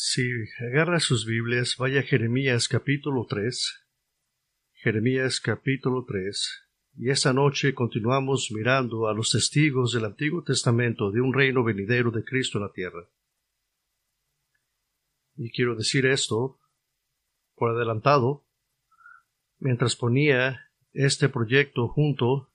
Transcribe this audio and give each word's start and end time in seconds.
Si 0.00 0.30
agarra 0.60 1.00
sus 1.00 1.26
Biblias, 1.26 1.74
vaya 1.76 1.98
a 1.98 2.02
Jeremías 2.04 2.68
capítulo 2.68 3.26
3. 3.28 3.84
Jeremías 4.74 5.40
capítulo 5.40 6.04
3. 6.06 6.70
Y 6.98 7.10
esta 7.10 7.32
noche 7.32 7.74
continuamos 7.74 8.52
mirando 8.52 9.08
a 9.08 9.12
los 9.12 9.32
testigos 9.32 9.92
del 9.92 10.04
Antiguo 10.04 10.44
Testamento 10.44 11.10
de 11.10 11.20
un 11.20 11.34
reino 11.34 11.64
venidero 11.64 12.12
de 12.12 12.22
Cristo 12.22 12.58
en 12.58 12.64
la 12.66 12.72
tierra. 12.72 13.08
Y 15.34 15.50
quiero 15.50 15.74
decir 15.74 16.06
esto 16.06 16.60
por 17.56 17.72
adelantado. 17.72 18.46
Mientras 19.58 19.96
ponía 19.96 20.70
este 20.92 21.28
proyecto 21.28 21.88
junto, 21.88 22.52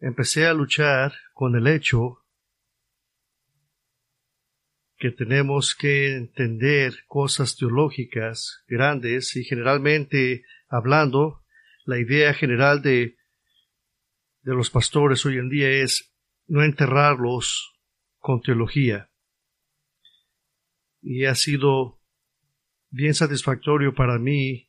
empecé 0.00 0.44
a 0.44 0.52
luchar 0.52 1.14
con 1.32 1.56
el 1.56 1.66
hecho 1.66 2.26
que 4.98 5.12
tenemos 5.12 5.76
que 5.76 6.16
entender 6.16 7.04
cosas 7.06 7.56
teológicas 7.56 8.64
grandes 8.66 9.36
y 9.36 9.44
generalmente 9.44 10.44
hablando, 10.68 11.44
la 11.84 11.98
idea 11.98 12.34
general 12.34 12.82
de, 12.82 13.16
de 14.42 14.54
los 14.54 14.70
pastores 14.70 15.24
hoy 15.24 15.38
en 15.38 15.48
día 15.48 15.70
es 15.70 16.12
no 16.48 16.64
enterrarlos 16.64 17.78
con 18.18 18.42
teología. 18.42 19.08
Y 21.00 21.26
ha 21.26 21.36
sido 21.36 22.00
bien 22.90 23.14
satisfactorio 23.14 23.94
para 23.94 24.18
mí 24.18 24.68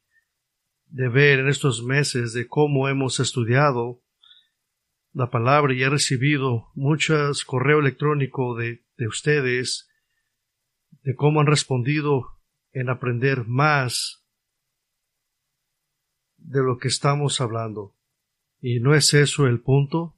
de 0.90 1.10
ver 1.10 1.40
en 1.40 1.48
estos 1.48 1.84
meses 1.84 2.34
de 2.34 2.48
cómo 2.48 2.88
hemos 2.88 3.20
estudiado 3.20 4.04
la 5.12 5.32
palabra 5.32 5.74
y 5.74 5.82
he 5.82 5.90
recibido 5.90 6.68
muchos 6.76 7.44
correo 7.46 7.80
electrónico 7.80 8.56
de, 8.56 8.84
de 8.98 9.08
ustedes 9.08 9.89
de 11.04 11.16
cómo 11.16 11.40
han 11.40 11.48
respondido 11.48 12.40
en 12.72 12.90
aprender 12.90 13.46
más 13.46 14.26
de 16.38 16.64
lo 16.64 16.78
que 16.78 16.88
estamos 16.88 17.42
hablando. 17.42 17.96
Y 18.62 18.80
no 18.80 18.94
es 18.94 19.14
eso 19.14 19.48
el 19.48 19.62
punto. 19.62 20.18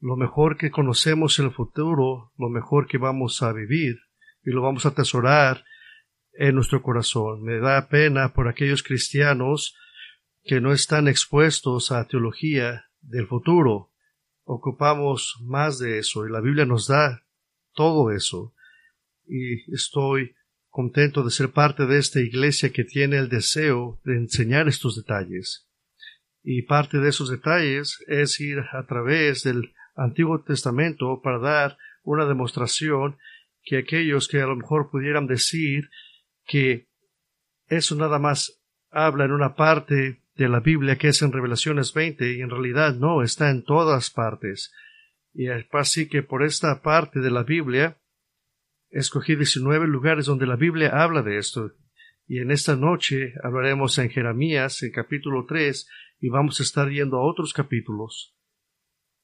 Lo 0.00 0.16
mejor 0.16 0.56
que 0.56 0.70
conocemos 0.70 1.38
en 1.38 1.46
el 1.46 1.52
futuro, 1.52 2.32
lo 2.36 2.48
mejor 2.48 2.86
que 2.86 2.98
vamos 2.98 3.42
a 3.42 3.52
vivir 3.52 3.96
y 4.44 4.50
lo 4.50 4.62
vamos 4.62 4.84
a 4.84 4.90
atesorar 4.90 5.64
en 6.32 6.54
nuestro 6.54 6.82
corazón. 6.82 7.42
Me 7.42 7.58
da 7.58 7.88
pena 7.88 8.32
por 8.34 8.48
aquellos 8.48 8.82
cristianos 8.82 9.76
que 10.44 10.60
no 10.60 10.72
están 10.72 11.08
expuestos 11.08 11.90
a 11.90 12.06
teología 12.06 12.84
del 13.00 13.26
futuro. 13.26 13.90
Ocupamos 14.44 15.38
más 15.42 15.78
de 15.78 15.98
eso 15.98 16.26
y 16.26 16.30
la 16.30 16.40
Biblia 16.40 16.66
nos 16.66 16.86
da 16.86 17.24
todo 17.72 18.12
eso 18.12 18.54
y 19.26 19.72
estoy 19.72 20.34
contento 20.68 21.22
de 21.22 21.30
ser 21.30 21.50
parte 21.52 21.86
de 21.86 21.98
esta 21.98 22.20
iglesia 22.20 22.70
que 22.70 22.84
tiene 22.84 23.16
el 23.16 23.28
deseo 23.28 24.00
de 24.04 24.16
enseñar 24.16 24.68
estos 24.68 24.96
detalles. 24.96 25.66
Y 26.42 26.62
parte 26.62 26.98
de 26.98 27.08
esos 27.08 27.30
detalles 27.30 28.04
es 28.06 28.38
ir 28.40 28.58
a 28.72 28.86
través 28.86 29.42
del 29.42 29.72
Antiguo 29.94 30.42
Testamento 30.42 31.20
para 31.22 31.38
dar 31.38 31.78
una 32.02 32.26
demostración 32.26 33.16
que 33.62 33.78
aquellos 33.78 34.28
que 34.28 34.40
a 34.40 34.46
lo 34.46 34.56
mejor 34.56 34.90
pudieran 34.90 35.26
decir 35.26 35.88
que 36.44 36.86
eso 37.68 37.96
nada 37.96 38.18
más 38.18 38.60
habla 38.90 39.24
en 39.24 39.32
una 39.32 39.56
parte 39.56 40.22
de 40.36 40.48
la 40.48 40.60
Biblia 40.60 40.98
que 40.98 41.08
es 41.08 41.22
en 41.22 41.32
Revelaciones 41.32 41.92
20 41.92 42.34
y 42.34 42.42
en 42.42 42.50
realidad 42.50 42.94
no 42.94 43.22
está 43.22 43.50
en 43.50 43.64
todas 43.64 44.10
partes. 44.10 44.72
Y 45.32 45.48
así 45.48 46.08
que 46.08 46.22
por 46.22 46.44
esta 46.44 46.82
parte 46.82 47.20
de 47.20 47.30
la 47.30 47.42
Biblia 47.42 47.98
escogí 48.90 49.36
19 49.36 49.86
lugares 49.86 50.26
donde 50.26 50.46
la 50.46 50.56
Biblia 50.56 50.90
habla 51.02 51.22
de 51.22 51.38
esto. 51.38 51.72
Y 52.26 52.38
en 52.38 52.50
esta 52.50 52.76
noche 52.76 53.34
hablaremos 53.42 53.98
en 53.98 54.10
Jeremías, 54.10 54.82
en 54.82 54.92
capítulo 54.92 55.46
3, 55.46 55.88
y 56.20 56.28
vamos 56.28 56.60
a 56.60 56.62
estar 56.62 56.90
yendo 56.90 57.18
a 57.18 57.24
otros 57.24 57.52
capítulos. 57.52 58.34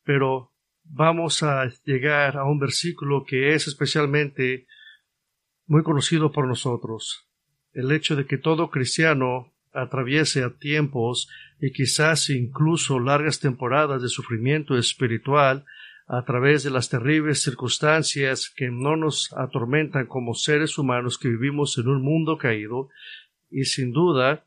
Pero 0.05 0.53
vamos 0.85 1.43
a 1.43 1.71
llegar 1.85 2.37
a 2.37 2.45
un 2.45 2.59
versículo 2.59 3.25
que 3.25 3.55
es 3.55 3.67
especialmente 3.67 4.67
muy 5.67 5.83
conocido 5.83 6.33
por 6.33 6.47
nosotros. 6.47 7.29
El 7.73 7.91
hecho 7.93 8.17
de 8.17 8.27
que 8.27 8.39
todo 8.39 8.71
cristiano 8.71 9.53
atraviese 9.73 10.43
a 10.43 10.51
tiempos 10.57 11.29
y 11.59 11.73
quizás 11.73 12.29
incluso 12.31 12.99
largas 12.99 13.41
temporadas 13.41 14.03
de 14.03 14.09
sufrimiento 14.09 14.77
espiritual 14.77 15.65
a 16.07 16.25
través 16.25 16.63
de 16.63 16.71
las 16.71 16.89
terribles 16.89 17.43
circunstancias 17.43 18.53
que 18.55 18.71
no 18.71 18.97
nos 18.97 19.33
atormentan 19.33 20.07
como 20.07 20.35
seres 20.35 20.79
humanos 20.79 21.19
que 21.19 21.29
vivimos 21.29 21.79
en 21.79 21.89
un 21.89 22.03
mundo 22.03 22.39
caído 22.39 22.91
y 23.51 23.65
sin 23.65 23.93
duda 23.93 24.45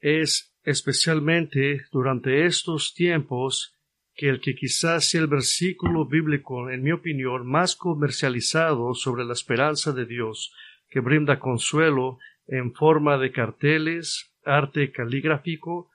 es 0.00 0.54
especialmente 0.64 1.82
durante 1.90 2.46
estos 2.46 2.94
tiempos 2.94 3.74
que 4.14 4.28
el 4.28 4.40
que 4.40 4.54
quizás 4.54 5.08
sea 5.08 5.20
el 5.20 5.28
versículo 5.28 6.04
bíblico, 6.04 6.70
en 6.70 6.82
mi 6.82 6.90
opinión, 6.90 7.46
más 7.46 7.76
comercializado 7.76 8.94
sobre 8.94 9.24
la 9.24 9.32
esperanza 9.32 9.92
de 9.92 10.06
Dios, 10.06 10.52
que 10.90 11.00
brinda 11.00 11.38
consuelo 11.38 12.18
en 12.48 12.74
forma 12.74 13.16
de 13.16 13.30
carteles, 13.30 14.32
arte 14.44 14.90
caligráfico, 14.90 15.90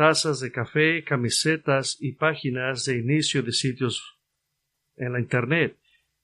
tazas 0.00 0.40
de 0.40 0.50
café, 0.50 1.04
camisetas 1.04 1.98
y 2.00 2.12
páginas 2.12 2.86
de 2.86 2.96
inicio 2.96 3.42
de 3.42 3.52
sitios 3.52 4.18
en 4.96 5.12
la 5.12 5.20
Internet. 5.20 5.76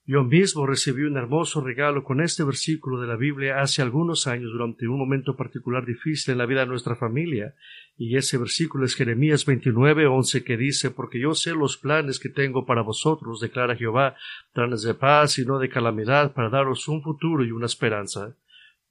Yo 0.07 0.25
mismo 0.25 0.67
recibí 0.67 1.03
un 1.03 1.19
hermoso 1.19 1.61
regalo 1.61 2.03
con 2.03 2.23
este 2.23 2.43
versículo 2.43 2.99
de 2.99 3.07
la 3.07 3.17
Biblia 3.17 3.61
hace 3.61 3.83
algunos 3.83 4.27
años 4.27 4.51
durante 4.51 4.89
un 4.89 4.99
momento 4.99 5.37
particular 5.37 5.85
difícil 5.85 6.33
en 6.33 6.39
la 6.39 6.47
vida 6.47 6.61
de 6.61 6.69
nuestra 6.69 6.97
familia. 6.97 7.55
Y 7.99 8.17
ese 8.17 8.39
versículo 8.39 8.87
es 8.87 8.95
Jeremías 8.95 9.45
29, 9.45 10.07
11 10.07 10.43
que 10.43 10.57
dice, 10.57 10.91
porque 10.91 11.21
yo 11.21 11.35
sé 11.35 11.51
los 11.51 11.77
planes 11.77 12.19
que 12.19 12.31
tengo 12.31 12.65
para 12.65 12.81
vosotros, 12.81 13.41
declara 13.41 13.77
Jehová, 13.77 14.17
planes 14.55 14.85
de 14.85 14.95
paz 14.95 15.39
y 15.39 15.45
no 15.45 15.59
de 15.59 15.69
calamidad, 15.69 16.33
para 16.33 16.49
daros 16.49 16.89
un 16.89 17.03
futuro 17.03 17.45
y 17.45 17.51
una 17.51 17.67
esperanza. 17.67 18.39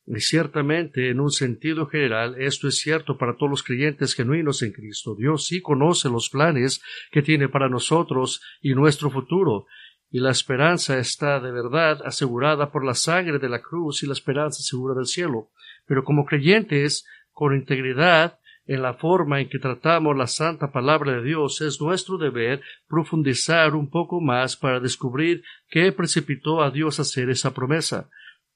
Y 0.08 0.20
ciertamente, 0.20 1.10
en 1.10 1.20
un 1.20 1.32
sentido 1.32 1.88
general, 1.88 2.36
esto 2.40 2.68
es 2.68 2.76
cierto 2.76 3.18
para 3.18 3.38
todos 3.38 3.50
los 3.50 3.64
creyentes 3.64 4.14
genuinos 4.14 4.62
en 4.62 4.72
Cristo. 4.72 5.16
Dios 5.16 5.48
sí 5.48 5.62
conoce 5.62 6.10
los 6.10 6.30
planes 6.30 6.82
que 7.12 7.24
tiene 7.24 7.50
para 7.50 7.70
nosotros 7.70 8.42
y 8.62 8.76
nuestro 8.76 9.10
futuro, 9.10 9.66
y 10.12 10.20
la 10.20 10.32
esperanza 10.32 10.98
está 11.00 11.40
de 11.40 11.52
verdad 11.52 12.02
asegurada 12.06 12.72
por 12.72 12.86
la 12.86 12.94
sangre 12.94 13.40
de 13.40 13.50
la 13.50 13.62
cruz 13.62 14.04
y 14.04 14.08
la 14.08 14.14
esperanza 14.14 14.62
segura 14.62 14.94
del 14.94 15.08
cielo. 15.08 15.50
Pero 15.88 16.04
como 16.04 16.26
creyentes, 16.26 17.06
con 17.32 17.56
integridad, 17.56 18.40
en 18.68 18.82
la 18.82 18.94
forma 18.94 19.42
en 19.42 19.50
que 19.50 19.60
tratamos 19.60 20.16
la 20.16 20.28
santa 20.28 20.72
palabra 20.72 21.14
de 21.14 21.24
Dios, 21.24 21.62
es 21.62 21.82
nuestro 21.82 22.18
deber 22.18 22.62
profundizar 22.88 23.76
un 23.76 23.90
poco 23.90 24.22
más 24.22 24.56
para 24.56 24.80
descubrir 24.80 25.44
qué 25.70 25.92
precipitó 25.92 26.64
a 26.64 26.72
Dios 26.72 27.00
a 27.00 27.04
hacer 27.04 27.30
esa 27.30 27.54
promesa. 27.54 28.10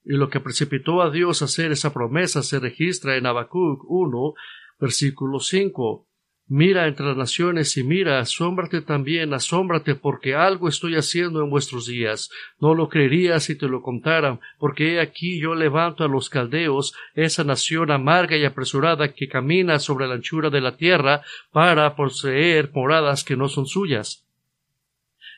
Y 0.04 0.14
lo 0.14 0.30
que 0.30 0.40
precipitó 0.40 1.02
a 1.02 1.10
Dios 1.10 1.42
a 1.42 1.46
hacer 1.46 1.72
esa 1.72 1.94
promesa 1.94 2.42
se 2.44 2.60
registra 2.60 3.18
en 3.18 3.26
Habacuc 3.26 3.84
1, 3.88 4.34
versículo 4.80 5.40
5. 5.40 6.06
Mira 6.52 6.88
entre 6.88 7.06
las 7.06 7.16
naciones 7.16 7.78
y 7.78 7.84
mira, 7.84 8.18
asómbrate 8.18 8.82
también, 8.82 9.36
asómbrate, 9.36 9.94
porque 9.94 10.34
algo 10.34 10.68
estoy 10.68 10.96
haciendo 10.96 11.44
en 11.44 11.52
vuestros 11.52 11.86
días. 11.86 12.32
No 12.60 12.74
lo 12.74 12.90
creerías 12.90 13.44
si 13.44 13.56
te 13.56 13.68
lo 13.68 13.84
contaran, 13.84 14.40
porque 14.58 14.94
he 14.96 15.00
aquí 15.00 15.40
yo 15.40 15.54
levanto 15.54 16.04
a 16.04 16.08
los 16.08 16.28
caldeos, 16.28 16.96
esa 17.14 17.44
nación 17.44 17.92
amarga 17.92 18.36
y 18.36 18.46
apresurada 18.46 19.14
que 19.14 19.28
camina 19.28 19.78
sobre 19.78 20.08
la 20.08 20.16
anchura 20.16 20.50
de 20.50 20.62
la 20.62 20.76
tierra, 20.76 21.22
para 21.52 21.96
poseer 21.96 22.72
moradas 22.74 23.24
que 23.24 23.38
no 23.38 23.48
son 23.48 23.68
suyas. 23.68 24.26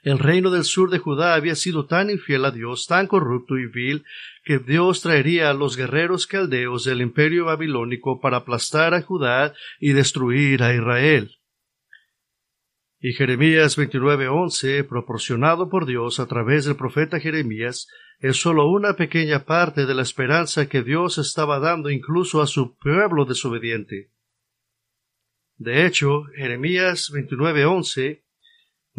El 0.03 0.17
reino 0.17 0.49
del 0.49 0.63
sur 0.63 0.89
de 0.89 0.97
Judá 0.97 1.35
había 1.35 1.55
sido 1.55 1.85
tan 1.85 2.09
infiel 2.09 2.45
a 2.45 2.51
Dios, 2.51 2.87
tan 2.87 3.05
corrupto 3.05 3.57
y 3.59 3.67
vil, 3.67 4.03
que 4.43 4.57
Dios 4.57 5.01
traería 5.01 5.51
a 5.51 5.53
los 5.53 5.77
guerreros 5.77 6.25
caldeos 6.25 6.85
del 6.85 7.01
imperio 7.01 7.45
babilónico 7.45 8.19
para 8.19 8.37
aplastar 8.37 8.95
a 8.95 9.03
Judá 9.03 9.53
y 9.79 9.93
destruir 9.93 10.63
a 10.63 10.73
Israel. 10.73 11.37
Y 12.99 13.13
Jeremías 13.13 13.77
29:11, 13.77 14.83
proporcionado 14.83 15.69
por 15.69 15.85
Dios 15.85 16.19
a 16.19 16.25
través 16.25 16.65
del 16.65 16.75
profeta 16.75 17.19
Jeremías, 17.19 17.87
es 18.19 18.37
sólo 18.37 18.67
una 18.67 18.95
pequeña 18.95 19.45
parte 19.45 19.85
de 19.85 19.93
la 19.93 20.01
esperanza 20.01 20.67
que 20.67 20.81
Dios 20.81 21.19
estaba 21.19 21.59
dando 21.59 21.91
incluso 21.91 22.41
a 22.41 22.47
su 22.47 22.75
pueblo 22.77 23.25
desobediente. 23.25 24.11
De 25.57 25.85
hecho, 25.85 26.23
Jeremías 26.35 27.11
29:11 27.11 28.23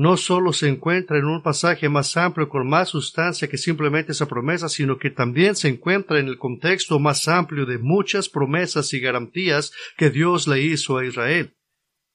no 0.02 0.16
solo 0.16 0.52
se 0.52 0.68
encuentra 0.68 1.16
en 1.16 1.26
un 1.26 1.42
pasaje 1.42 1.88
más 1.88 2.16
amplio 2.16 2.48
con 2.48 2.68
más 2.68 2.88
sustancia 2.88 3.48
que 3.48 3.56
simplemente 3.56 4.10
esa 4.10 4.26
promesa, 4.26 4.68
sino 4.68 4.98
que 4.98 5.10
también 5.10 5.54
se 5.54 5.68
encuentra 5.68 6.18
en 6.18 6.26
el 6.26 6.38
contexto 6.38 6.98
más 6.98 7.28
amplio 7.28 7.66
de 7.66 7.78
muchas 7.78 8.28
promesas 8.28 8.92
y 8.94 8.98
garantías 8.98 9.72
que 9.96 10.10
Dios 10.10 10.48
le 10.48 10.60
hizo 10.60 10.98
a 10.98 11.06
Israel. 11.06 11.56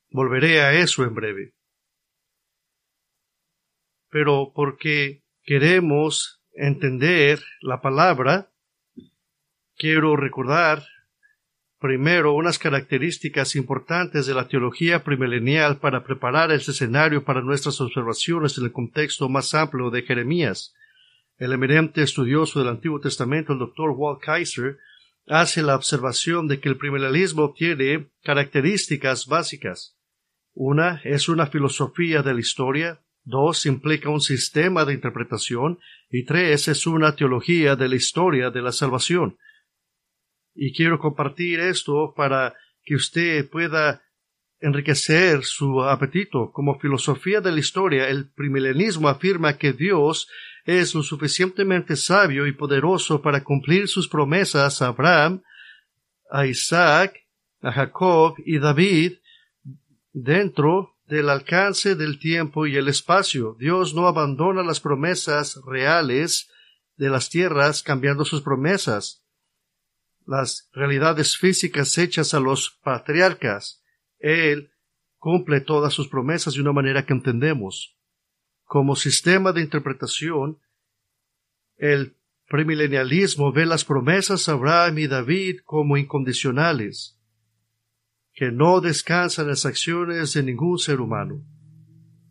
Volveré 0.09 0.59
a 0.59 0.73
eso 0.73 1.05
en 1.05 1.15
breve. 1.15 1.53
Pero 4.09 4.51
porque 4.53 5.23
queremos 5.43 6.41
entender 6.51 7.39
la 7.61 7.79
palabra, 7.79 8.51
quiero 9.77 10.17
recordar 10.17 10.83
primero 11.87 12.33
unas 12.33 12.59
características 12.59 13.55
importantes 13.55 14.25
de 14.25 14.33
la 14.33 14.49
teología 14.49 15.05
primilenial 15.05 15.77
para 15.77 16.03
preparar 16.03 16.51
el 16.51 16.59
escenario 16.59 17.23
para 17.23 17.41
nuestras 17.41 17.79
observaciones 17.79 18.57
en 18.57 18.65
el 18.65 18.73
contexto 18.73 19.29
más 19.29 19.53
amplio 19.53 19.89
de 19.89 20.01
Jeremías. 20.01 20.73
El 21.37 21.53
eminente 21.53 22.03
estudioso 22.03 22.59
del 22.59 22.67
Antiguo 22.67 22.99
Testamento, 22.99 23.53
el 23.53 23.59
doctor 23.59 23.91
Walt 23.91 24.19
Kaiser, 24.19 24.79
hace 25.27 25.63
la 25.63 25.77
observación 25.77 26.49
de 26.49 26.59
que 26.59 26.67
el 26.67 26.75
premilenialismo 26.75 27.53
tiene 27.53 28.09
características 28.21 29.25
básicas. 29.25 29.95
Una 30.53 30.99
es 31.05 31.29
una 31.29 31.47
filosofía 31.47 32.21
de 32.21 32.33
la 32.33 32.41
historia, 32.41 32.99
dos 33.23 33.65
implica 33.65 34.09
un 34.09 34.19
sistema 34.19 34.83
de 34.83 34.93
interpretación 34.93 35.79
y 36.11 36.25
tres 36.25 36.67
es 36.67 36.85
una 36.85 37.15
teología 37.15 37.77
de 37.77 37.87
la 37.87 37.95
historia 37.95 38.49
de 38.49 38.61
la 38.61 38.73
salvación. 38.73 39.37
Y 40.57 40.73
quiero 40.73 40.97
compartir 40.97 41.59
esto 41.59 42.13
para 42.17 42.55
que 42.83 42.95
usted 42.95 43.47
pueda 43.47 44.01
enriquecer 44.59 45.43
su 45.43 45.83
apetito. 45.83 46.51
Como 46.51 46.79
filosofía 46.79 47.41
de 47.41 47.51
la 47.51 47.59
historia, 47.59 48.09
el 48.09 48.31
primilenismo 48.31 49.07
afirma 49.07 49.57
que 49.57 49.71
Dios 49.71 50.27
es 50.65 50.95
lo 50.95 51.03
suficientemente 51.03 51.95
sabio 51.95 52.47
y 52.47 52.53
poderoso 52.53 53.21
para 53.21 53.43
cumplir 53.43 53.87
sus 53.87 54.09
promesas 54.09 54.81
a 54.81 54.87
Abraham, 54.87 55.43
a 56.31 56.47
Isaac, 56.47 57.13
a 57.61 57.71
Jacob 57.71 58.33
y 58.43 58.57
David 58.57 59.13
dentro 60.11 60.95
del 61.05 61.29
alcance 61.29 61.93
del 61.95 62.17
tiempo 62.17 62.65
y 62.65 62.77
el 62.77 62.87
espacio. 62.87 63.55
Dios 63.59 63.93
no 63.93 64.07
abandona 64.07 64.63
las 64.63 64.79
promesas 64.79 65.59
reales 65.67 66.49
de 66.95 67.09
las 67.09 67.29
tierras 67.29 67.83
cambiando 67.83 68.25
sus 68.25 68.41
promesas 68.41 69.23
las 70.27 70.69
realidades 70.73 71.37
físicas 71.37 71.97
hechas 71.97 72.33
a 72.33 72.39
los 72.39 72.77
patriarcas. 72.83 73.81
Él 74.19 74.71
cumple 75.17 75.61
todas 75.61 75.93
sus 75.93 76.09
promesas 76.09 76.53
de 76.53 76.61
una 76.61 76.73
manera 76.73 77.05
que 77.05 77.13
entendemos. 77.13 77.97
Como 78.65 78.95
sistema 78.95 79.53
de 79.53 79.61
interpretación, 79.61 80.59
el 81.77 82.17
premilenialismo 82.47 83.51
ve 83.51 83.65
las 83.65 83.85
promesas 83.85 84.47
a 84.49 84.53
Abraham 84.53 84.99
y 84.99 85.07
David 85.07 85.59
como 85.63 85.97
incondicionales, 85.97 87.17
que 88.33 88.51
no 88.51 88.81
descansan 88.81 89.47
las 89.47 89.65
acciones 89.65 90.33
de 90.33 90.43
ningún 90.43 90.77
ser 90.77 90.99
humano. 90.99 91.43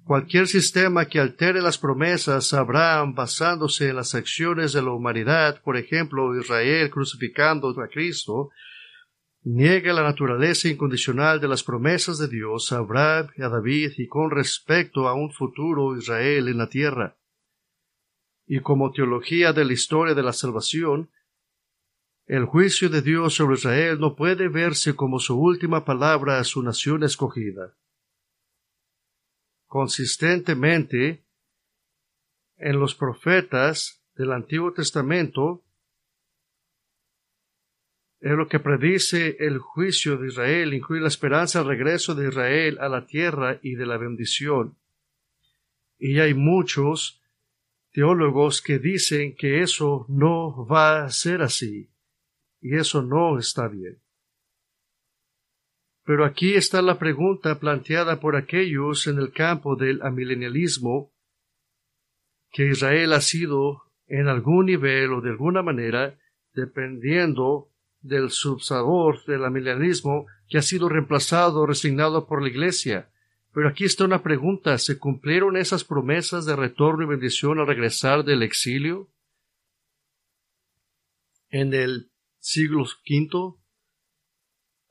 Cualquier 0.06 0.46
sistema 0.46 1.06
que 1.06 1.18
altere 1.18 1.60
las 1.60 1.78
promesas 1.78 2.54
Abraham 2.54 3.16
basándose 3.16 3.88
en 3.88 3.96
las 3.96 4.14
acciones 4.14 4.72
de 4.72 4.80
la 4.80 4.92
humanidad, 4.92 5.60
por 5.62 5.76
ejemplo, 5.76 6.38
Israel 6.38 6.90
crucificando 6.90 7.70
a 7.70 7.88
Cristo, 7.88 8.50
niega 9.42 9.92
la 9.92 10.04
naturaleza 10.04 10.68
incondicional 10.68 11.40
de 11.40 11.48
las 11.48 11.64
promesas 11.64 12.18
de 12.18 12.28
Dios 12.28 12.70
a 12.70 12.76
Abraham 12.76 13.30
y 13.36 13.42
a 13.42 13.48
David 13.48 13.94
y 13.98 14.06
con 14.06 14.30
respecto 14.30 15.08
a 15.08 15.14
un 15.14 15.32
futuro 15.32 15.96
Israel 15.96 16.46
en 16.46 16.58
la 16.58 16.68
tierra. 16.68 17.16
Y 18.46 18.60
como 18.60 18.92
teología 18.92 19.52
de 19.52 19.64
la 19.64 19.72
historia 19.72 20.14
de 20.14 20.22
la 20.22 20.32
salvación, 20.32 21.10
el 22.26 22.44
juicio 22.44 22.88
de 22.90 23.02
Dios 23.02 23.34
sobre 23.34 23.56
Israel 23.56 23.98
no 23.98 24.14
puede 24.14 24.46
verse 24.46 24.94
como 24.94 25.18
su 25.18 25.36
última 25.36 25.84
palabra 25.84 26.38
a 26.38 26.44
su 26.44 26.62
nación 26.62 27.02
escogida 27.02 27.74
consistentemente 29.76 31.26
en 32.56 32.80
los 32.80 32.94
profetas 32.94 34.02
del 34.14 34.32
Antiguo 34.32 34.72
Testamento 34.72 35.66
es 38.18 38.32
lo 38.32 38.48
que 38.48 38.58
predice 38.58 39.36
el 39.38 39.58
juicio 39.58 40.16
de 40.16 40.28
Israel, 40.28 40.72
incluye 40.72 41.02
la 41.02 41.08
esperanza 41.08 41.58
del 41.58 41.68
regreso 41.68 42.14
de 42.14 42.28
Israel 42.28 42.78
a 42.80 42.88
la 42.88 43.04
tierra 43.04 43.60
y 43.62 43.74
de 43.74 43.84
la 43.84 43.98
bendición. 43.98 44.78
Y 45.98 46.20
hay 46.20 46.32
muchos 46.32 47.22
teólogos 47.92 48.62
que 48.62 48.78
dicen 48.78 49.36
que 49.36 49.60
eso 49.60 50.06
no 50.08 50.66
va 50.66 51.04
a 51.04 51.10
ser 51.10 51.42
así, 51.42 51.90
y 52.62 52.76
eso 52.76 53.02
no 53.02 53.38
está 53.38 53.68
bien. 53.68 54.00
Pero 56.06 56.24
aquí 56.24 56.54
está 56.54 56.82
la 56.82 57.00
pregunta 57.00 57.58
planteada 57.58 58.20
por 58.20 58.36
aquellos 58.36 59.08
en 59.08 59.18
el 59.18 59.32
campo 59.32 59.74
del 59.74 60.00
amilenialismo, 60.02 61.12
que 62.52 62.68
Israel 62.68 63.12
ha 63.12 63.20
sido 63.20 63.82
en 64.06 64.28
algún 64.28 64.66
nivel 64.66 65.12
o 65.12 65.20
de 65.20 65.30
alguna 65.30 65.62
manera, 65.62 66.16
dependiendo 66.54 67.72
del 68.00 68.30
subsabor 68.30 69.24
del 69.24 69.44
amilenialismo, 69.44 70.26
que 70.48 70.58
ha 70.58 70.62
sido 70.62 70.88
reemplazado 70.88 71.62
o 71.62 71.66
resignado 71.66 72.28
por 72.28 72.40
la 72.40 72.50
Iglesia. 72.50 73.10
Pero 73.52 73.68
aquí 73.68 73.84
está 73.84 74.04
una 74.04 74.22
pregunta, 74.22 74.78
¿se 74.78 75.00
cumplieron 75.00 75.56
esas 75.56 75.82
promesas 75.82 76.46
de 76.46 76.54
retorno 76.54 77.02
y 77.02 77.08
bendición 77.08 77.58
al 77.58 77.66
regresar 77.66 78.22
del 78.22 78.44
exilio? 78.44 79.10
En 81.48 81.74
el 81.74 82.12
siglo 82.38 82.84
V, 82.84 83.56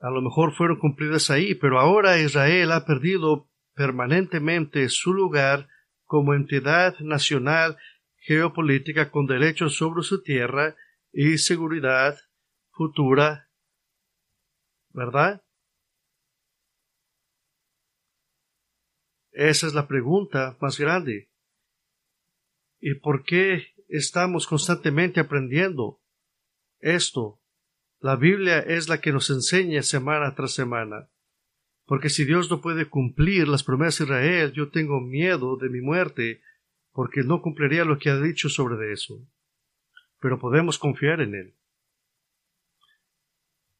a 0.06 0.12
lo 0.12 0.22
mejor 0.22 0.54
fueron 0.54 0.78
cumplidas 0.78 1.31
ahí, 1.31 1.56
pero 1.56 1.80
ahora 1.80 2.19
Israel 2.19 2.74
ha 2.74 2.86
perdido 2.86 3.50
permanentemente 3.74 4.88
su 4.90 5.16
lugar 5.16 5.68
como 6.04 6.36
entidad 6.36 7.00
nacional 7.00 7.75
geopolítica 8.18 9.10
con 9.10 9.25
derechos 9.25 9.78
sobre 9.78 10.04
su 10.04 10.22
tierra 10.22 10.75
y 11.12 11.40
seguridad 11.40 12.19
futura, 12.69 13.50
¿verdad? 14.90 15.44
Esa 19.31 19.66
es 19.66 19.74
la 19.74 19.88
pregunta 19.88 20.56
más 20.62 20.78
grande. 20.78 21.31
¿Y 22.80 22.94
por 23.00 23.24
qué 23.24 23.74
estamos 23.88 24.46
constantemente 24.46 25.19
aprendiendo 25.19 26.00
esto 26.80 27.42
la 28.06 28.18
Biblia 28.18 28.60
es 28.60 28.88
la 28.88 29.02
que 29.02 29.12
nos 29.12 29.31
enseña 29.31 29.81
semana 29.81 30.36
tras 30.36 30.54
semana. 30.54 31.10
Porque 31.86 32.10
si 32.10 32.24
Dios 32.24 32.52
no 32.52 32.62
puede 32.62 32.88
cumplir 32.88 33.48
las 33.48 33.63
promesas 33.63 34.07
de 34.07 34.13
Israel, 34.13 34.52
yo 34.54 34.69
tengo 34.69 35.02
miedo 35.02 35.57
de 35.57 35.69
mi 35.69 35.81
muerte, 35.81 36.44
porque 36.92 37.24
no 37.24 37.42
cumpliría 37.42 37.84
lo 37.84 37.98
que 37.98 38.12
ha 38.12 38.18
dicho 38.18 38.48
sobre 38.48 38.94
eso. 38.94 39.28
Pero 40.19 40.38
podemos 40.38 40.78
confiar 40.78 41.19
en 41.19 41.34
Él. 41.34 41.56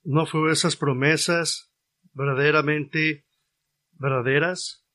¿No 0.04 0.26
fueron 0.26 0.50
esas 0.50 0.76
promesas 0.76 1.72
verdaderamente 2.14 3.28
verdaderas? 3.92 4.88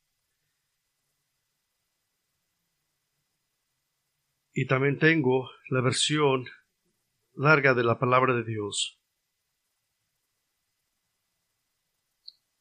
Y 4.53 4.67
también 4.67 4.99
tengo 4.99 5.49
la 5.69 5.83
versión 5.83 6.47
larga 7.35 7.75
de 7.75 7.85
la 7.85 7.97
palabra 8.01 8.35
de 8.35 8.43
Dios. 8.43 9.00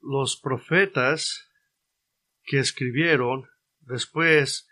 Los 0.02 0.40
profetas 0.40 1.50
que 2.44 2.60
escribieron 2.60 3.46
después 3.82 4.68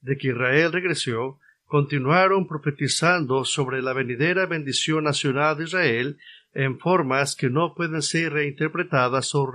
de 0.00 0.16
que 0.16 0.28
Israel 0.28 0.72
regresó, 0.72 1.38
continuaron 1.64 2.46
profetizando 2.46 3.44
sobre 3.44 3.82
la 3.82 3.92
venidera 3.92 4.46
bendición 4.46 5.04
nacional 5.04 5.56
de 5.56 5.64
Israel 5.64 6.18
en 6.52 6.78
formas 6.78 7.34
que 7.34 7.50
no 7.50 7.74
pueden 7.74 8.02
ser 8.02 8.32
reinterpretadas 8.34 9.34
o 9.34 9.50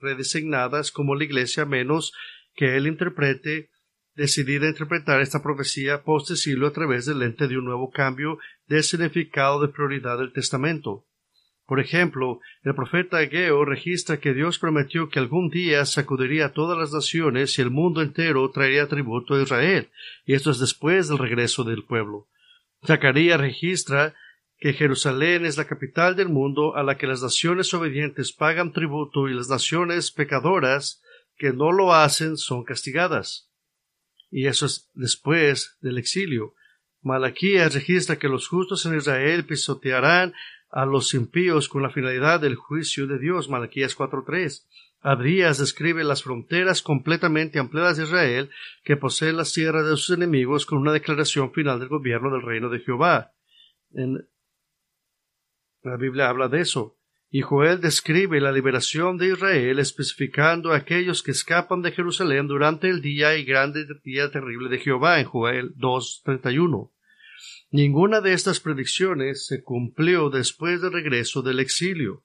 redesignadas 0.00 0.92
como 0.92 1.14
la 1.14 1.24
Iglesia 1.24 1.64
menos 1.64 2.12
que 2.54 2.76
él 2.76 2.86
interprete 2.86 3.70
decidida 4.14 4.68
interpretar 4.68 5.20
esta 5.20 5.42
profecía 5.42 6.02
post 6.02 6.30
a 6.30 6.72
través 6.72 7.06
del 7.06 7.18
lente 7.18 7.48
de 7.48 7.58
un 7.58 7.64
nuevo 7.64 7.90
cambio 7.90 8.38
de 8.66 8.82
significado 8.82 9.60
de 9.60 9.68
prioridad 9.68 10.18
del 10.18 10.32
Testamento. 10.32 11.06
Por 11.66 11.80
ejemplo, 11.80 12.40
el 12.62 12.74
profeta 12.76 13.18
Ageo 13.18 13.64
registra 13.64 14.18
que 14.18 14.32
Dios 14.32 14.58
prometió 14.58 15.08
que 15.08 15.18
algún 15.18 15.50
día 15.50 15.84
sacudiría 15.84 16.46
a 16.46 16.52
todas 16.52 16.78
las 16.78 16.92
naciones 16.92 17.58
y 17.58 17.62
el 17.62 17.70
mundo 17.70 18.02
entero 18.02 18.48
traería 18.52 18.86
tributo 18.86 19.34
a 19.34 19.42
Israel, 19.42 19.90
y 20.24 20.34
esto 20.34 20.52
es 20.52 20.60
después 20.60 21.08
del 21.08 21.18
regreso 21.18 21.64
del 21.64 21.82
pueblo. 21.84 22.28
Zacarías 22.86 23.40
registra 23.40 24.14
que 24.58 24.74
Jerusalén 24.74 25.44
es 25.44 25.56
la 25.56 25.66
capital 25.66 26.14
del 26.14 26.28
mundo 26.28 26.76
a 26.76 26.84
la 26.84 26.96
que 26.96 27.08
las 27.08 27.20
naciones 27.20 27.74
obedientes 27.74 28.32
pagan 28.32 28.72
tributo 28.72 29.28
y 29.28 29.34
las 29.34 29.48
naciones 29.48 30.12
pecadoras 30.12 31.02
que 31.36 31.52
no 31.52 31.72
lo 31.72 31.94
hacen 31.94 32.36
son 32.36 32.64
castigadas. 32.64 33.50
Y 34.30 34.46
eso 34.46 34.66
es 34.66 34.88
después 34.94 35.76
del 35.80 35.98
exilio. 35.98 36.54
Malaquías 37.02 37.74
registra 37.74 38.16
que 38.16 38.28
los 38.28 38.48
justos 38.48 38.86
en 38.86 38.96
Israel 38.96 39.44
pisotearán 39.44 40.32
a 40.70 40.84
los 40.84 41.14
impíos 41.14 41.68
con 41.68 41.82
la 41.82 41.90
finalidad 41.90 42.40
del 42.40 42.56
juicio 42.56 43.06
de 43.06 43.18
Dios. 43.18 43.48
Malaquías 43.48 43.96
4.3. 43.96 44.66
Adrías 45.00 45.58
describe 45.58 46.02
las 46.02 46.22
fronteras 46.22 46.82
completamente 46.82 47.58
ampliadas 47.58 47.96
de 47.96 48.04
Israel 48.04 48.50
que 48.82 48.96
posee 48.96 49.32
la 49.32 49.44
sierra 49.44 49.82
de 49.82 49.96
sus 49.96 50.10
enemigos 50.16 50.66
con 50.66 50.78
una 50.78 50.92
declaración 50.92 51.52
final 51.52 51.78
del 51.78 51.88
gobierno 51.88 52.30
del 52.30 52.42
reino 52.42 52.68
de 52.68 52.80
Jehová. 52.80 53.32
En 53.92 54.28
La 55.82 55.96
Biblia 55.96 56.28
habla 56.28 56.48
de 56.48 56.60
eso. 56.60 56.98
Y 57.30 57.42
Joel 57.42 57.80
describe 57.80 58.40
la 58.40 58.52
liberación 58.52 59.18
de 59.18 59.28
Israel 59.28 59.78
especificando 59.78 60.72
a 60.72 60.76
aquellos 60.76 61.22
que 61.22 61.32
escapan 61.32 61.82
de 61.82 61.92
Jerusalén 61.92 62.46
durante 62.46 62.88
el 62.88 63.02
día 63.02 63.36
y 63.36 63.44
grande 63.44 63.84
día 64.02 64.30
terrible 64.30 64.68
de 64.68 64.78
Jehová 64.78 65.20
en 65.20 65.26
Joel 65.26 65.74
2.31. 65.76 66.90
Ninguna 67.70 68.20
de 68.20 68.32
estas 68.32 68.60
predicciones 68.60 69.46
se 69.46 69.62
cumplió 69.62 70.30
después 70.30 70.80
del 70.80 70.92
regreso 70.92 71.42
del 71.42 71.60
exilio. 71.60 72.22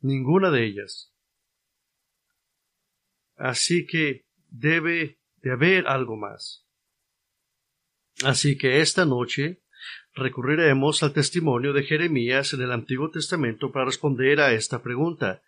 Ninguna 0.00 0.50
de 0.50 0.64
ellas. 0.64 1.12
Así 3.36 3.86
que 3.86 4.26
debe 4.50 5.18
de 5.42 5.52
haber 5.52 5.86
algo 5.88 6.16
más. 6.16 6.66
Así 8.22 8.56
que 8.56 8.80
esta 8.80 9.04
noche 9.04 9.62
recurriremos 10.14 11.02
al 11.02 11.12
testimonio 11.12 11.72
de 11.72 11.82
Jeremías 11.82 12.52
en 12.52 12.62
el 12.62 12.72
Antiguo 12.72 13.10
Testamento 13.10 13.72
para 13.72 13.86
responder 13.86 14.40
a 14.40 14.52
esta 14.52 14.82
pregunta. 14.82 15.42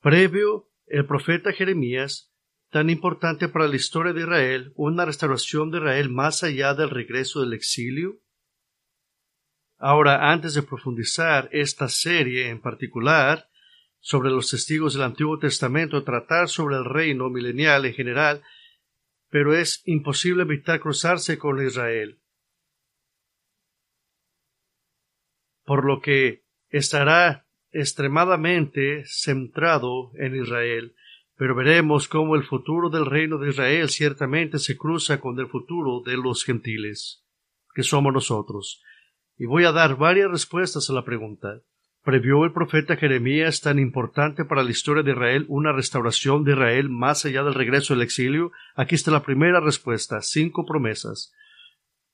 Previo, 0.00 0.68
el 0.86 1.06
profeta 1.06 1.52
Jeremías, 1.52 2.30
tan 2.70 2.90
importante 2.90 3.48
para 3.48 3.68
la 3.68 3.76
historia 3.76 4.12
de 4.12 4.22
Israel, 4.22 4.72
una 4.76 5.04
restauración 5.04 5.70
de 5.70 5.78
Israel 5.78 6.10
más 6.10 6.42
allá 6.42 6.74
del 6.74 6.90
regreso 6.90 7.40
del 7.40 7.54
exilio. 7.54 8.18
Ahora, 9.80 10.30
antes 10.30 10.54
de 10.54 10.62
profundizar 10.62 11.48
esta 11.50 11.88
serie 11.88 12.48
en 12.48 12.60
particular 12.60 13.48
sobre 13.98 14.30
los 14.30 14.50
testigos 14.50 14.94
del 14.94 15.02
Antiguo 15.02 15.38
Testamento, 15.38 16.04
tratar 16.04 16.48
sobre 16.48 16.76
el 16.76 16.84
reino 16.84 17.28
milenial 17.30 17.84
en 17.86 17.94
general, 17.94 18.42
pero 19.28 19.56
es 19.56 19.82
imposible 19.86 20.42
evitar 20.42 20.78
cruzarse 20.80 21.38
con 21.38 21.64
Israel. 21.64 22.20
por 25.70 25.84
lo 25.84 26.00
que 26.00 26.42
estará 26.68 27.46
extremadamente 27.70 29.04
centrado 29.06 30.10
en 30.16 30.34
Israel, 30.34 30.96
pero 31.36 31.54
veremos 31.54 32.08
cómo 32.08 32.34
el 32.34 32.42
futuro 32.42 32.90
del 32.90 33.06
reino 33.06 33.38
de 33.38 33.50
Israel 33.50 33.88
ciertamente 33.88 34.58
se 34.58 34.76
cruza 34.76 35.20
con 35.20 35.38
el 35.38 35.46
futuro 35.46 36.02
de 36.04 36.16
los 36.16 36.44
gentiles, 36.44 37.24
que 37.72 37.84
somos 37.84 38.12
nosotros. 38.12 38.82
Y 39.40 39.46
voy 39.46 39.64
a 39.64 39.72
dar 39.72 39.96
varias 39.96 40.30
respuestas 40.30 40.90
a 40.90 40.92
la 40.92 41.02
pregunta. 41.02 41.62
¿Previó 42.04 42.44
el 42.44 42.52
profeta 42.52 42.98
Jeremías 42.98 43.62
tan 43.62 43.78
importante 43.78 44.44
para 44.44 44.62
la 44.62 44.70
historia 44.70 45.02
de 45.02 45.12
Israel 45.12 45.46
una 45.48 45.72
restauración 45.72 46.44
de 46.44 46.52
Israel 46.52 46.90
más 46.90 47.24
allá 47.24 47.42
del 47.42 47.54
regreso 47.54 47.94
del 47.94 48.02
exilio? 48.02 48.52
Aquí 48.74 48.96
está 48.96 49.10
la 49.10 49.22
primera 49.22 49.58
respuesta, 49.60 50.20
cinco 50.20 50.66
promesas. 50.66 51.32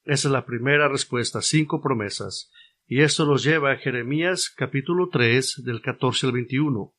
Esa 0.05 0.29
es 0.29 0.33
la 0.33 0.47
primera 0.47 0.87
respuesta, 0.87 1.43
cinco 1.43 1.83
promesas. 1.83 2.53
Y 2.87 3.01
esto 3.01 3.27
nos 3.27 3.43
lleva 3.43 3.73
a 3.73 3.79
Jeremías 3.79 4.49
capítulo 4.49 5.09
3 5.09 5.65
del 5.65 5.83
14 5.83 6.27
al 6.29 6.33
21. 6.33 6.95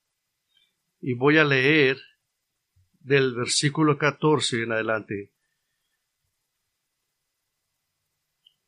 Y 1.00 1.14
voy 1.14 1.38
a 1.38 1.46
leer 1.46 2.00
del 3.00 3.34
versículo 3.34 3.98
14 3.98 4.64
en 4.64 4.74
adelante. 4.74 5.32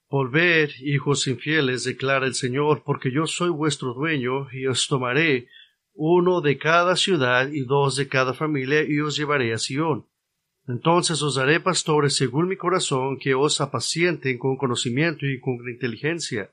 Volver, 0.09 0.71
hijos 0.81 1.27
infieles, 1.27 1.83
declara 1.83 2.25
el 2.25 2.33
Señor, 2.33 2.83
porque 2.83 3.11
yo 3.11 3.27
soy 3.27 3.49
vuestro 3.49 3.93
dueño, 3.93 4.47
y 4.51 4.65
os 4.67 4.87
tomaré 4.87 5.47
uno 5.93 6.41
de 6.41 6.57
cada 6.57 6.95
ciudad 6.95 7.49
y 7.51 7.61
dos 7.61 7.95
de 7.95 8.07
cada 8.07 8.33
familia, 8.33 8.83
y 8.83 8.99
os 8.99 9.15
llevaré 9.15 9.53
a 9.53 9.57
Sión. 9.57 10.07
Entonces 10.67 11.21
os 11.21 11.35
daré 11.35 11.59
pastores 11.59 12.15
según 12.15 12.47
mi 12.47 12.57
corazón, 12.57 13.17
que 13.19 13.35
os 13.35 13.61
apacienten 13.61 14.37
con 14.37 14.57
conocimiento 14.57 15.25
y 15.25 15.39
con 15.39 15.57
inteligencia 15.67 16.49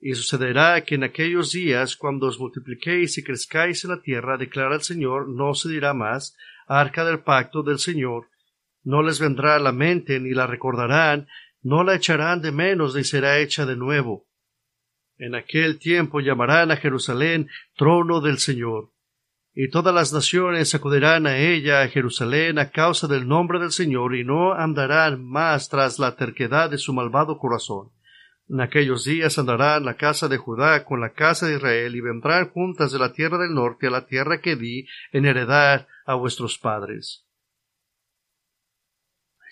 y 0.00 0.14
sucederá 0.14 0.82
que 0.82 0.94
en 0.94 1.04
aquellos 1.04 1.52
días, 1.52 1.94
cuando 1.94 2.26
os 2.26 2.40
multipliquéis 2.40 3.18
y 3.18 3.22
crezcáis 3.22 3.84
en 3.84 3.90
la 3.90 4.00
tierra, 4.00 4.38
declara 4.38 4.74
el 4.74 4.80
Señor, 4.80 5.28
no 5.28 5.54
se 5.54 5.68
dirá 5.68 5.92
más, 5.92 6.36
arca 6.66 7.04
del 7.04 7.20
pacto 7.20 7.62
del 7.62 7.78
Señor, 7.78 8.28
no 8.82 9.02
les 9.02 9.20
vendrá 9.20 9.56
a 9.56 9.58
la 9.58 9.72
mente 9.72 10.18
ni 10.18 10.30
la 10.30 10.46
recordarán, 10.46 11.28
no 11.62 11.84
la 11.84 11.94
echarán 11.94 12.40
de 12.40 12.52
menos 12.52 12.94
ni 12.94 13.04
será 13.04 13.38
hecha 13.38 13.66
de 13.66 13.76
nuevo. 13.76 14.26
En 15.18 15.34
aquel 15.34 15.78
tiempo 15.78 16.20
llamarán 16.20 16.70
a 16.70 16.76
Jerusalén 16.76 17.48
trono 17.76 18.20
del 18.20 18.38
Señor, 18.38 18.92
y 19.52 19.68
todas 19.68 19.94
las 19.94 20.12
naciones 20.12 20.74
acudirán 20.74 21.26
a 21.26 21.38
ella, 21.38 21.82
a 21.82 21.88
Jerusalén, 21.88 22.58
a 22.58 22.70
causa 22.70 23.06
del 23.06 23.28
nombre 23.28 23.58
del 23.58 23.72
Señor, 23.72 24.16
y 24.16 24.24
no 24.24 24.52
andarán 24.54 25.24
más 25.24 25.68
tras 25.68 25.98
la 25.98 26.16
terquedad 26.16 26.70
de 26.70 26.78
su 26.78 26.92
malvado 26.92 27.38
corazón 27.38 27.90
en 28.50 28.60
aquellos 28.60 29.04
días 29.04 29.38
andarán 29.38 29.84
la 29.84 29.94
casa 29.94 30.26
de 30.26 30.36
Judá 30.36 30.84
con 30.84 31.00
la 31.00 31.10
casa 31.10 31.46
de 31.46 31.56
Israel 31.56 31.94
y 31.94 32.00
vendrán 32.00 32.50
juntas 32.50 32.90
de 32.90 32.98
la 32.98 33.12
tierra 33.12 33.38
del 33.38 33.54
norte 33.54 33.86
a 33.86 33.90
la 33.90 34.06
tierra 34.06 34.40
que 34.40 34.56
di 34.56 34.88
en 35.12 35.24
heredad 35.24 35.86
a 36.04 36.14
vuestros 36.14 36.58
padres. 36.58 37.24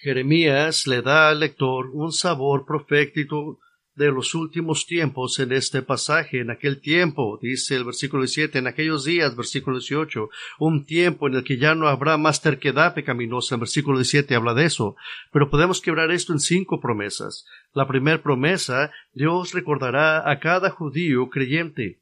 Jeremías 0.00 0.87
le 0.87 1.02
da 1.02 1.31
al 1.31 1.40
lector 1.40 1.90
un 1.93 2.12
sabor 2.12 2.64
profético 2.64 3.59
de 3.97 4.12
los 4.12 4.33
últimos 4.37 4.87
tiempos 4.87 5.40
en 5.40 5.50
este 5.50 5.83
pasaje. 5.83 6.38
En 6.38 6.50
aquel 6.50 6.81
tiempo, 6.81 7.37
dice 7.43 7.75
el 7.75 7.85
versículo 7.85 8.25
7, 8.25 8.59
en 8.59 8.69
aquellos 8.69 9.05
días, 9.05 9.35
versículo 9.35 9.78
18, 9.78 10.31
un 10.61 10.87
tiempo 10.87 11.26
en 11.26 11.35
el 11.35 11.45
que 11.45 11.59
ya 11.59 11.75
no 11.75 11.88
habrá 11.88 12.17
más 12.17 12.40
terquedad 12.40 12.95
pecaminosa. 12.95 13.57
El 13.57 13.61
versículo 13.61 13.99
17 13.99 14.37
habla 14.37 14.55
de 14.55 14.67
eso. 14.67 14.95
Pero 15.33 15.50
podemos 15.50 15.81
quebrar 15.81 16.12
esto 16.12 16.33
en 16.33 16.38
cinco 16.38 16.81
promesas. 16.81 17.45
La 17.73 17.88
primera 17.88 18.23
promesa, 18.23 18.93
Dios 19.12 19.52
recordará 19.52 20.31
a 20.31 20.38
cada 20.38 20.71
judío 20.71 21.28
creyente. 21.28 22.00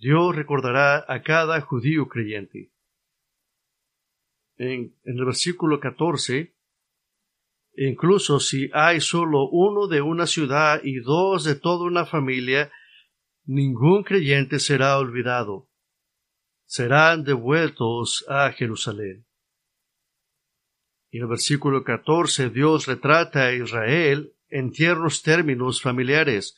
Dios 0.00 0.34
recordará 0.34 1.04
a 1.06 1.22
cada 1.22 1.60
judío 1.60 2.08
creyente. 2.08 2.72
En, 4.56 4.96
en 5.04 5.18
el 5.18 5.24
versículo 5.24 5.78
14, 5.78 6.53
Incluso 7.76 8.38
si 8.38 8.70
hay 8.72 9.00
solo 9.00 9.48
uno 9.50 9.88
de 9.88 10.00
una 10.00 10.26
ciudad 10.26 10.80
y 10.84 11.00
dos 11.00 11.42
de 11.42 11.56
toda 11.56 11.86
una 11.86 12.06
familia, 12.06 12.70
ningún 13.44 14.04
creyente 14.04 14.60
será 14.60 14.96
olvidado. 14.98 15.68
Serán 16.66 17.24
devueltos 17.24 18.24
a 18.28 18.52
Jerusalén. 18.52 19.26
En 21.10 21.22
el 21.22 21.26
versículo 21.26 21.82
14 21.82 22.50
Dios 22.50 22.86
retrata 22.86 23.46
a 23.46 23.52
Israel 23.52 24.32
en 24.48 24.70
tiernos 24.70 25.22
términos 25.22 25.82
familiares, 25.82 26.56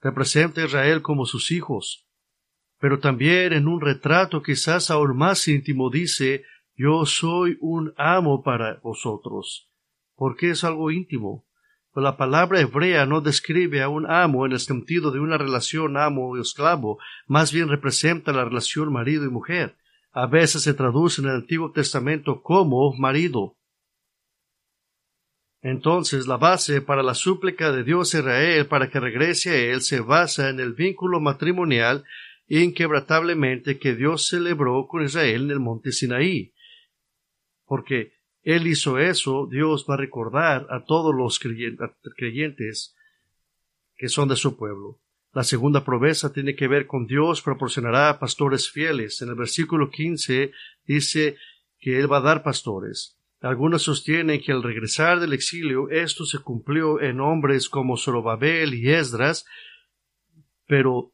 representa 0.00 0.62
a 0.62 0.64
Israel 0.64 1.00
como 1.00 1.26
sus 1.26 1.52
hijos, 1.52 2.08
pero 2.78 2.98
también 2.98 3.52
en 3.52 3.68
un 3.68 3.80
retrato 3.80 4.42
quizás 4.42 4.90
aún 4.90 5.16
más 5.16 5.46
íntimo 5.46 5.90
dice, 5.90 6.44
yo 6.74 7.06
soy 7.06 7.56
un 7.60 7.94
amo 7.96 8.42
para 8.42 8.80
vosotros 8.80 9.70
porque 10.16 10.50
es 10.50 10.64
algo 10.64 10.90
íntimo. 10.90 11.46
Pues 11.92 12.02
la 12.02 12.16
palabra 12.16 12.60
hebrea 12.60 13.06
no 13.06 13.20
describe 13.20 13.82
a 13.82 13.88
un 13.88 14.10
amo 14.10 14.44
en 14.44 14.52
el 14.52 14.60
sentido 14.60 15.12
de 15.12 15.20
una 15.20 15.38
relación 15.38 15.96
amo 15.96 16.36
y 16.36 16.40
esclavo, 16.40 16.98
más 17.26 17.52
bien 17.52 17.68
representa 17.68 18.32
la 18.32 18.44
relación 18.44 18.92
marido 18.92 19.24
y 19.24 19.30
mujer. 19.30 19.76
A 20.12 20.26
veces 20.26 20.62
se 20.62 20.74
traduce 20.74 21.20
en 21.20 21.28
el 21.28 21.36
Antiguo 21.36 21.72
Testamento 21.72 22.42
como 22.42 22.92
marido. 22.94 23.56
Entonces 25.62 26.26
la 26.26 26.36
base 26.36 26.80
para 26.80 27.02
la 27.02 27.14
súplica 27.14 27.72
de 27.72 27.82
Dios 27.82 28.14
Israel 28.14 28.66
para 28.66 28.90
que 28.90 29.00
regrese 29.00 29.50
a 29.50 29.72
él 29.72 29.80
se 29.80 30.00
basa 30.00 30.48
en 30.48 30.60
el 30.60 30.74
vínculo 30.74 31.20
matrimonial 31.20 32.04
inquebrantablemente 32.46 33.78
que 33.78 33.94
Dios 33.94 34.26
celebró 34.26 34.86
con 34.86 35.02
Israel 35.02 35.44
en 35.44 35.50
el 35.50 35.60
monte 35.60 35.92
Sinaí. 35.92 36.52
Porque 37.64 38.15
él 38.46 38.68
hizo 38.68 39.00
eso, 39.00 39.48
Dios 39.50 39.86
va 39.90 39.94
a 39.94 39.96
recordar 39.96 40.68
a 40.70 40.84
todos 40.84 41.12
los 41.12 41.40
creyentes 41.40 42.94
que 43.96 44.08
son 44.08 44.28
de 44.28 44.36
su 44.36 44.56
pueblo. 44.56 45.00
La 45.32 45.42
segunda 45.42 45.84
promesa 45.84 46.32
tiene 46.32 46.54
que 46.54 46.68
ver 46.68 46.86
con 46.86 47.08
Dios 47.08 47.42
proporcionará 47.42 48.20
pastores 48.20 48.70
fieles. 48.70 49.20
En 49.20 49.30
el 49.30 49.34
versículo 49.34 49.90
15 49.90 50.52
dice 50.84 51.36
que 51.80 51.98
Él 51.98 52.10
va 52.10 52.18
a 52.18 52.20
dar 52.20 52.44
pastores. 52.44 53.18
Algunos 53.40 53.82
sostienen 53.82 54.40
que 54.40 54.52
al 54.52 54.62
regresar 54.62 55.18
del 55.18 55.32
exilio 55.32 55.90
esto 55.90 56.24
se 56.24 56.38
cumplió 56.38 57.00
en 57.00 57.18
hombres 57.18 57.68
como 57.68 57.96
Zorobabel 57.96 58.74
y 58.74 58.90
Esdras, 58.92 59.44
pero 60.68 61.12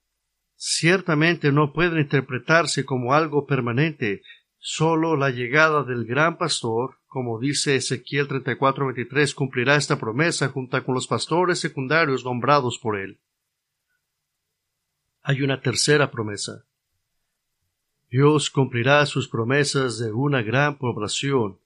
ciertamente 0.54 1.50
no 1.50 1.72
pueden 1.72 1.98
interpretarse 1.98 2.84
como 2.84 3.14
algo 3.14 3.46
permanente. 3.46 4.20
Solo 4.58 5.16
la 5.16 5.30
llegada 5.30 5.82
del 5.82 6.04
gran 6.04 6.36
pastor 6.36 6.98
como 7.12 7.38
dice 7.38 7.76
Ezequiel 7.76 8.26
34:23, 8.26 9.35
cumplirá 9.35 9.76
esta 9.76 9.99
promesa 9.99 10.49
junto 10.49 10.83
con 10.83 10.95
los 10.95 11.07
pastores 11.07 11.61
secundarios 11.61 12.25
nombrados 12.25 12.78
por 12.78 12.99
él. 12.99 13.21
Hay 15.21 15.42
una 15.42 15.61
tercera 15.61 16.11
promesa. 16.11 16.64
Dios 18.09 18.49
cumplirá 18.49 19.04
sus 19.04 19.28
promesas 19.28 19.99
de 19.99 20.11
una 20.11 20.40
gran 20.40 20.78
población. 20.78 21.61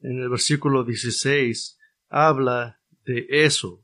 En 0.00 0.20
el 0.20 0.28
versículo 0.28 0.84
16 0.84 1.78
habla 2.10 2.82
de 3.06 3.26
eso, 3.30 3.82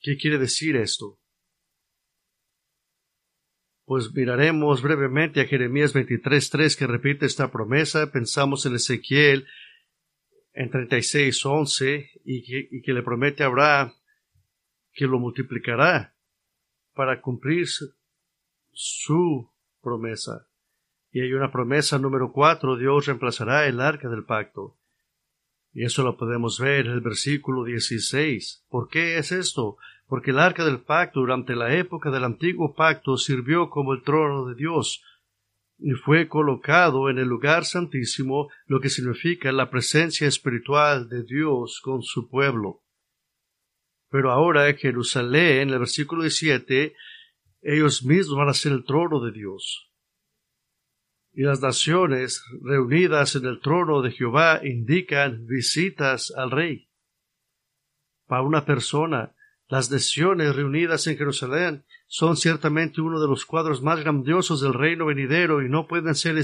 ¿Qué 0.00 0.16
quiere 0.16 0.38
decir 0.38 0.76
esto? 0.76 1.17
Pues 3.88 4.12
miraremos 4.12 4.82
brevemente 4.82 5.40
a 5.40 5.46
Jeremías 5.46 5.94
23.3 5.94 6.76
que 6.76 6.86
repite 6.86 7.24
esta 7.24 7.50
promesa. 7.50 8.12
Pensamos 8.12 8.66
en 8.66 8.74
Ezequiel 8.74 9.46
en 10.52 10.70
36.11 10.70 12.10
y 12.22 12.42
que, 12.42 12.68
y 12.70 12.82
que 12.82 12.92
le 12.92 13.02
promete 13.02 13.44
a 13.44 13.46
Abraham 13.46 13.94
que 14.92 15.06
lo 15.06 15.18
multiplicará 15.18 16.14
para 16.92 17.22
cumplir 17.22 17.66
su 18.72 19.50
promesa. 19.80 20.46
Y 21.10 21.22
hay 21.22 21.32
una 21.32 21.50
promesa 21.50 21.98
número 21.98 22.30
cuatro, 22.30 22.76
Dios 22.76 23.06
reemplazará 23.06 23.66
el 23.68 23.80
arca 23.80 24.10
del 24.10 24.26
pacto. 24.26 24.76
Y 25.72 25.86
eso 25.86 26.02
lo 26.02 26.18
podemos 26.18 26.60
ver 26.60 26.84
en 26.84 26.92
el 26.92 27.00
versículo 27.00 27.64
16. 27.64 28.66
¿Por 28.68 28.90
qué 28.90 29.16
es 29.16 29.32
esto? 29.32 29.78
Porque 30.08 30.30
el 30.30 30.38
arca 30.38 30.64
del 30.64 30.80
pacto 30.80 31.20
durante 31.20 31.54
la 31.54 31.74
época 31.74 32.10
del 32.10 32.24
antiguo 32.24 32.74
pacto 32.74 33.18
sirvió 33.18 33.68
como 33.68 33.92
el 33.92 34.02
trono 34.02 34.46
de 34.46 34.54
Dios, 34.54 35.04
y 35.78 35.92
fue 35.92 36.26
colocado 36.26 37.08
en 37.08 37.18
el 37.18 37.28
lugar 37.28 37.64
santísimo, 37.64 38.48
lo 38.66 38.80
que 38.80 38.88
significa 38.88 39.52
la 39.52 39.70
presencia 39.70 40.26
espiritual 40.26 41.08
de 41.08 41.22
Dios 41.22 41.80
con 41.84 42.02
su 42.02 42.28
pueblo. 42.28 42.82
Pero 44.10 44.32
ahora 44.32 44.68
en 44.68 44.76
Jerusalén, 44.78 45.68
en 45.68 45.70
el 45.70 45.78
versículo 45.80 46.22
17, 46.22 46.96
ellos 47.60 48.02
mismos 48.02 48.38
van 48.38 48.48
a 48.48 48.54
ser 48.54 48.72
el 48.72 48.84
trono 48.84 49.20
de 49.20 49.30
Dios. 49.30 49.92
Y 51.32 51.42
las 51.42 51.60
naciones 51.60 52.42
reunidas 52.62 53.36
en 53.36 53.44
el 53.44 53.60
trono 53.60 54.00
de 54.00 54.10
Jehová 54.10 54.60
indican 54.64 55.46
visitas 55.46 56.32
al 56.34 56.50
rey. 56.50 56.88
Para 58.26 58.42
una 58.42 58.64
persona 58.64 59.34
las 59.68 59.90
naciones 59.90 60.56
reunidas 60.56 61.06
en 61.06 61.18
Jerusalén 61.18 61.84
son 62.06 62.38
ciertamente 62.38 63.02
uno 63.02 63.20
de 63.20 63.28
los 63.28 63.44
cuadros 63.44 63.82
más 63.82 64.00
grandiosos 64.00 64.62
del 64.62 64.72
reino 64.72 65.06
venidero 65.06 65.62
y 65.62 65.68
no 65.68 65.86
pueden 65.86 66.14
ser, 66.14 66.36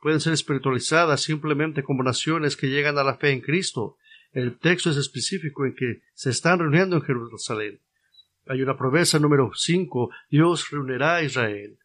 pueden 0.00 0.20
ser 0.20 0.32
espiritualizadas 0.32 1.20
simplemente 1.20 1.82
como 1.82 2.04
naciones 2.04 2.56
que 2.56 2.68
llegan 2.68 2.96
a 2.96 3.02
la 3.02 3.16
fe 3.16 3.32
en 3.32 3.40
Cristo. 3.40 3.96
El 4.30 4.56
texto 4.58 4.90
es 4.90 4.98
específico 4.98 5.66
en 5.66 5.74
que 5.74 6.02
se 6.14 6.30
están 6.30 6.60
reuniendo 6.60 6.96
en 6.96 7.02
Jerusalén. 7.02 7.80
Hay 8.46 8.62
una 8.62 8.76
promesa 8.76 9.18
número 9.18 9.50
5, 9.54 10.10
Dios 10.30 10.70
reunirá 10.70 11.16
a 11.16 11.22
Israel. 11.22 11.78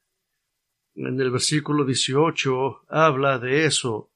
En 0.94 1.20
el 1.20 1.32
versículo 1.32 1.84
18 1.84 2.86
habla 2.90 3.40
de 3.40 3.66
eso. 3.66 4.12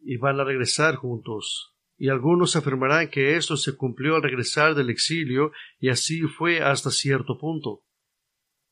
Y 0.00 0.16
van 0.16 0.40
a 0.40 0.44
regresar 0.44 0.96
juntos 0.96 1.71
y 2.02 2.08
algunos 2.08 2.56
afirmarán 2.56 3.10
que 3.10 3.36
esto 3.36 3.56
se 3.56 3.76
cumplió 3.76 4.16
al 4.16 4.24
regresar 4.24 4.74
del 4.74 4.90
exilio, 4.90 5.52
y 5.78 5.88
así 5.88 6.22
fue 6.22 6.60
hasta 6.60 6.90
cierto 6.90 7.38
punto. 7.38 7.84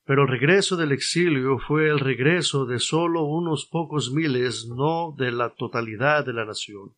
Pero 0.04 0.22
el 0.22 0.28
regreso 0.28 0.76
del 0.76 0.90
exilio 0.90 1.60
fue 1.60 1.90
el 1.90 2.00
regreso 2.00 2.66
de 2.66 2.80
sólo 2.80 3.22
unos 3.22 3.66
pocos 3.66 4.12
miles, 4.12 4.66
no 4.66 5.14
de 5.16 5.30
la 5.30 5.50
totalidad 5.50 6.26
de 6.26 6.32
la 6.32 6.44
nación. 6.44 6.96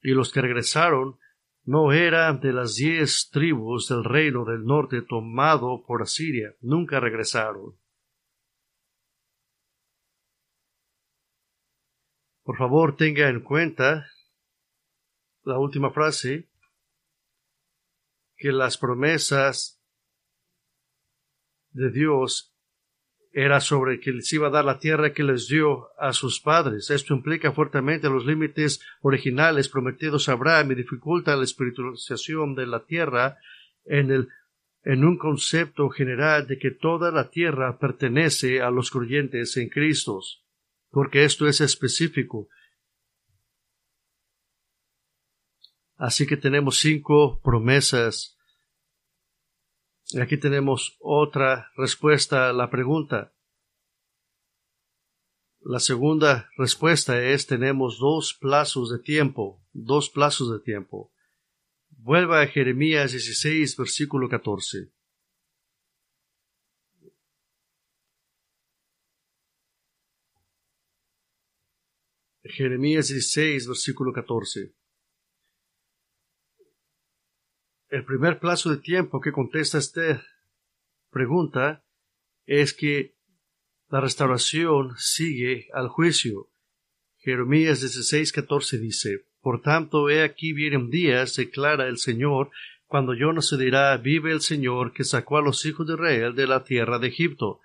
Y 0.00 0.10
los 0.12 0.32
que 0.32 0.40
regresaron 0.40 1.18
no 1.64 1.90
eran 1.90 2.38
de 2.38 2.52
las 2.52 2.76
diez 2.76 3.28
tribus 3.32 3.88
del 3.88 4.04
reino 4.04 4.44
del 4.44 4.64
norte 4.64 5.02
tomado 5.02 5.82
por 5.84 6.00
Asiria, 6.00 6.54
nunca 6.60 7.00
regresaron. 7.00 7.74
Por 12.44 12.56
favor, 12.56 12.94
tenga 12.94 13.28
en 13.28 13.40
cuenta 13.40 14.06
la 15.44 15.58
última 15.58 15.90
frase, 15.90 16.48
que 18.36 18.52
las 18.52 18.78
promesas 18.78 19.82
de 21.70 21.90
Dios 21.90 22.54
era 23.32 23.60
sobre 23.60 24.00
que 24.00 24.12
les 24.12 24.32
iba 24.32 24.48
a 24.48 24.50
dar 24.50 24.64
la 24.64 24.78
tierra 24.78 25.12
que 25.12 25.22
les 25.22 25.46
dio 25.46 25.88
a 25.98 26.12
sus 26.12 26.40
padres. 26.40 26.90
Esto 26.90 27.14
implica 27.14 27.52
fuertemente 27.52 28.08
los 28.08 28.26
límites 28.26 28.80
originales 29.02 29.68
prometidos 29.68 30.28
a 30.28 30.32
Abraham 30.32 30.72
y 30.72 30.76
dificulta 30.76 31.36
la 31.36 31.44
espiritualización 31.44 32.54
de 32.54 32.66
la 32.66 32.84
tierra 32.84 33.38
en 33.84 34.10
el 34.10 34.28
en 34.82 35.04
un 35.04 35.18
concepto 35.18 35.90
general 35.90 36.46
de 36.46 36.58
que 36.58 36.70
toda 36.70 37.10
la 37.10 37.30
tierra 37.30 37.78
pertenece 37.78 38.62
a 38.62 38.70
los 38.70 38.90
creyentes 38.90 39.56
en 39.56 39.68
Cristo, 39.68 40.20
porque 40.90 41.24
esto 41.24 41.46
es 41.46 41.60
específico. 41.60 42.48
Así 46.00 46.26
que 46.26 46.38
tenemos 46.38 46.78
cinco 46.78 47.42
promesas. 47.42 48.38
Aquí 50.18 50.38
tenemos 50.38 50.96
otra 50.98 51.70
respuesta 51.76 52.48
a 52.48 52.54
la 52.54 52.70
pregunta. 52.70 53.34
La 55.60 55.78
segunda 55.78 56.48
respuesta 56.56 57.22
es 57.22 57.46
tenemos 57.46 57.98
dos 57.98 58.32
plazos 58.32 58.90
de 58.90 58.98
tiempo, 58.98 59.62
dos 59.74 60.08
plazos 60.08 60.50
de 60.50 60.60
tiempo. 60.60 61.12
Vuelva 61.90 62.40
a 62.40 62.46
Jeremías 62.46 63.12
16, 63.12 63.76
versículo 63.76 64.30
14. 64.30 64.90
Jeremías 72.44 73.08
16, 73.08 73.68
versículo 73.68 74.14
14. 74.14 74.80
El 77.90 78.04
primer 78.04 78.38
plazo 78.38 78.70
de 78.70 78.76
tiempo 78.76 79.20
que 79.20 79.32
contesta 79.32 79.76
esta 79.76 80.24
pregunta 81.10 81.84
es 82.46 82.72
que 82.72 83.16
la 83.88 84.00
restauración 84.00 84.94
sigue 84.96 85.66
al 85.72 85.88
juicio. 85.88 86.46
Jeremías 87.18 87.82
16:14 87.82 88.78
dice, 88.78 89.26
Por 89.40 89.60
tanto, 89.60 90.08
he 90.08 90.22
aquí 90.22 90.52
vienen 90.52 90.88
días, 90.88 91.34
declara 91.34 91.88
el 91.88 91.98
Señor, 91.98 92.52
cuando 92.86 93.12
yo 93.12 93.32
no 93.32 93.42
se 93.42 93.56
dirá, 93.56 93.96
vive 93.96 94.30
el 94.30 94.40
Señor 94.40 94.92
que 94.92 95.02
sacó 95.02 95.38
a 95.38 95.42
los 95.42 95.66
hijos 95.66 95.88
de 95.88 95.94
Israel 95.94 96.36
de 96.36 96.46
la 96.46 96.62
tierra 96.62 97.00
de 97.00 97.08
Egipto, 97.08 97.60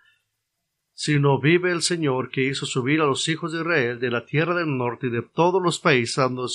sino 0.93 1.39
vive 1.39 1.71
el 1.71 1.83
Señor 1.83 2.31
que 2.31 2.45
hizo 2.45 2.65
subir 2.65 2.99
a 2.99 3.05
los 3.05 3.27
hijos 3.27 3.53
de 3.53 3.59
Israel 3.59 3.99
de 3.99 4.09
la 4.09 4.25
tierra 4.25 4.55
del 4.55 4.75
norte 4.75 5.07
y 5.07 5.11
de 5.11 5.21
todos 5.21 5.61
los 5.61 5.79
países 5.79 6.15
donde 6.15 6.47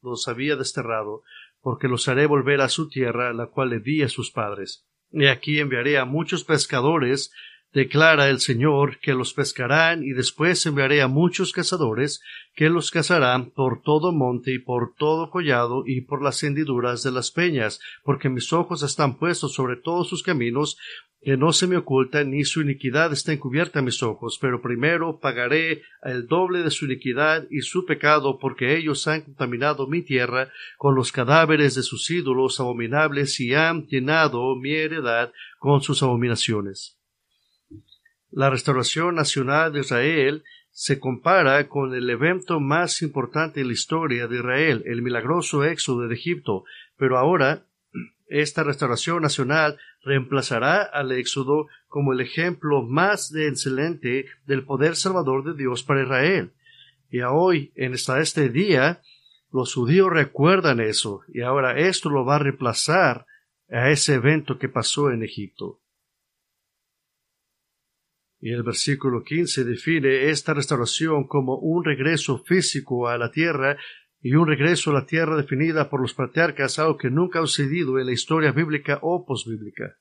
los 0.00 0.28
había 0.28 0.56
desterrado, 0.56 1.24
porque 1.68 1.86
los 1.86 2.08
haré 2.08 2.24
volver 2.24 2.62
a 2.62 2.70
su 2.70 2.88
tierra, 2.88 3.34
la 3.34 3.48
cual 3.48 3.68
le 3.68 3.80
di 3.80 4.00
a 4.00 4.08
sus 4.08 4.30
padres. 4.30 4.86
Y 5.10 5.26
aquí 5.26 5.58
enviaré 5.58 5.98
a 5.98 6.06
muchos 6.06 6.42
pescadores, 6.42 7.30
declara 7.72 8.28
el 8.28 8.40
Señor, 8.40 8.98
que 9.00 9.14
los 9.14 9.34
pescarán, 9.34 10.02
y 10.02 10.10
después 10.10 10.64
enviaré 10.64 11.02
a 11.02 11.08
muchos 11.08 11.52
cazadores, 11.52 12.20
que 12.54 12.70
los 12.70 12.90
cazarán 12.90 13.50
por 13.50 13.82
todo 13.82 14.12
monte 14.12 14.52
y 14.52 14.58
por 14.58 14.94
todo 14.94 15.30
collado 15.30 15.84
y 15.86 16.00
por 16.02 16.22
las 16.22 16.42
hendiduras 16.42 17.02
de 17.02 17.12
las 17.12 17.30
peñas, 17.30 17.80
porque 18.02 18.28
mis 18.28 18.52
ojos 18.52 18.82
están 18.82 19.18
puestos 19.18 19.52
sobre 19.52 19.76
todos 19.76 20.08
sus 20.08 20.22
caminos, 20.22 20.78
que 21.20 21.36
no 21.36 21.52
se 21.52 21.66
me 21.66 21.76
oculta 21.76 22.22
ni 22.22 22.44
su 22.44 22.62
iniquidad 22.62 23.12
está 23.12 23.32
encubierta 23.32 23.80
a 23.80 23.82
mis 23.82 24.02
ojos, 24.02 24.38
pero 24.40 24.62
primero 24.62 25.18
pagaré 25.18 25.82
el 26.02 26.26
doble 26.26 26.62
de 26.62 26.70
su 26.70 26.84
iniquidad 26.86 27.46
y 27.50 27.62
su 27.62 27.84
pecado, 27.84 28.38
porque 28.38 28.76
ellos 28.76 29.06
han 29.08 29.22
contaminado 29.22 29.88
mi 29.88 30.02
tierra 30.02 30.50
con 30.76 30.94
los 30.94 31.10
cadáveres 31.10 31.74
de 31.74 31.82
sus 31.82 32.08
ídolos 32.10 32.60
abominables 32.60 33.40
y 33.40 33.52
han 33.54 33.86
llenado 33.88 34.54
mi 34.56 34.72
heredad 34.72 35.32
con 35.58 35.80
sus 35.80 36.02
abominaciones. 36.02 36.97
La 38.30 38.50
restauración 38.50 39.14
nacional 39.14 39.72
de 39.72 39.80
Israel 39.80 40.44
se 40.70 41.00
compara 41.00 41.66
con 41.68 41.94
el 41.94 42.08
evento 42.10 42.60
más 42.60 43.00
importante 43.02 43.60
en 43.60 43.68
la 43.68 43.72
historia 43.72 44.28
de 44.28 44.36
Israel, 44.36 44.82
el 44.86 45.02
milagroso 45.02 45.64
éxodo 45.64 46.06
de 46.06 46.14
Egipto, 46.14 46.64
pero 46.96 47.18
ahora 47.18 47.64
esta 48.28 48.62
restauración 48.62 49.22
nacional 49.22 49.78
reemplazará 50.04 50.82
al 50.82 51.12
Éxodo 51.12 51.68
como 51.88 52.12
el 52.12 52.20
ejemplo 52.20 52.82
más 52.82 53.34
excelente 53.34 54.26
del 54.46 54.64
poder 54.64 54.94
salvador 54.94 55.42
de 55.44 55.54
Dios 55.54 55.82
para 55.82 56.02
Israel. 56.02 56.52
Y 57.10 57.20
hoy, 57.22 57.72
en 57.74 57.94
esta, 57.94 58.20
este 58.20 58.50
día, 58.50 59.00
los 59.50 59.74
judíos 59.74 60.10
recuerdan 60.10 60.80
eso, 60.80 61.22
y 61.32 61.40
ahora 61.40 61.78
esto 61.78 62.10
lo 62.10 62.26
va 62.26 62.36
a 62.36 62.40
reemplazar 62.40 63.26
a 63.70 63.90
ese 63.90 64.14
evento 64.14 64.58
que 64.58 64.68
pasó 64.68 65.10
en 65.10 65.22
Egipto. 65.22 65.80
Y 68.40 68.52
el 68.52 68.62
versículo 68.62 69.24
15 69.24 69.64
define 69.64 70.30
esta 70.30 70.54
restauración 70.54 71.26
como 71.26 71.58
un 71.58 71.84
regreso 71.84 72.38
físico 72.38 73.08
a 73.08 73.18
la 73.18 73.30
tierra 73.30 73.76
y 74.20 74.34
un 74.34 74.46
regreso 74.46 74.90
a 74.90 74.94
la 74.94 75.06
tierra 75.06 75.36
definida 75.36 75.90
por 75.90 76.00
los 76.00 76.14
patriarcas, 76.14 76.78
algo 76.78 76.96
que 76.96 77.10
nunca 77.10 77.40
ha 77.40 77.42
sucedido 77.42 77.98
en 77.98 78.06
la 78.06 78.12
historia 78.12 78.52
bíblica 78.52 78.98
o 79.02 79.24
posbíblica. 79.24 79.96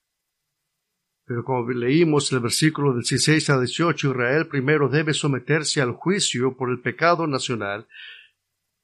Pero 1.26 1.44
como 1.44 1.70
leímos 1.70 2.32
el 2.32 2.40
versículo 2.40 2.94
del 2.94 3.02
16 3.02 3.50
a 3.50 3.60
18, 3.60 4.12
Israel 4.12 4.48
primero 4.48 4.88
debe 4.88 5.14
someterse 5.14 5.82
al 5.82 5.92
juicio 5.92 6.56
por 6.56 6.70
el 6.70 6.80
pecado 6.80 7.28
nacional, 7.28 7.88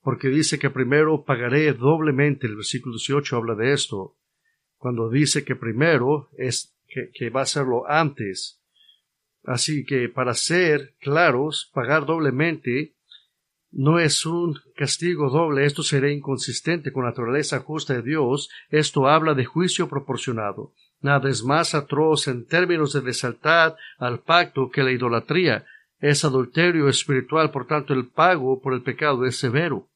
porque 0.02 0.28
dice 0.28 0.60
que 0.60 0.70
primero 0.70 1.24
pagaré 1.24 1.72
doblemente, 1.74 2.48
el 2.48 2.58
versículo 2.58 2.96
18 2.96 3.38
habla 3.38 3.56
de 3.56 3.74
esto. 3.74 4.18
cuando 4.78 5.10
dice 5.10 5.46
que 5.46 5.56
primero 5.56 6.30
es 6.38 6.76
que, 6.88 7.10
que 7.14 7.30
va 7.30 7.40
a 7.40 7.44
hacerlo 7.44 7.88
antes. 7.88 8.63
Así 9.46 9.86
que 9.86 10.10
para 10.10 10.34
ser 10.34 10.94
claros, 11.00 11.70
pagar 11.74 12.06
doblemente 12.06 12.94
no 13.72 14.00
es 14.00 14.26
un 14.26 14.60
castigo 14.76 15.30
doble, 15.30 15.66
esto 15.66 15.82
será 15.82 16.12
inconsistente 16.12 16.92
con 16.94 17.04
la 17.04 17.10
naturaleza 17.10 17.60
justa 17.60 17.96
de 17.96 18.04
Dios, 18.04 18.50
esto 18.70 19.08
habla 19.08 19.34
de 19.34 19.46
juicio 19.46 19.90
proporcionado. 19.90 20.74
Nada 21.02 21.30
es 21.30 21.44
más 21.44 21.76
atroz 21.76 22.28
en 22.28 22.46
términos 22.46 22.94
de 22.94 23.02
desaltar 23.02 23.76
al 23.98 24.20
pacto 24.20 24.70
que 24.70 24.84
la 24.84 24.92
idolatría. 24.92 25.66
Es 26.00 26.24
adulterio 26.24 26.88
espiritual, 26.88 27.52
por 27.52 27.68
tanto 27.68 27.94
el 27.94 28.08
pago 28.08 28.62
por 28.62 28.74
el 28.74 28.84
pecado 28.84 29.26
es 29.26 29.38
severo. 29.38 29.90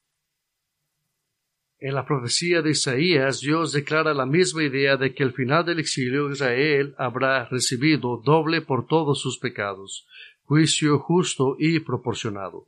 En 1.79 1.93
la 1.93 2.05
profecía 2.05 2.63
de 2.63 2.71
Isaías, 2.71 3.39
Dios 3.39 3.71
declara 3.71 4.15
la 4.15 4.25
misma 4.25 4.63
idea 4.63 4.97
de 4.97 5.13
que 5.13 5.23
al 5.23 5.33
final 5.33 5.63
del 5.63 5.79
exilio 5.79 6.31
Israel 6.31 6.95
habrá 6.97 7.45
recibido 7.45 8.17
doble 8.17 8.61
por 8.61 8.87
todos 8.87 9.21
sus 9.21 9.37
pecados, 9.37 10.07
juicio 10.45 10.97
justo 10.97 11.55
y 11.59 11.79
proporcionado. 11.79 12.67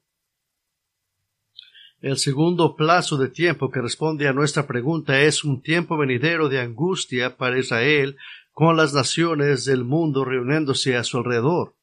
El 2.02 2.17
segundo 2.17 2.76
plazo 2.76 3.17
de 3.17 3.30
tiempo 3.30 3.72
que 3.72 3.82
responde 3.82 4.28
a 4.28 4.34
nuestra 4.34 4.67
pregunta 4.67 5.19
es 5.22 5.43
un 5.43 5.62
tiempo 5.62 5.98
venidero 5.98 6.48
de 6.48 6.62
angustia 6.62 7.36
para 7.36 7.58
Israel 7.58 8.15
con 8.52 8.78
las 8.78 8.93
naciones 8.93 9.65
del 9.65 9.86
mundo 9.86 10.24
reuniéndose 10.24 10.95
a 10.95 11.04
su 11.04 11.17
alrededor. 11.17 11.76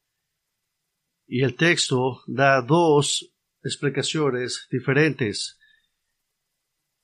Y 1.27 1.43
el 1.43 1.55
texto 1.55 2.21
da 2.25 2.61
dos 2.61 3.33
explicaciones 3.63 4.67
diferentes. 4.71 5.56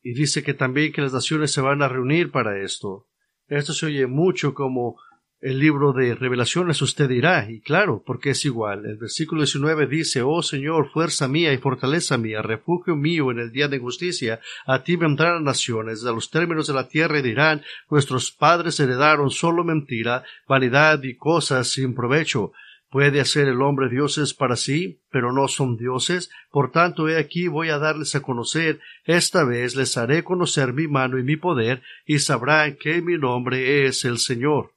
Y 0.04 0.14
dice 0.14 0.44
que 0.44 0.54
también 0.54 0.92
que 0.92 1.02
las 1.02 1.14
naciones 1.14 1.52
se 1.52 1.62
van 1.62 1.82
a 1.82 1.88
reunir 1.88 2.30
para 2.30 2.62
esto. 2.62 3.08
Esto 3.48 3.74
se 3.74 3.88
oye 3.88 4.06
mucho 4.06 4.54
como 4.54 4.98
el 5.44 5.60
libro 5.60 5.92
de 5.92 6.16
revelaciones 6.16 6.82
usted 6.82 7.10
dirá, 7.10 7.52
y 7.52 7.60
claro, 7.60 8.02
porque 8.06 8.30
es 8.30 8.46
igual. 8.46 8.86
El 8.86 8.96
versículo 8.96 9.42
19 9.42 9.88
dice, 9.88 10.22
Oh 10.22 10.42
Señor, 10.42 10.90
fuerza 10.90 11.28
mía 11.28 11.52
y 11.52 11.58
fortaleza 11.58 12.18
mía, 12.18 12.42
refugio 12.42 12.96
mío 12.96 13.30
en 13.30 13.40
el 13.40 13.52
día 13.52 13.68
de 13.68 13.78
justicia, 13.78 14.40
a 14.66 14.84
ti 14.84 14.96
vendrán 14.96 15.44
naciones, 15.44 16.06
a 16.06 16.14
los 16.14 16.32
términos 16.32 16.68
de 16.68 16.74
la 16.74 16.88
tierra 16.88 17.20
y 17.20 17.24
dirán, 17.24 17.62
nuestros 17.90 18.32
padres 18.32 18.80
heredaron 18.80 19.32
solo 19.32 19.66
mentira, 19.66 20.24
vanidad 20.48 21.04
y 21.04 21.18
cosas 21.18 21.68
sin 21.68 21.94
provecho. 21.94 22.54
¿Puede 22.94 23.20
hacer 23.22 23.48
el 23.48 23.60
hombre 23.64 23.90
dioses 23.90 24.36
para 24.36 24.56
sí, 24.56 25.02
pero 25.10 25.34
no 25.34 25.48
son 25.48 25.78
dioses? 25.78 26.30
Por 26.52 26.72
tanto, 26.72 27.10
he 27.10 27.18
aquí 27.18 27.48
voy 27.48 27.70
a 27.70 27.80
darles 27.80 28.14
a 28.14 28.22
conocer, 28.22 28.82
esta 29.04 29.44
vez 29.44 29.76
les 29.76 29.98
haré 29.98 30.24
conocer 30.24 30.74
mi 30.74 30.88
mano 30.88 31.18
y 31.18 31.24
mi 31.24 31.36
poder, 31.36 31.82
y 32.06 32.20
sabrán 32.20 32.76
que 32.76 33.02
mi 33.02 33.18
nombre 33.18 33.88
es 33.88 34.06
el 34.06 34.20
Señor. 34.20 34.76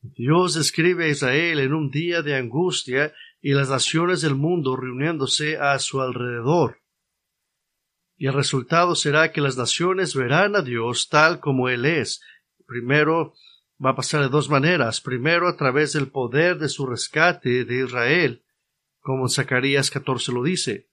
Dios 0.00 0.54
describe 0.54 1.06
a 1.06 1.08
Israel 1.08 1.58
en 1.58 1.74
un 1.74 1.90
día 1.90 2.22
de 2.22 2.36
angustia 2.36 3.12
y 3.42 3.54
las 3.54 3.70
naciones 3.70 4.20
del 4.20 4.36
mundo 4.36 4.76
reuniéndose 4.76 5.56
a 5.56 5.76
su 5.80 6.00
alrededor. 6.00 6.78
Y 8.16 8.28
el 8.28 8.34
resultado 8.34 8.94
será 8.94 9.32
que 9.32 9.40
las 9.40 9.56
naciones 9.56 10.14
verán 10.14 10.54
a 10.54 10.62
Dios 10.62 11.08
tal 11.08 11.40
como 11.40 11.68
Él 11.68 11.86
es. 11.86 12.22
Primero 12.68 13.34
va 13.84 13.90
a 13.90 13.96
pasar 13.96 14.22
de 14.22 14.28
dos 14.28 14.50
maneras. 14.50 15.00
Primero 15.00 15.48
a 15.48 15.56
través 15.56 15.92
del 15.92 16.08
poder 16.08 16.58
de 16.58 16.68
su 16.68 16.86
rescate 16.86 17.64
de 17.64 17.84
Israel, 17.84 18.44
como 19.00 19.24
en 19.24 19.30
Zacarías 19.30 19.90
14 19.90 20.32
lo 20.32 20.42
dice. 20.42 20.88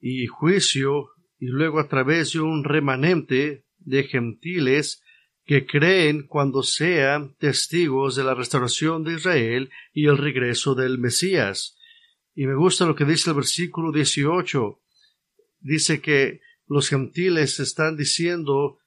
Y 0.00 0.26
juicio, 0.26 1.10
y 1.38 1.46
luego 1.46 1.78
a 1.80 1.88
través 1.88 2.32
de 2.32 2.40
un 2.40 2.64
remanente 2.64 3.66
de 3.78 4.04
gentiles 4.04 5.02
que 5.44 5.66
creen 5.66 6.26
cuando 6.26 6.62
sean 6.62 7.34
testigos 7.36 8.16
de 8.16 8.24
la 8.24 8.34
restauración 8.34 9.02
de 9.04 9.14
Israel 9.14 9.70
y 9.92 10.06
el 10.06 10.18
regreso 10.18 10.74
del 10.74 10.98
Mesías. 10.98 11.76
Y 12.34 12.46
me 12.46 12.54
gusta 12.54 12.86
lo 12.86 12.94
que 12.94 13.04
dice 13.04 13.30
el 13.30 13.36
versículo 13.36 13.90
18. 13.90 14.80
Dice 15.60 16.00
que 16.00 16.40
los 16.66 16.88
gentiles 16.88 17.60
están 17.60 17.96
diciendo 17.96 18.78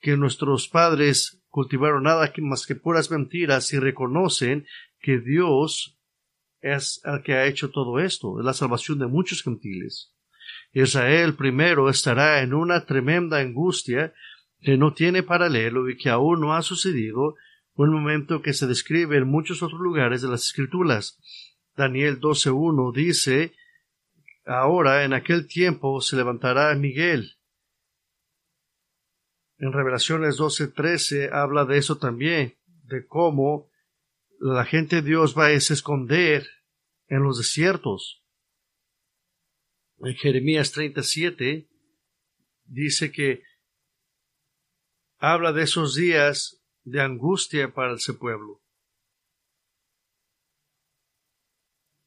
que 0.00 0.16
nuestros 0.16 0.68
padres 0.68 1.39
cultivaron 1.50 2.04
nada 2.04 2.32
más 2.38 2.66
que 2.66 2.74
puras 2.74 3.10
mentiras 3.10 3.72
y 3.72 3.78
reconocen 3.78 4.66
que 5.00 5.18
Dios 5.18 5.98
es 6.60 7.00
el 7.04 7.22
que 7.22 7.34
ha 7.34 7.46
hecho 7.46 7.70
todo 7.70 8.00
esto, 8.00 8.38
es 8.38 8.44
la 8.44 8.52
salvación 8.52 8.98
de 8.98 9.06
muchos 9.06 9.42
gentiles. 9.42 10.14
Israel 10.72 11.34
primero 11.34 11.88
estará 11.88 12.42
en 12.42 12.54
una 12.54 12.86
tremenda 12.86 13.38
angustia 13.38 14.14
que 14.60 14.76
no 14.76 14.92
tiene 14.92 15.22
paralelo 15.22 15.88
y 15.88 15.96
que 15.96 16.10
aún 16.10 16.40
no 16.40 16.54
ha 16.54 16.62
sucedido, 16.62 17.34
un 17.74 17.92
momento 17.92 18.42
que 18.42 18.52
se 18.52 18.66
describe 18.66 19.16
en 19.16 19.26
muchos 19.26 19.62
otros 19.62 19.80
lugares 19.80 20.20
de 20.20 20.28
las 20.28 20.44
Escrituras. 20.44 21.18
Daniel 21.74 22.20
12.1 22.20 22.92
dice, 22.94 23.54
Ahora 24.44 25.04
en 25.04 25.14
aquel 25.14 25.46
tiempo 25.46 26.00
se 26.02 26.16
levantará 26.16 26.74
Miguel. 26.74 27.36
En 29.60 29.74
Revelaciones 29.74 30.38
12.13 30.38 31.30
habla 31.32 31.66
de 31.66 31.76
eso 31.76 31.98
también, 31.98 32.56
de 32.84 33.06
cómo 33.06 33.70
la 34.38 34.64
gente 34.64 34.96
de 34.96 35.02
Dios 35.02 35.36
va 35.36 35.46
a 35.46 35.52
esconder 35.52 36.48
en 37.08 37.22
los 37.22 37.36
desiertos. 37.36 38.24
En 39.98 40.14
Jeremías 40.14 40.72
37 40.72 41.68
dice 42.64 43.12
que 43.12 43.42
habla 45.18 45.52
de 45.52 45.64
esos 45.64 45.94
días 45.94 46.64
de 46.84 47.02
angustia 47.02 47.74
para 47.74 47.92
ese 47.92 48.14
pueblo. 48.14 48.59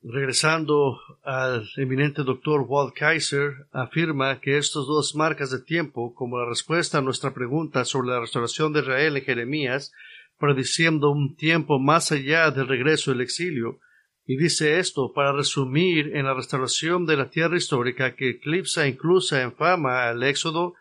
Regresando 0.06 1.00
al 1.24 1.70
eminente 1.78 2.24
doctor 2.24 2.66
Walt 2.68 2.94
Kaiser, 2.94 3.68
afirma 3.72 4.42
que 4.42 4.58
estas 4.58 4.86
dos 4.86 5.16
marcas 5.16 5.50
de 5.50 5.62
tiempo, 5.62 6.13
como 6.13 6.38
la 6.38 6.50
respuesta 6.50 6.98
a 6.98 7.02
nuestra 7.02 7.34
pregunta 7.34 7.86
sobre 7.86 8.10
la 8.10 8.20
restauración 8.20 8.74
de 8.74 8.82
Israel 8.82 9.16
en 9.16 9.24
Jeremías, 9.24 9.94
prediciendo 10.38 11.10
un 11.10 11.38
tiempo 11.38 11.80
más 11.80 12.12
allá 12.12 12.52
del 12.52 12.68
regreso 12.68 13.12
del 13.12 13.22
exilio, 13.22 13.80
y 14.26 14.36
dice 14.36 14.78
esto 14.78 15.13
para 15.13 15.32
resumir 15.32 16.18
en 16.18 16.26
la 16.26 16.34
restauración 16.34 17.06
de 17.06 17.16
la 17.16 17.30
tierra 17.30 17.56
histórica 17.56 18.13
que 18.18 18.32
eclipsa 18.32 18.88
incluso 18.88 19.38
en 19.38 19.54
fama 19.54 20.10
al 20.10 20.22
Éxodo 20.24 20.74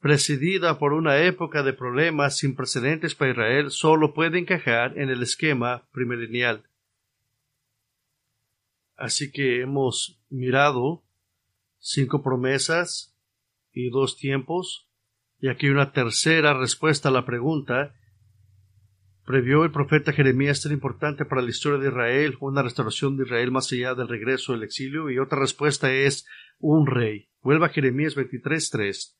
presidida 0.00 0.78
por 0.78 0.92
una 0.92 1.16
época 1.22 1.62
de 1.62 1.72
problemas 1.72 2.36
sin 2.36 2.54
precedentes 2.54 3.14
para 3.14 3.30
Israel, 3.30 3.70
solo 3.70 4.12
puede 4.12 4.38
encajar 4.38 4.98
en 4.98 5.08
el 5.08 5.22
esquema 5.22 5.84
primilineal. 5.92 6.62
Así 8.96 9.30
que 9.30 9.60
hemos 9.60 10.20
mirado 10.30 11.04
cinco 11.78 12.22
promesas 12.22 13.14
y 13.72 13.90
dos 13.90 14.16
tiempos, 14.16 14.88
y 15.38 15.48
aquí 15.48 15.68
una 15.68 15.92
tercera 15.92 16.54
respuesta 16.54 17.10
a 17.10 17.12
la 17.12 17.26
pregunta 17.26 17.94
¿Previó 19.26 19.64
el 19.64 19.72
profeta 19.72 20.12
Jeremías 20.12 20.62
tan 20.62 20.70
importante 20.70 21.24
para 21.24 21.42
la 21.42 21.50
historia 21.50 21.80
de 21.80 21.88
Israel 21.88 22.36
una 22.38 22.62
restauración 22.62 23.16
de 23.16 23.24
Israel 23.24 23.50
más 23.50 23.72
allá 23.72 23.96
del 23.96 24.06
regreso 24.06 24.52
del 24.52 24.62
exilio? 24.62 25.10
Y 25.10 25.18
otra 25.18 25.40
respuesta 25.40 25.92
es 25.92 26.26
un 26.60 26.86
rey. 26.86 27.28
Vuelva 27.42 27.66
a 27.66 27.70
Jeremías 27.70 28.16
23.3. 28.16 29.16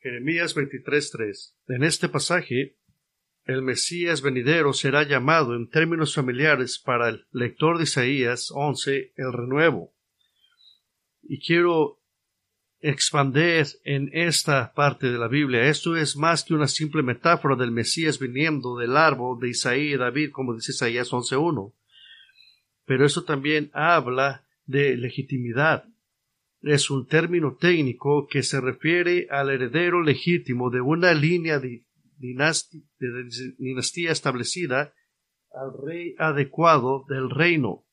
Jeremías 0.00 0.56
23.3. 0.56 1.54
En 1.68 1.84
este 1.84 2.08
pasaje, 2.08 2.76
el 3.48 3.62
Mesías 3.62 4.20
venidero 4.20 4.74
será 4.74 5.04
llamado 5.04 5.56
en 5.56 5.70
términos 5.70 6.14
familiares 6.14 6.78
para 6.78 7.08
el 7.08 7.26
lector 7.32 7.78
de 7.78 7.84
Isaías 7.84 8.50
11 8.54 9.14
el 9.16 9.32
renuevo. 9.32 9.94
Y 11.22 11.40
quiero 11.40 11.98
expander 12.80 13.66
en 13.84 14.10
esta 14.12 14.74
parte 14.74 15.10
de 15.10 15.18
la 15.18 15.28
Biblia. 15.28 15.64
Esto 15.64 15.96
es 15.96 16.14
más 16.14 16.44
que 16.44 16.52
una 16.52 16.68
simple 16.68 17.02
metáfora 17.02 17.56
del 17.56 17.72
Mesías 17.72 18.18
viniendo 18.18 18.76
del 18.76 18.96
árbol 18.98 19.40
de 19.40 19.48
Isaías 19.48 19.98
David, 19.98 20.30
como 20.30 20.54
dice 20.54 20.72
Isaías 20.72 21.10
11.1. 21.10 21.72
Pero 22.84 23.06
esto 23.06 23.24
también 23.24 23.70
habla 23.72 24.46
de 24.66 24.94
legitimidad 24.98 25.86
es 26.62 26.90
un 26.90 27.06
término 27.06 27.56
técnico 27.56 28.26
que 28.26 28.42
se 28.42 28.60
refiere 28.60 29.28
al 29.30 29.50
heredero 29.50 30.02
legítimo 30.02 30.70
de 30.70 30.80
una 30.80 31.14
línea 31.14 31.58
de, 31.58 31.84
dinastía 32.18 34.12
establecida 34.12 34.92
al 35.52 35.72
rey 35.86 36.14
adecuado 36.18 37.04
del 37.08 37.30
reino, 37.30 37.86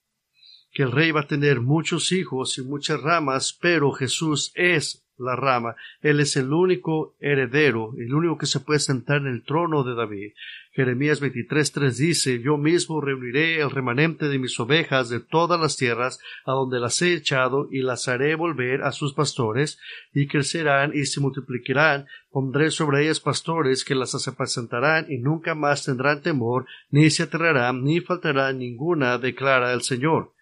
que 0.72 0.84
el 0.84 0.92
rey 0.92 1.12
va 1.12 1.22
a 1.22 1.28
tener 1.28 1.62
muchos 1.62 2.12
hijos 2.12 2.58
y 2.58 2.64
muchas 2.64 3.02
ramas, 3.02 3.58
pero 3.62 3.92
Jesús 3.92 4.52
es 4.56 5.05
la 5.18 5.36
rama. 5.36 5.76
Él 6.02 6.20
es 6.20 6.36
el 6.36 6.52
único 6.52 7.16
heredero, 7.20 7.94
el 7.98 8.14
único 8.14 8.38
que 8.38 8.46
se 8.46 8.60
puede 8.60 8.80
sentar 8.80 9.18
en 9.18 9.28
el 9.28 9.44
trono 9.44 9.84
de 9.84 9.96
David. 9.96 10.32
Jeremías 10.76 11.22
23.3 11.22 11.92
dice, 11.96 12.42
Yo 12.42 12.58
mismo 12.58 13.00
reuniré 13.00 13.62
el 13.62 13.72
remanente 13.72 14.28
de 14.28 14.38
mis 14.38 14.60
ovejas 14.60 15.08
de 15.08 15.22
todas 15.22 15.58
las 15.58 15.78
tierras 15.78 16.20
a 16.46 16.52
donde 16.52 16.82
las 16.82 17.02
he 17.02 17.14
echado 17.14 17.70
y 17.72 17.82
las 17.82 18.10
haré 18.10 18.36
volver 18.36 18.84
a 18.84 18.92
sus 18.92 19.14
pastores 19.14 19.80
y 20.14 20.28
crecerán 20.28 20.92
y 20.94 21.06
se 21.06 21.22
multiplicarán. 21.22 22.08
Pondré 22.30 22.72
sobre 22.72 23.04
ellas 23.04 23.22
pastores 23.22 23.86
que 23.86 23.96
las 23.96 24.28
apacentarán 24.28 25.06
y 25.10 25.18
nunca 25.20 25.56
más 25.56 25.86
tendrán 25.86 26.22
temor, 26.22 26.66
ni 26.92 27.10
se 27.10 27.24
aterrarán, 27.24 27.82
ni 27.82 28.02
faltará 28.02 28.52
ninguna, 28.52 29.18
declara 29.18 29.72
el 29.72 29.82
Señor. 29.82 30.35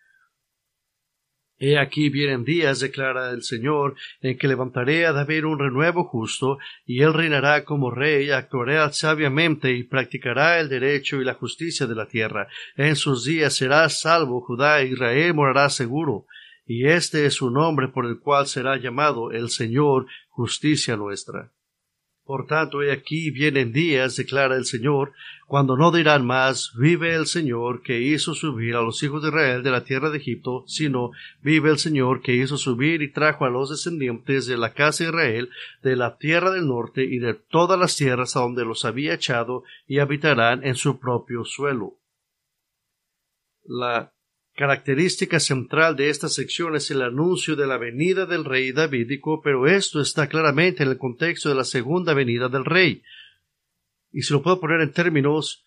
He 1.65 1.77
aquí 1.77 2.09
vienen 2.09 2.43
días, 2.43 2.81
declara 2.81 3.31
el 3.31 3.41
Señor, 3.41 3.95
en 4.19 4.37
que 4.37 4.49
levantaré 4.49 5.05
a 5.05 5.13
David 5.13 5.45
un 5.45 5.59
renuevo 5.59 6.03
justo, 6.03 6.57
y 6.85 7.03
él 7.03 7.13
reinará 7.13 7.63
como 7.63 7.89
rey, 7.89 8.31
actuará 8.31 8.91
sabiamente 8.91 9.71
y 9.71 9.83
practicará 9.83 10.59
el 10.59 10.67
derecho 10.67 11.21
y 11.21 11.23
la 11.23 11.35
justicia 11.35 11.87
de 11.87 11.95
la 11.95 12.05
tierra. 12.05 12.49
En 12.75 12.97
sus 12.97 13.23
días 13.23 13.53
será 13.53 13.87
salvo 13.87 14.41
Judá 14.41 14.81
e 14.81 14.87
Israel 14.87 15.33
morará 15.35 15.69
seguro. 15.69 16.25
Y 16.65 16.85
este 16.87 17.25
es 17.25 17.35
su 17.35 17.49
nombre 17.49 17.87
por 17.87 18.07
el 18.07 18.19
cual 18.19 18.45
será 18.47 18.75
llamado 18.75 19.31
el 19.31 19.49
Señor, 19.49 20.07
justicia 20.27 20.97
nuestra. 20.97 21.53
Por 22.25 22.47
tanto, 22.47 22.81
he 22.81 22.91
aquí 22.93 23.31
vienen 23.31 23.73
días, 23.73 24.15
declara 24.15 24.55
el 24.55 24.63
Señor, 24.63 25.11
cuando 25.45 25.75
no 25.75 25.91
dirán 25.91 26.25
más, 26.25 26.71
vive 26.77 27.13
el 27.15 27.25
Señor 27.25 27.81
que 27.81 27.99
hizo 27.99 28.33
subir 28.33 28.75
a 28.75 28.81
los 28.81 29.03
hijos 29.03 29.21
de 29.21 29.27
Israel 29.27 29.61
de 29.61 29.71
la 29.71 29.83
tierra 29.83 30.09
de 30.09 30.19
Egipto, 30.19 30.63
sino, 30.65 31.11
vive 31.41 31.69
el 31.69 31.79
Señor 31.79 32.21
que 32.21 32.33
hizo 32.33 32.57
subir 32.57 33.01
y 33.01 33.11
trajo 33.11 33.43
a 33.43 33.49
los 33.49 33.69
descendientes 33.69 34.45
de 34.45 34.55
la 34.55 34.73
casa 34.73 35.03
de 35.03 35.09
Israel 35.09 35.49
de 35.81 35.97
la 35.97 36.17
tierra 36.17 36.51
del 36.51 36.65
norte 36.65 37.03
y 37.03 37.19
de 37.19 37.33
todas 37.33 37.77
las 37.77 37.97
tierras 37.97 38.37
a 38.37 38.39
donde 38.39 38.63
los 38.63 38.85
había 38.85 39.15
echado 39.15 39.63
y 39.85 39.99
habitarán 39.99 40.63
en 40.63 40.75
su 40.75 40.99
propio 40.99 41.43
suelo. 41.43 41.97
La 43.65 44.12
Característica 44.55 45.39
central 45.39 45.95
de 45.95 46.09
esta 46.09 46.29
sección 46.29 46.75
es 46.75 46.91
el 46.91 47.01
anuncio 47.01 47.55
de 47.55 47.65
la 47.65 47.79
venida 47.79 48.27
del 48.27 48.45
rey 48.45 48.71
davídico, 48.71 49.41
pero 49.41 49.65
esto 49.65 49.99
está 49.99 50.27
claramente 50.27 50.83
en 50.83 50.89
el 50.89 50.99
contexto 50.99 51.49
de 51.49 51.55
la 51.55 51.63
segunda 51.63 52.13
venida 52.13 52.49
del 52.49 52.63
rey. 52.63 53.01
Y 54.11 54.21
si 54.21 54.31
lo 54.31 54.43
puedo 54.43 54.59
poner 54.59 54.81
en 54.81 54.91
términos 54.91 55.65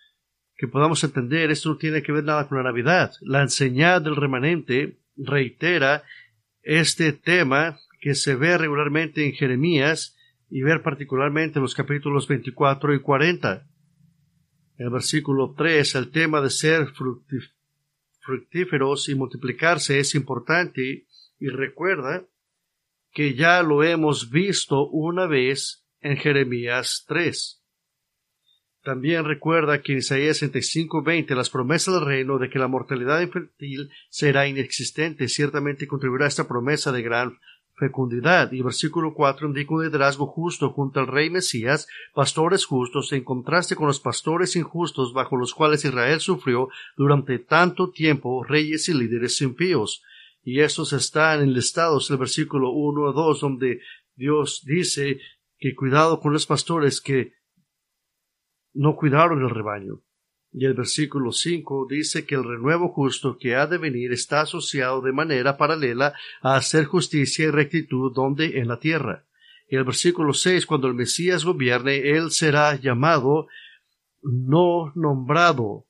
que 0.56 0.68
podamos 0.68 1.02
entender, 1.02 1.50
esto 1.50 1.70
no 1.70 1.78
tiene 1.78 2.00
que 2.00 2.12
ver 2.12 2.22
nada 2.22 2.46
con 2.46 2.58
la 2.58 2.64
Navidad. 2.64 3.12
La 3.22 3.42
enseñanza 3.42 4.08
del 4.08 4.14
remanente 4.14 5.00
reitera 5.16 6.04
este 6.62 7.12
tema 7.12 7.80
que 8.00 8.14
se 8.14 8.36
ve 8.36 8.56
regularmente 8.56 9.26
en 9.26 9.32
Jeremías 9.32 10.16
y 10.48 10.62
ver 10.62 10.82
particularmente 10.82 11.58
en 11.58 11.64
los 11.64 11.74
capítulos 11.74 12.28
24 12.28 12.94
y 12.94 13.00
40. 13.00 13.66
En 14.78 14.86
el 14.86 14.92
versículo 14.92 15.54
3, 15.58 15.92
el 15.96 16.10
tema 16.12 16.40
de 16.40 16.50
ser 16.50 16.86
fructífero 16.92 17.55
fructíferos 18.26 19.08
y 19.08 19.14
multiplicarse 19.14 20.00
es 20.00 20.14
importante 20.14 21.06
y 21.38 21.48
recuerda 21.48 22.26
que 23.12 23.34
ya 23.34 23.62
lo 23.62 23.84
hemos 23.84 24.30
visto 24.30 24.88
una 24.88 25.26
vez 25.26 25.86
en 26.00 26.16
Jeremías 26.16 27.04
3. 27.08 27.62
También 28.82 29.24
recuerda 29.24 29.82
que 29.82 29.92
en 29.92 29.98
Isaías 29.98 30.38
65:20 30.38 31.34
las 31.34 31.50
promesas 31.50 31.94
del 31.94 32.04
reino 32.04 32.38
de 32.38 32.50
que 32.50 32.58
la 32.58 32.68
mortalidad 32.68 33.20
infantil 33.20 33.90
será 34.10 34.46
inexistente 34.46 35.28
ciertamente 35.28 35.88
contribuirá 35.88 36.26
a 36.26 36.28
esta 36.28 36.46
promesa 36.46 36.92
de 36.92 37.02
gran 37.02 37.38
fecundidad. 37.76 38.52
Y 38.52 38.62
versículo 38.62 39.14
4 39.14 39.48
indica 39.48 39.74
un 39.74 39.84
liderazgo 39.84 40.26
justo 40.26 40.70
junto 40.70 41.00
al 41.00 41.06
rey 41.06 41.30
Mesías, 41.30 41.86
pastores 42.14 42.64
justos, 42.64 43.12
en 43.12 43.24
contraste 43.24 43.76
con 43.76 43.86
los 43.86 44.00
pastores 44.00 44.56
injustos 44.56 45.12
bajo 45.12 45.36
los 45.36 45.54
cuales 45.54 45.84
Israel 45.84 46.20
sufrió 46.20 46.68
durante 46.96 47.38
tanto 47.38 47.90
tiempo 47.90 48.44
reyes 48.44 48.88
y 48.88 48.94
líderes 48.94 49.40
impíos. 49.40 50.02
Y 50.42 50.60
estos 50.60 50.92
están 50.92 51.42
enlistados 51.42 52.08
en 52.08 52.14
el 52.14 52.20
versículo 52.20 52.70
1 52.70 53.08
a 53.08 53.12
2, 53.12 53.40
donde 53.40 53.80
Dios 54.14 54.62
dice 54.64 55.20
que 55.58 55.74
cuidado 55.74 56.20
con 56.20 56.32
los 56.32 56.46
pastores 56.46 57.00
que 57.00 57.32
no 58.72 58.94
cuidaron 58.94 59.42
el 59.42 59.50
rebaño. 59.50 60.02
Y 60.58 60.64
el 60.64 60.72
versículo 60.72 61.32
5 61.32 61.86
dice 61.86 62.24
que 62.24 62.34
el 62.34 62.42
renuevo 62.42 62.88
justo 62.88 63.36
que 63.36 63.54
ha 63.54 63.66
de 63.66 63.76
venir 63.76 64.12
está 64.12 64.40
asociado 64.40 65.02
de 65.02 65.12
manera 65.12 65.58
paralela 65.58 66.14
a 66.40 66.56
hacer 66.56 66.86
justicia 66.86 67.44
y 67.44 67.50
rectitud 67.50 68.10
donde 68.14 68.58
en 68.58 68.66
la 68.66 68.78
tierra. 68.78 69.26
Y 69.68 69.76
el 69.76 69.84
versículo 69.84 70.32
6, 70.32 70.64
cuando 70.64 70.88
el 70.88 70.94
Mesías 70.94 71.44
gobierne, 71.44 72.08
él 72.08 72.30
será 72.30 72.74
llamado 72.76 73.48
no 74.22 74.92
nombrado 74.94 75.84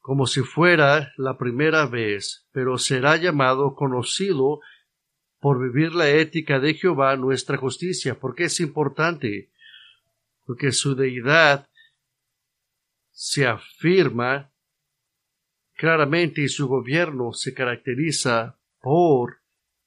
como 0.00 0.26
si 0.26 0.42
fuera 0.42 1.14
la 1.16 1.38
primera 1.38 1.86
vez, 1.86 2.46
pero 2.52 2.76
será 2.76 3.16
llamado 3.16 3.74
conocido 3.74 4.60
por 5.40 5.58
vivir 5.58 5.94
la 5.94 6.10
ética 6.10 6.60
de 6.60 6.74
Jehová 6.74 7.16
nuestra 7.16 7.56
justicia. 7.56 8.20
porque 8.20 8.44
es 8.44 8.60
importante? 8.60 9.48
Porque 10.44 10.70
su 10.70 10.94
deidad 10.94 11.66
se 13.14 13.46
afirma 13.46 14.52
claramente 15.74 16.42
y 16.42 16.48
su 16.48 16.66
gobierno 16.66 17.32
se 17.32 17.54
caracteriza 17.54 18.60
por 18.80 19.40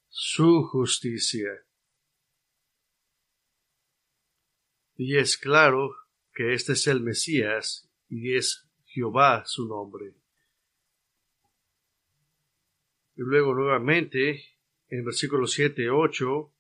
su 0.07 0.63
justicia. 0.63 1.49
Y 4.95 5.17
es 5.17 5.37
claro 5.37 5.93
que 6.33 6.53
este 6.53 6.73
es 6.73 6.87
el 6.87 7.01
Mesías 7.01 7.91
y 8.07 8.35
es 8.35 8.65
Jehová 8.85 9.43
su 9.45 9.67
nombre. 9.67 10.15
Y 13.15 13.21
luego 13.21 13.53
nuevamente 13.53 14.41
en 14.87 15.03
versículos 15.03 15.51
7 15.51 15.83
y 15.83 15.87
8 15.87 16.53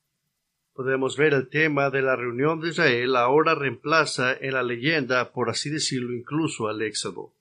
podemos 0.77 1.17
ver 1.17 1.33
el 1.33 1.49
tema 1.49 1.89
de 1.89 2.03
la 2.03 2.15
reunión 2.15 2.61
de 2.61 2.69
Israel 2.69 3.15
ahora 3.15 3.55
reemplaza 3.55 4.33
en 4.33 4.53
la 4.53 4.61
leyenda, 4.61 5.31
por 5.33 5.49
así 5.49 5.71
decirlo, 5.71 6.13
incluso 6.13 6.67
al 6.67 6.83
Éxodo. 6.83 7.33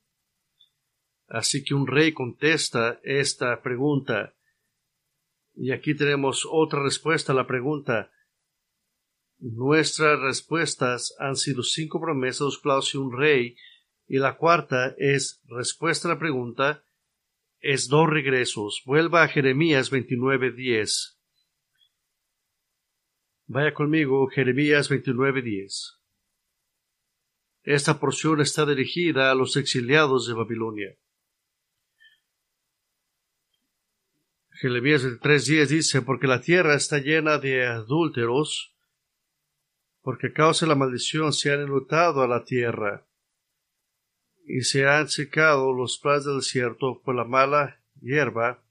Así 1.28 1.62
que 1.62 1.74
un 1.74 1.86
rey 1.86 2.12
contesta 2.12 2.98
esta 3.04 3.60
pregunta. 3.60 4.34
Y 5.54 5.70
aquí 5.72 5.94
tenemos 5.94 6.48
otra 6.50 6.82
respuesta 6.82 7.32
a 7.32 7.36
la 7.36 7.46
pregunta. 7.46 8.10
Nuestras 9.38 10.18
respuestas 10.18 11.14
han 11.18 11.36
sido 11.36 11.62
cinco 11.62 12.00
promesas, 12.00 12.38
dos 12.38 12.58
clavos 12.58 12.94
y 12.94 12.96
un 12.98 13.16
rey. 13.16 13.56
Y 14.08 14.18
la 14.18 14.38
cuarta 14.38 14.94
es 14.96 15.42
respuesta 15.46 16.08
a 16.08 16.14
la 16.14 16.18
pregunta 16.18 16.82
es 17.60 17.88
dos 17.88 18.08
regresos. 18.08 18.82
Vuelva 18.86 19.24
a 19.24 19.28
Jeremías 19.28 19.90
29.10. 19.90 21.15
Vaya 23.48 23.72
conmigo, 23.72 24.26
Jeremías 24.26 24.90
29:10. 24.90 26.00
Esta 27.62 28.00
porción 28.00 28.40
está 28.40 28.66
dirigida 28.66 29.30
a 29.30 29.36
los 29.36 29.56
exiliados 29.56 30.26
de 30.26 30.34
Babilonia. 30.34 30.98
Jeremías 34.50 35.04
23:10 35.04 35.68
dice, 35.68 36.02
porque 36.02 36.26
la 36.26 36.40
tierra 36.40 36.74
está 36.74 36.98
llena 36.98 37.38
de 37.38 37.66
adúlteros, 37.66 38.74
porque 40.02 40.32
causa 40.32 40.66
la 40.66 40.74
maldición 40.74 41.32
se 41.32 41.52
han 41.52 41.60
enlutado 41.60 42.22
a 42.22 42.28
la 42.28 42.44
tierra, 42.44 43.06
y 44.44 44.62
se 44.62 44.88
han 44.88 45.08
secado 45.08 45.72
los 45.72 45.98
prados 45.98 46.24
del 46.24 46.36
desierto 46.38 47.00
por 47.00 47.14
la 47.14 47.24
mala 47.24 47.80
hierba, 48.00 48.64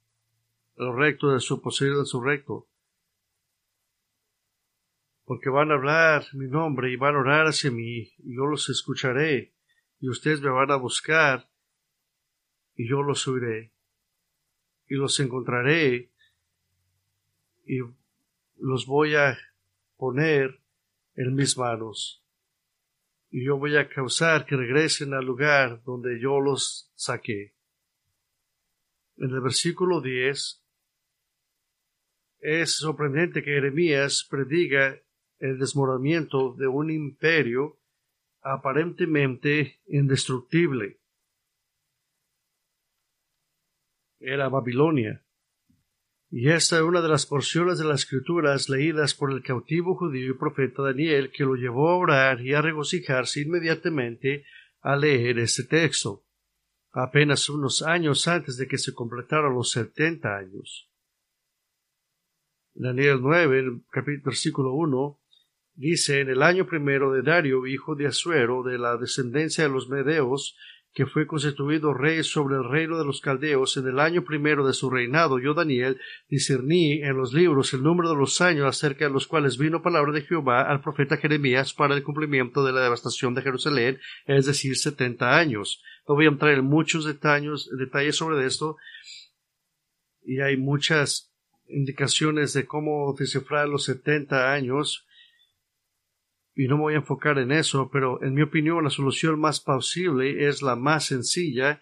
el 0.76 0.94
recto 0.98 1.30
de 1.30 1.40
su 1.40 1.62
poseído 1.62 2.02
en 2.02 2.06
su 2.06 2.22
recto 2.22 2.68
porque 5.26 5.50
van 5.50 5.72
a 5.72 5.74
hablar 5.74 6.26
mi 6.34 6.48
nombre 6.48 6.92
y 6.92 6.96
van 6.96 7.16
a 7.16 7.20
orar 7.20 7.48
hacia 7.48 7.72
mí, 7.72 8.14
y 8.20 8.36
yo 8.36 8.46
los 8.46 8.70
escucharé, 8.70 9.54
y 10.00 10.08
ustedes 10.08 10.40
me 10.42 10.50
van 10.50 10.70
a 10.72 10.76
buscar, 10.76 11.50
y 12.76 12.88
yo 12.88 13.02
los 13.02 13.28
oiré, 13.28 13.74
y 14.88 14.96
los 14.96 15.20
encontraré, 15.20 16.12
y 17.66 17.80
los 18.58 18.86
voy 18.86 19.16
a 19.16 19.38
poner 19.98 20.62
en 21.16 21.34
mis 21.34 21.58
manos, 21.58 22.24
y 23.32 23.44
yo 23.44 23.58
voy 23.58 23.78
a 23.78 23.90
causar 23.90 24.46
que 24.46 24.56
regresen 24.56 25.16
al 25.16 25.26
lugar 25.26 25.84
donde 25.84 26.20
yo 26.20 26.40
los 26.40 26.92
saqué. 26.94 27.56
En 29.18 29.32
el 29.32 29.42
versículo 29.42 30.02
10 30.02 30.62
es 32.42 32.76
sorprendente 32.76 33.42
que 33.42 33.52
Jeremías 33.52 34.28
prediga 34.30 35.02
el 35.40 35.60
desmoronamiento 35.60 36.54
de 36.54 36.68
un 36.68 36.92
imperio 36.92 37.80
aparentemente 38.42 39.82
indestructible. 39.88 41.00
Era 44.20 44.50
Babilonia. 44.50 45.26
Y 46.30 46.50
esta 46.50 46.78
es 46.78 46.82
una 46.82 47.02
de 47.02 47.10
las 47.10 47.26
porciones 47.26 47.78
de 47.78 47.86
las 47.86 48.02
escrituras 48.02 48.70
leídas 48.70 49.14
por 49.14 49.32
el 49.32 49.42
cautivo 49.42 49.96
judío 49.96 50.32
y 50.32 50.38
profeta 50.38 50.84
Daniel 50.84 51.32
que 51.32 51.44
lo 51.44 51.56
llevó 51.56 51.90
a 51.90 51.98
orar 51.98 52.42
y 52.42 52.54
a 52.54 52.62
regocijarse 52.62 53.42
inmediatamente 53.42 54.46
a 54.82 54.96
leer 54.96 55.40
este 55.40 55.64
texto, 55.64 56.26
apenas 56.92 57.50
unos 57.50 57.82
años 57.82 58.28
antes 58.28 58.58
de 58.58 58.68
que 58.68 58.78
se 58.78 58.94
completaran 58.94 59.54
los 59.54 59.72
setenta 59.72 60.38
años. 60.38 60.92
Daniel 62.74 63.20
9, 63.22 63.82
capítulo, 63.90 64.26
versículo 64.26 64.74
1, 64.74 65.20
dice, 65.76 66.22
en 66.22 66.30
el 66.30 66.42
año 66.42 66.66
primero 66.66 67.12
de 67.12 67.22
Dario, 67.22 67.68
hijo 67.68 67.96
de 67.96 68.08
Asuero, 68.08 68.64
de 68.64 68.78
la 68.78 68.98
descendencia 68.98 69.66
de 69.66 69.70
los 69.70 69.90
Medeos, 69.90 70.56
que 70.96 71.06
fue 71.06 71.28
constituido 71.28 71.94
rey 71.94 72.24
sobre 72.24 72.56
el 72.56 72.64
reino 72.64 72.98
de 72.98 73.04
los 73.04 73.20
caldeos 73.20 73.76
en 73.76 73.86
el 73.86 74.00
año 74.00 74.24
primero 74.24 74.66
de 74.66 74.72
su 74.72 74.90
reinado, 74.90 75.40
yo 75.40 75.54
Daniel 75.54 76.00
discerní 76.30 77.02
en 77.04 77.18
los 77.18 77.34
libros 77.34 77.74
el 77.74 77.84
número 77.84 78.10
de 78.10 78.16
los 78.16 78.40
años 78.40 78.66
acerca 78.66 79.06
de 79.06 79.12
los 79.12 79.28
cuales 79.28 79.58
vino 79.58 79.82
palabra 79.82 80.14
de 80.14 80.22
Jehová 80.22 80.62
al 80.62 80.80
profeta 80.80 81.18
Jeremías 81.18 81.74
para 81.74 81.96
el 81.96 82.04
cumplimiento 82.04 82.64
de 82.64 82.72
la 82.72 82.82
devastación 82.82 83.36
de 83.36 83.42
Jerusalén, 83.42 84.00
es 84.26 84.46
decir, 84.46 84.78
setenta 84.78 85.38
años. 85.38 85.84
No 86.08 86.16
voy 86.16 86.28
a 86.28 86.30
entrar 86.30 86.54
en 86.54 86.64
muchos 86.64 87.04
detalles, 87.04 87.70
detalles 87.78 88.16
sobre 88.16 88.46
esto, 88.46 88.78
y 90.24 90.40
hay 90.40 90.56
muchas 90.56 91.34
indicaciones 91.68 92.54
de 92.54 92.66
cómo 92.66 93.14
descifrar 93.20 93.68
los 93.68 93.84
setenta 93.84 94.54
años, 94.54 95.05
y 96.56 96.68
no 96.68 96.78
me 96.78 96.84
voy 96.84 96.94
a 96.94 96.98
enfocar 96.98 97.38
en 97.38 97.52
eso, 97.52 97.90
pero 97.92 98.24
en 98.24 98.34
mi 98.34 98.42
opinión 98.42 98.84
la 98.84 98.90
solución 98.90 99.40
más 99.40 99.60
posible 99.60 100.48
es 100.48 100.62
la 100.62 100.76
más 100.76 101.08
sencilla 101.08 101.82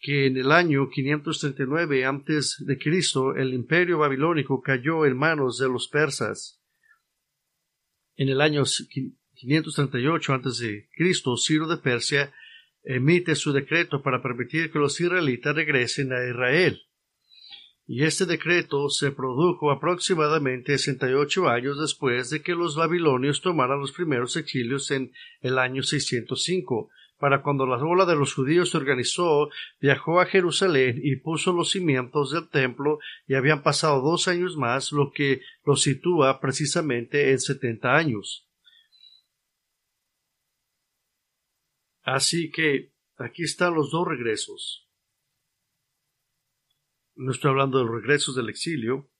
que 0.00 0.26
en 0.26 0.36
el 0.36 0.50
año 0.50 0.88
539 0.88 2.04
antes 2.04 2.56
de 2.66 2.78
Cristo 2.78 3.34
el 3.34 3.52
imperio 3.52 3.98
babilónico 3.98 4.62
cayó 4.62 5.04
en 5.04 5.16
manos 5.16 5.58
de 5.58 5.68
los 5.68 5.88
persas. 5.88 6.62
En 8.16 8.28
el 8.28 8.40
año 8.40 8.64
538 9.34 10.32
antes 10.32 10.58
de 10.58 10.88
Cristo, 10.94 11.36
Ciro 11.36 11.66
de 11.66 11.78
Persia 11.78 12.32
emite 12.82 13.34
su 13.34 13.52
decreto 13.52 14.02
para 14.02 14.22
permitir 14.22 14.70
que 14.70 14.78
los 14.78 15.00
israelitas 15.00 15.54
regresen 15.54 16.12
a 16.12 16.26
Israel 16.26 16.80
y 17.86 18.04
este 18.04 18.24
decreto 18.24 18.88
se 18.88 19.10
produjo 19.10 19.70
aproximadamente 19.70 20.78
68 20.78 21.48
años 21.48 21.78
después 21.78 22.30
de 22.30 22.42
que 22.42 22.54
los 22.54 22.76
babilonios 22.76 23.42
tomaran 23.42 23.78
los 23.78 23.92
primeros 23.92 24.36
exilios 24.36 24.90
en 24.90 25.12
el 25.42 25.58
año 25.58 25.82
605. 25.82 26.88
Para 27.18 27.42
cuando 27.42 27.66
la 27.66 27.76
ola 27.76 28.06
de 28.06 28.16
los 28.16 28.34
judíos 28.34 28.70
se 28.70 28.78
organizó, 28.78 29.50
viajó 29.80 30.20
a 30.20 30.26
Jerusalén 30.26 31.00
y 31.02 31.16
puso 31.16 31.52
los 31.52 31.70
cimientos 31.70 32.32
del 32.32 32.48
templo 32.48 32.98
y 33.26 33.34
habían 33.34 33.62
pasado 33.62 34.00
dos 34.00 34.28
años 34.28 34.56
más, 34.56 34.90
lo 34.90 35.12
que 35.12 35.42
lo 35.64 35.76
sitúa 35.76 36.40
precisamente 36.40 37.32
en 37.32 37.38
setenta 37.38 37.96
años. 37.96 38.48
Así 42.02 42.50
que 42.50 42.92
aquí 43.16 43.42
están 43.42 43.74
los 43.74 43.90
dos 43.90 44.08
regresos 44.08 44.83
no 47.16 47.30
estoy 47.30 47.50
hablando 47.50 47.78
de 47.78 47.84
los 47.84 47.94
regresos 47.94 48.34
del 48.34 48.48
exilio. 48.48 49.10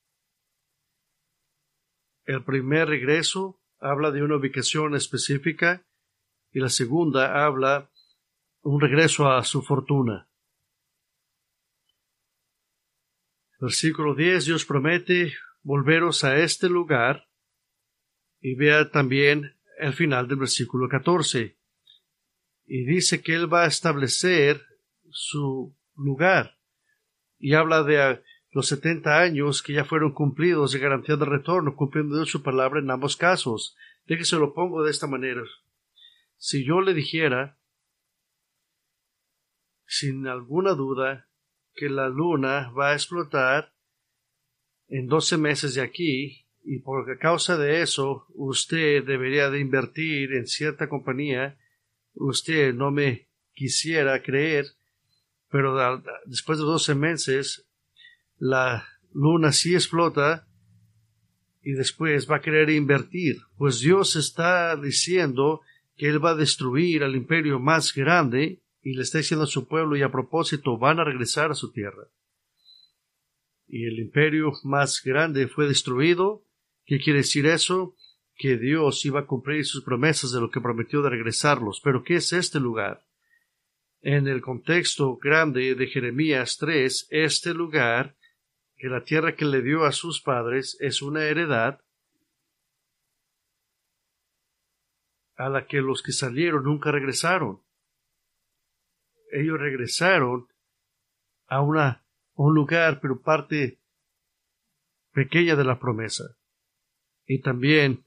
El 2.25 2.45
primer 2.45 2.89
regreso 2.89 3.63
habla 3.79 4.11
de 4.11 4.23
una 4.23 4.37
ubicación 4.37 4.95
específica 4.95 5.87
y 6.51 6.61
la 6.61 6.69
segunda 6.69 7.45
habla 7.45 7.91
un 8.63 8.81
regreso 8.81 9.31
a 9.31 9.45
su 9.45 9.63
fortuna. 9.63 10.29
Versículo 13.61 14.15
10 14.15 14.47
Dios 14.47 14.65
promete 14.65 15.35
volveros 15.63 16.25
a 16.25 16.39
este 16.39 16.69
lugar 16.69 17.29
y 18.41 18.55
vea 18.55 18.91
también 18.91 19.57
el 19.79 19.93
final 19.93 20.29
del 20.29 20.39
versículo 20.39 20.89
14 20.89 21.59
y 22.67 22.85
dice 22.85 23.23
que 23.23 23.35
Él 23.35 23.53
va 23.53 23.65
a 23.65 23.69
establecer 23.69 24.63
su 25.11 25.77
lugar 25.95 26.54
y 27.45 27.53
habla 27.53 27.83
de 27.83 28.23
los 28.53 28.69
setenta 28.69 29.21
años 29.21 29.63
que 29.63 29.75
ya 29.75 29.85
fueron 29.85 30.15
cumplidos 30.15 30.73
de 30.73 30.79
garantía 30.79 31.17
de 31.17 31.27
retorno, 31.27 31.77
cumpliendo 31.77 32.25
su 32.25 32.43
palabra 32.43 32.81
en 32.81 32.91
ambos 32.91 33.19
casos. 33.19 33.77
Déjese 34.07 34.37
lo 34.37 34.55
pongo 34.55 34.83
de 34.83 34.91
esta 34.91 35.07
manera. 35.07 35.43
Si 36.39 36.65
yo 36.65 36.81
le 36.81 36.95
dijera, 36.95 37.59
sin 39.85 40.27
alguna 40.27 40.73
duda, 40.73 41.29
que 41.75 41.91
la 41.91 42.09
luna 42.09 42.71
va 42.71 42.93
a 42.93 42.95
explotar 42.95 43.75
en 44.89 45.07
doce 45.07 45.37
meses 45.37 45.75
de 45.75 45.83
aquí, 45.83 46.47
y 46.63 46.79
por 46.79 47.19
causa 47.19 47.59
de 47.59 47.83
eso 47.83 48.25
usted 48.31 49.05
debería 49.05 49.51
de 49.51 49.61
invertir 49.61 50.33
en 50.33 50.47
cierta 50.47 50.89
compañía, 50.89 51.59
usted 52.15 52.73
no 52.73 52.91
me 52.91 53.29
quisiera 53.53 54.23
creer 54.23 54.65
pero 55.55 56.03
después 56.27 56.59
de 56.59 56.65
doce 56.65 56.97
meses 56.97 57.65
la 58.39 58.89
luna 59.13 59.53
sí 59.53 59.75
explota 59.75 60.49
y 61.63 61.75
después 61.75 62.29
va 62.29 62.39
a 62.39 62.41
querer 62.41 62.71
invertir, 62.71 63.37
pues 63.57 63.79
Dios 63.79 64.17
está 64.17 64.75
diciendo 64.75 65.61
que 65.97 66.09
Él 66.09 66.23
va 66.23 66.31
a 66.31 66.35
destruir 66.35 67.05
al 67.05 67.15
imperio 67.15 67.61
más 67.61 67.95
grande 67.95 68.65
y 68.83 68.95
le 68.95 69.03
está 69.03 69.19
diciendo 69.19 69.45
a 69.45 69.47
su 69.47 69.69
pueblo 69.69 69.97
y 69.97 70.03
a 70.03 70.11
propósito 70.11 70.77
van 70.77 70.99
a 70.99 71.05
regresar 71.05 71.53
a 71.53 71.55
su 71.55 71.71
tierra. 71.71 72.09
Y 73.69 73.85
el 73.85 74.01
imperio 74.01 74.51
más 74.65 75.03
grande 75.05 75.47
fue 75.47 75.69
destruido. 75.69 76.43
¿Qué 76.85 76.99
quiere 76.99 77.21
decir 77.21 77.47
eso? 77.47 77.95
Que 78.35 78.59
Dios 78.59 79.05
iba 79.05 79.21
a 79.21 79.27
cumplir 79.27 79.65
sus 79.65 79.85
promesas 79.85 80.33
de 80.33 80.41
lo 80.41 80.51
que 80.51 80.61
prometió 80.61 81.01
de 81.01 81.11
regresarlos. 81.11 81.81
Pero 81.85 82.03
¿qué 82.03 82.17
es 82.17 82.33
este 82.33 82.59
lugar? 82.59 83.05
En 84.05 84.29
el 84.29 84.43
contexto 84.43 85.17
grande 85.17 85.75
de 85.75 85.87
Jeremías 85.87 86.59
3, 86.59 87.07
este 87.09 87.55
lugar, 87.55 88.15
que 88.77 88.89
la 88.89 89.03
tierra 89.03 89.35
que 89.35 89.47
le 89.47 89.63
dio 89.63 89.87
a 89.87 89.93
sus 89.93 90.21
padres 90.21 90.77
es 90.79 91.01
una 91.01 91.25
heredad 91.25 91.81
a 95.37 95.49
la 95.49 95.67
que 95.67 95.81
los 95.81 96.03
que 96.03 96.13
salieron 96.13 96.65
nunca 96.65 96.93
regresaron. 96.93 97.63
Ellos 99.33 99.59
regresaron 99.59 100.49
a 101.47 101.63
una, 101.63 102.05
un 102.35 102.55
lugar, 102.55 103.01
pero 103.01 103.23
parte 103.23 103.81
pequeña 105.13 105.57
de 105.57 105.65
la 105.65 105.79
promesa, 105.79 106.25
y 107.25 107.41
también 107.41 108.05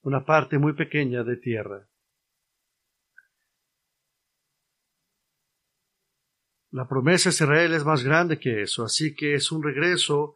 una 0.00 0.24
parte 0.24 0.56
muy 0.56 0.72
pequeña 0.72 1.22
de 1.22 1.36
tierra. 1.36 1.87
La 6.70 6.86
promesa 6.86 7.30
de 7.30 7.34
Israel 7.34 7.72
es 7.72 7.84
más 7.84 8.04
grande 8.04 8.38
que 8.38 8.62
eso, 8.62 8.84
así 8.84 9.14
que 9.14 9.34
es 9.34 9.50
un 9.50 9.62
regreso 9.62 10.34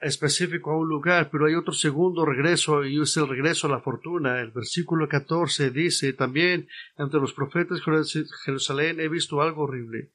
específico 0.00 0.70
a 0.70 0.78
un 0.78 0.88
lugar, 0.88 1.30
pero 1.30 1.46
hay 1.46 1.54
otro 1.54 1.74
segundo 1.74 2.24
regreso 2.24 2.84
y 2.84 3.00
es 3.00 3.16
el 3.18 3.28
regreso 3.28 3.66
a 3.66 3.70
la 3.70 3.80
fortuna. 3.80 4.40
El 4.40 4.50
versículo 4.50 5.06
14 5.06 5.70
dice 5.70 6.14
también 6.14 6.68
entre 6.96 7.20
los 7.20 7.34
profetas 7.34 7.80
de 7.84 8.24
Jerusalén 8.44 8.98
he 9.00 9.08
visto 9.08 9.42
algo 9.42 9.64
horrible. 9.64 10.10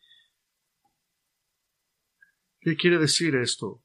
¿Qué 2.59 2.75
quiere 2.75 2.97
decir 2.97 3.35
esto? 3.35 3.83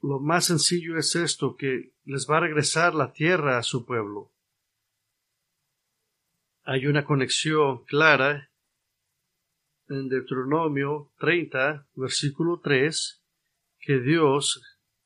Lo 0.00 0.18
más 0.18 0.46
sencillo 0.46 0.98
es 0.98 1.14
esto, 1.14 1.56
que 1.56 1.92
les 2.04 2.26
va 2.28 2.38
a 2.38 2.40
regresar 2.40 2.94
la 2.94 3.12
tierra 3.12 3.58
a 3.58 3.62
su 3.62 3.86
pueblo 3.86 4.31
hay 6.64 6.86
una 6.86 7.04
conexión 7.04 7.84
clara 7.84 8.50
en 9.88 10.08
Deuteronomio 10.08 11.12
30, 11.18 11.88
versículo 11.94 12.60
3, 12.62 13.22
que 13.80 14.00
Dios 14.00 14.62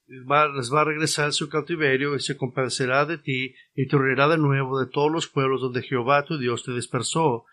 les 0.06 0.24
va 0.72 0.80
a 0.82 0.84
regresar 0.84 1.32
su 1.32 1.48
cautiverio 1.48 2.14
y 2.14 2.20
se 2.20 2.36
compadecerá 2.36 3.06
de 3.06 3.18
ti 3.18 3.54
y 3.74 3.88
te 3.88 3.98
reirá 3.98 4.28
de 4.28 4.38
nuevo 4.38 4.78
de 4.78 4.86
todos 4.86 5.10
los 5.10 5.26
pueblos 5.26 5.60
donde 5.60 5.82
Jehová 5.82 6.24
tu 6.24 6.38
Dios 6.38 6.62
te 6.62 6.72
dispersó. 6.72 7.44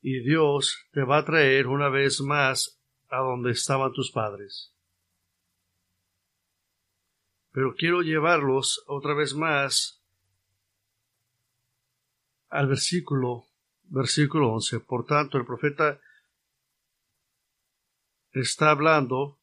Y 0.00 0.20
Dios 0.20 0.88
te 0.92 1.04
va 1.04 1.18
a 1.18 1.24
traer 1.24 1.66
una 1.66 1.90
vez 1.90 2.20
más 2.22 2.80
a 3.08 3.18
donde 3.18 3.52
estaban 3.52 3.92
tus 3.92 4.10
padres. 4.10 4.74
Pero 7.52 7.74
quiero 7.76 8.00
llevarlos 8.00 8.82
otra 8.86 9.14
vez 9.14 9.34
más 9.34 9.99
al 12.50 12.66
versículo, 12.66 13.46
versículo 13.84 14.52
11. 14.52 14.80
Por 14.80 15.06
tanto, 15.06 15.38
el 15.38 15.46
profeta 15.46 16.00
está 18.32 18.70
hablando 18.70 19.40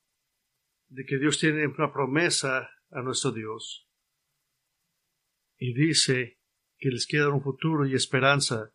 de 0.90 1.06
que 1.06 1.18
Dios 1.18 1.40
tiene 1.40 1.68
una 1.68 1.92
promesa 1.92 2.70
a 2.92 3.02
nuestro 3.02 3.32
Dios 3.32 3.90
y 5.58 5.74
dice 5.74 6.40
que 6.78 6.90
les 6.90 7.08
queda 7.08 7.30
un 7.30 7.42
futuro 7.42 7.86
y 7.86 7.96
esperanza. 7.96 8.72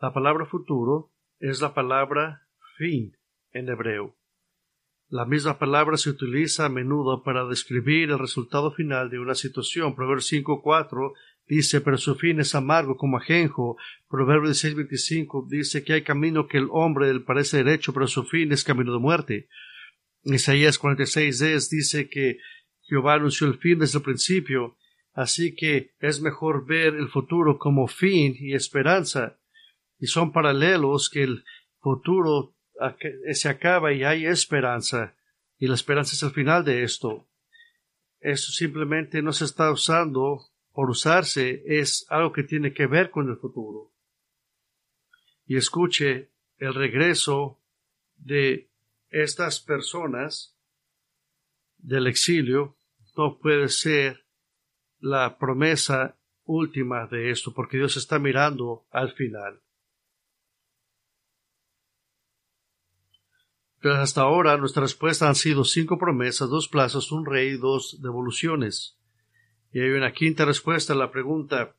La 0.00 0.12
palabra 0.12 0.46
futuro 0.46 1.12
es 1.38 1.60
la 1.60 1.72
palabra 1.72 2.48
fin 2.76 3.16
en 3.52 3.68
hebreo. 3.68 4.16
La 5.08 5.26
misma 5.26 5.58
palabra 5.58 5.96
se 5.96 6.10
utiliza 6.10 6.66
a 6.66 6.68
menudo 6.68 7.22
para 7.22 7.46
describir 7.46 8.10
el 8.10 8.18
resultado 8.18 8.72
final 8.72 9.10
de 9.10 9.20
una 9.20 9.34
situación. 9.34 9.94
Proverbios 9.94 10.32
5.4 10.32 11.12
dice, 11.46 11.80
pero 11.80 11.96
su 11.98 12.14
fin 12.14 12.40
es 12.40 12.54
amargo 12.54 12.96
como 12.96 13.18
ajenjo. 13.18 13.76
Proverbios 14.08 14.64
16.25 14.64 15.48
dice 15.48 15.84
que 15.84 15.94
hay 15.94 16.02
camino 16.02 16.46
que 16.46 16.58
el 16.58 16.68
hombre 16.70 17.12
le 17.12 17.20
parece 17.20 17.58
derecho, 17.58 17.92
pero 17.92 18.06
su 18.06 18.24
fin 18.24 18.52
es 18.52 18.64
camino 18.64 18.92
de 18.92 18.98
muerte. 18.98 19.48
Isaías 20.22 20.78
46 20.78 21.70
dice 21.70 22.08
que 22.08 22.38
Jehová 22.82 23.14
anunció 23.14 23.46
el 23.46 23.58
fin 23.58 23.78
desde 23.78 23.98
el 23.98 24.04
principio, 24.04 24.76
así 25.12 25.54
que 25.54 25.92
es 26.00 26.20
mejor 26.20 26.66
ver 26.66 26.94
el 26.94 27.08
futuro 27.08 27.58
como 27.58 27.86
fin 27.86 28.34
y 28.38 28.54
esperanza. 28.54 29.38
Y 29.98 30.06
son 30.06 30.32
paralelos 30.32 31.10
que 31.10 31.22
el 31.22 31.44
futuro 31.80 32.54
se 33.32 33.48
acaba 33.48 33.92
y 33.92 34.02
hay 34.02 34.26
esperanza. 34.26 35.14
Y 35.58 35.66
la 35.68 35.74
esperanza 35.74 36.14
es 36.14 36.22
el 36.22 36.30
final 36.30 36.64
de 36.64 36.82
esto. 36.82 37.28
Eso 38.20 38.52
simplemente 38.52 39.22
no 39.22 39.32
se 39.32 39.44
está 39.44 39.70
usando 39.70 40.40
por 40.74 40.90
usarse, 40.90 41.62
es 41.66 42.04
algo 42.10 42.32
que 42.32 42.42
tiene 42.42 42.74
que 42.74 42.88
ver 42.88 43.10
con 43.10 43.30
el 43.30 43.36
futuro. 43.36 43.92
Y 45.46 45.56
escuche 45.56 46.32
el 46.58 46.74
regreso 46.74 47.62
de 48.16 48.70
estas 49.08 49.60
personas 49.60 50.58
del 51.78 52.08
exilio 52.08 52.76
no 53.16 53.38
puede 53.38 53.68
ser 53.68 54.26
la 54.98 55.38
promesa 55.38 56.18
última 56.44 57.06
de 57.06 57.30
esto, 57.30 57.54
porque 57.54 57.76
Dios 57.76 57.96
está 57.96 58.18
mirando 58.18 58.88
al 58.90 59.12
final. 59.12 59.62
Pero 63.80 63.94
hasta 63.96 64.22
ahora 64.22 64.56
nuestra 64.56 64.82
respuesta 64.82 65.28
han 65.28 65.36
sido 65.36 65.62
cinco 65.62 65.98
promesas, 65.98 66.48
dos 66.48 66.68
plazos, 66.68 67.12
un 67.12 67.24
rey 67.26 67.50
y 67.50 67.58
dos 67.58 68.00
devoluciones. 68.02 68.98
Y 69.74 69.80
hay 69.80 69.90
una 69.90 70.12
quinta 70.12 70.46
respuesta 70.46 70.94
a 70.94 70.96
la 70.96 71.10
pregunta 71.10 71.76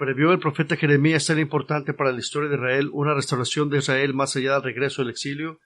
¿Previó 0.00 0.32
el 0.32 0.38
profeta 0.38 0.76
Jeremías 0.76 1.24
ser 1.24 1.38
importante 1.38 1.92
para 1.92 2.10
la 2.10 2.20
historia 2.20 2.48
de 2.48 2.54
Israel 2.54 2.88
una 2.90 3.12
restauración 3.12 3.68
de 3.68 3.80
Israel 3.80 4.14
más 4.14 4.34
allá 4.34 4.54
del 4.54 4.62
regreso 4.62 5.02
del 5.02 5.10
exilio? 5.10 5.60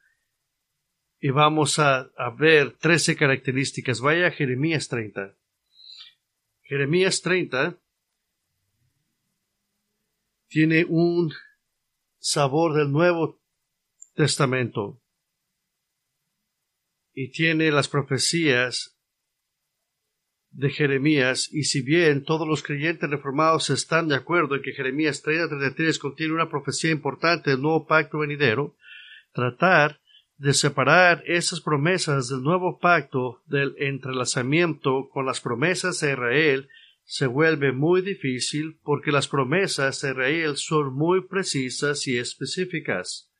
Y 1.20 1.30
vamos 1.30 1.78
a, 1.78 2.11
a 2.16 2.30
ver 2.36 2.72
trece 2.72 3.14
características. 3.14 4.01
Vaya 4.01 4.32
Jeremías 4.32 4.88
30. 4.88 5.36
Jeremías 6.62 7.22
30 7.22 7.78
tiene 10.49 10.84
un 10.88 11.32
sabor 12.18 12.74
del 12.74 12.90
Nuevo 12.90 13.40
Testamento 14.14 15.01
y 17.12 17.30
tiene 17.30 17.70
las 17.70 17.86
profecías 17.86 18.93
de 20.55 20.70
Jeremías, 20.70 21.48
y 21.52 21.64
si 21.64 21.82
bien 21.82 22.24
todos 22.24 22.46
los 22.46 22.62
creyentes 22.62 23.11
reformados 23.11 23.70
están 23.70 24.09
de 24.09 24.14
acuerdo 24.14 24.55
en 24.55 24.62
que 24.62 24.72
Jeremías 24.72 25.22
30-33 25.24 25.98
contiene 25.98 26.34
una 26.34 26.48
profecía 26.48 26.92
importante 26.92 27.50
del 27.50 27.61
nuevo 27.61 27.86
pacto 27.86 28.18
venidero, 28.18 28.76
tratar 29.32 30.00
de 30.36 30.55
separar 30.55 31.22
esas 31.26 31.61
promesas 31.61 32.28
del 32.28 32.42
nuevo 32.42 32.78
pacto 32.78 33.42
del 33.46 33.74
entrelazamiento 33.78 35.09
con 35.11 35.26
las 35.26 35.40
promesas 35.40 36.00
de 36.00 36.12
Israel 36.12 36.68
se 37.05 37.26
vuelve 37.26 37.72
muy 37.72 38.00
difícil 38.00 38.78
porque 38.82 39.12
las 39.12 39.28
promesas 39.28 40.00
de 40.00 40.11
Israel 40.11 40.57
son 40.57 40.94
muy 40.94 41.26
precisas 41.26 42.07
y 42.07 42.16
específicas 42.16 43.30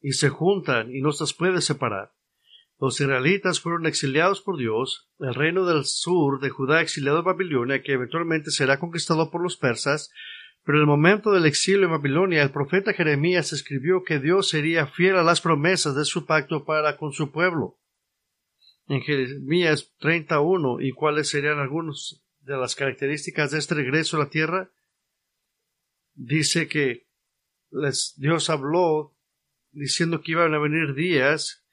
y 0.00 0.12
se 0.12 0.28
juntan 0.28 0.94
y 0.94 1.00
no 1.00 1.12
se 1.12 1.24
puede 1.34 1.60
separar. 1.60 2.12
Los 2.80 3.00
israelitas 3.00 3.60
fueron 3.60 3.86
exiliados 3.86 4.40
por 4.40 4.58
Dios, 4.58 5.08
el 5.20 5.34
reino 5.34 5.64
del 5.64 5.84
sur 5.84 6.40
de 6.40 6.50
Judá 6.50 6.80
exiliado 6.80 7.18
a 7.18 7.22
Babilonia, 7.22 7.82
que 7.82 7.92
eventualmente 7.92 8.50
será 8.50 8.80
conquistado 8.80 9.30
por 9.30 9.42
los 9.42 9.56
persas, 9.56 10.10
pero 10.64 10.78
en 10.78 10.82
el 10.82 10.86
momento 10.86 11.30
del 11.30 11.46
exilio 11.46 11.84
en 11.84 11.92
Babilonia, 11.92 12.42
el 12.42 12.50
profeta 12.50 12.92
Jeremías 12.94 13.52
escribió 13.52 14.02
que 14.02 14.18
Dios 14.18 14.48
sería 14.48 14.86
fiel 14.86 15.16
a 15.16 15.22
las 15.22 15.40
promesas 15.40 15.94
de 15.94 16.04
su 16.04 16.26
pacto 16.26 16.64
para 16.64 16.96
con 16.96 17.12
su 17.12 17.30
pueblo. 17.30 17.78
En 18.88 19.02
Jeremías 19.02 19.92
31, 19.98 20.80
¿y 20.80 20.92
cuáles 20.92 21.28
serían 21.28 21.58
algunas 21.58 22.22
de 22.40 22.56
las 22.56 22.74
características 22.74 23.50
de 23.50 23.58
este 23.58 23.74
regreso 23.74 24.16
a 24.16 24.20
la 24.20 24.30
tierra? 24.30 24.70
Dice 26.14 26.66
que 26.66 27.06
Dios 28.16 28.50
habló 28.50 29.14
diciendo 29.70 30.22
que 30.22 30.32
iban 30.32 30.54
a 30.54 30.58
venir 30.58 30.94
días 30.94 31.63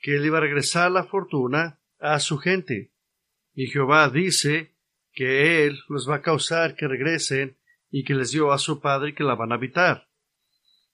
que 0.00 0.16
él 0.16 0.26
iba 0.26 0.38
a 0.38 0.42
regresar 0.42 0.90
la 0.90 1.04
fortuna 1.04 1.80
a 1.98 2.18
su 2.20 2.38
gente. 2.38 2.92
Y 3.54 3.66
Jehová 3.66 4.08
dice 4.08 4.76
que 5.12 5.66
él 5.66 5.78
los 5.88 6.08
va 6.08 6.16
a 6.16 6.22
causar 6.22 6.74
que 6.74 6.88
regresen 6.88 7.58
y 7.90 8.04
que 8.04 8.14
les 8.14 8.30
dio 8.30 8.52
a 8.52 8.58
su 8.58 8.80
padre 8.80 9.14
que 9.14 9.24
la 9.24 9.34
van 9.34 9.52
a 9.52 9.56
habitar. 9.56 10.08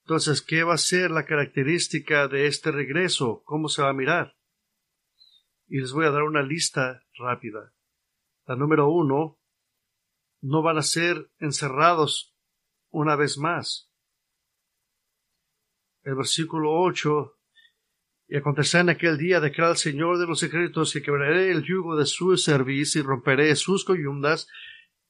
Entonces, 0.02 0.42
¿qué 0.42 0.62
va 0.62 0.74
a 0.74 0.78
ser 0.78 1.10
la 1.10 1.24
característica 1.24 2.28
de 2.28 2.46
este 2.46 2.70
regreso? 2.70 3.42
¿Cómo 3.44 3.68
se 3.68 3.82
va 3.82 3.90
a 3.90 3.94
mirar? 3.94 4.36
Y 5.68 5.80
les 5.80 5.92
voy 5.92 6.06
a 6.06 6.10
dar 6.10 6.22
una 6.22 6.42
lista 6.42 7.02
rápida. 7.18 7.72
La 8.46 8.56
número 8.56 8.88
uno, 8.88 9.40
no 10.40 10.62
van 10.62 10.78
a 10.78 10.82
ser 10.82 11.30
encerrados 11.38 12.36
una 12.90 13.16
vez 13.16 13.36
más 13.36 13.86
el 16.06 16.14
versículo 16.14 16.70
8. 16.72 17.35
Y 18.28 18.36
acontecerá 18.36 18.80
en 18.82 18.90
aquel 18.90 19.18
día, 19.18 19.40
declara 19.40 19.72
el 19.72 19.76
Señor 19.76 20.18
de 20.18 20.26
los 20.26 20.40
secretos, 20.40 20.92
que 20.92 21.02
quebraré 21.02 21.50
el 21.50 21.62
yugo 21.62 21.96
de 21.96 22.06
su 22.06 22.36
servicio 22.36 23.00
y 23.00 23.04
romperé 23.04 23.54
sus 23.54 23.84
coyundas, 23.84 24.48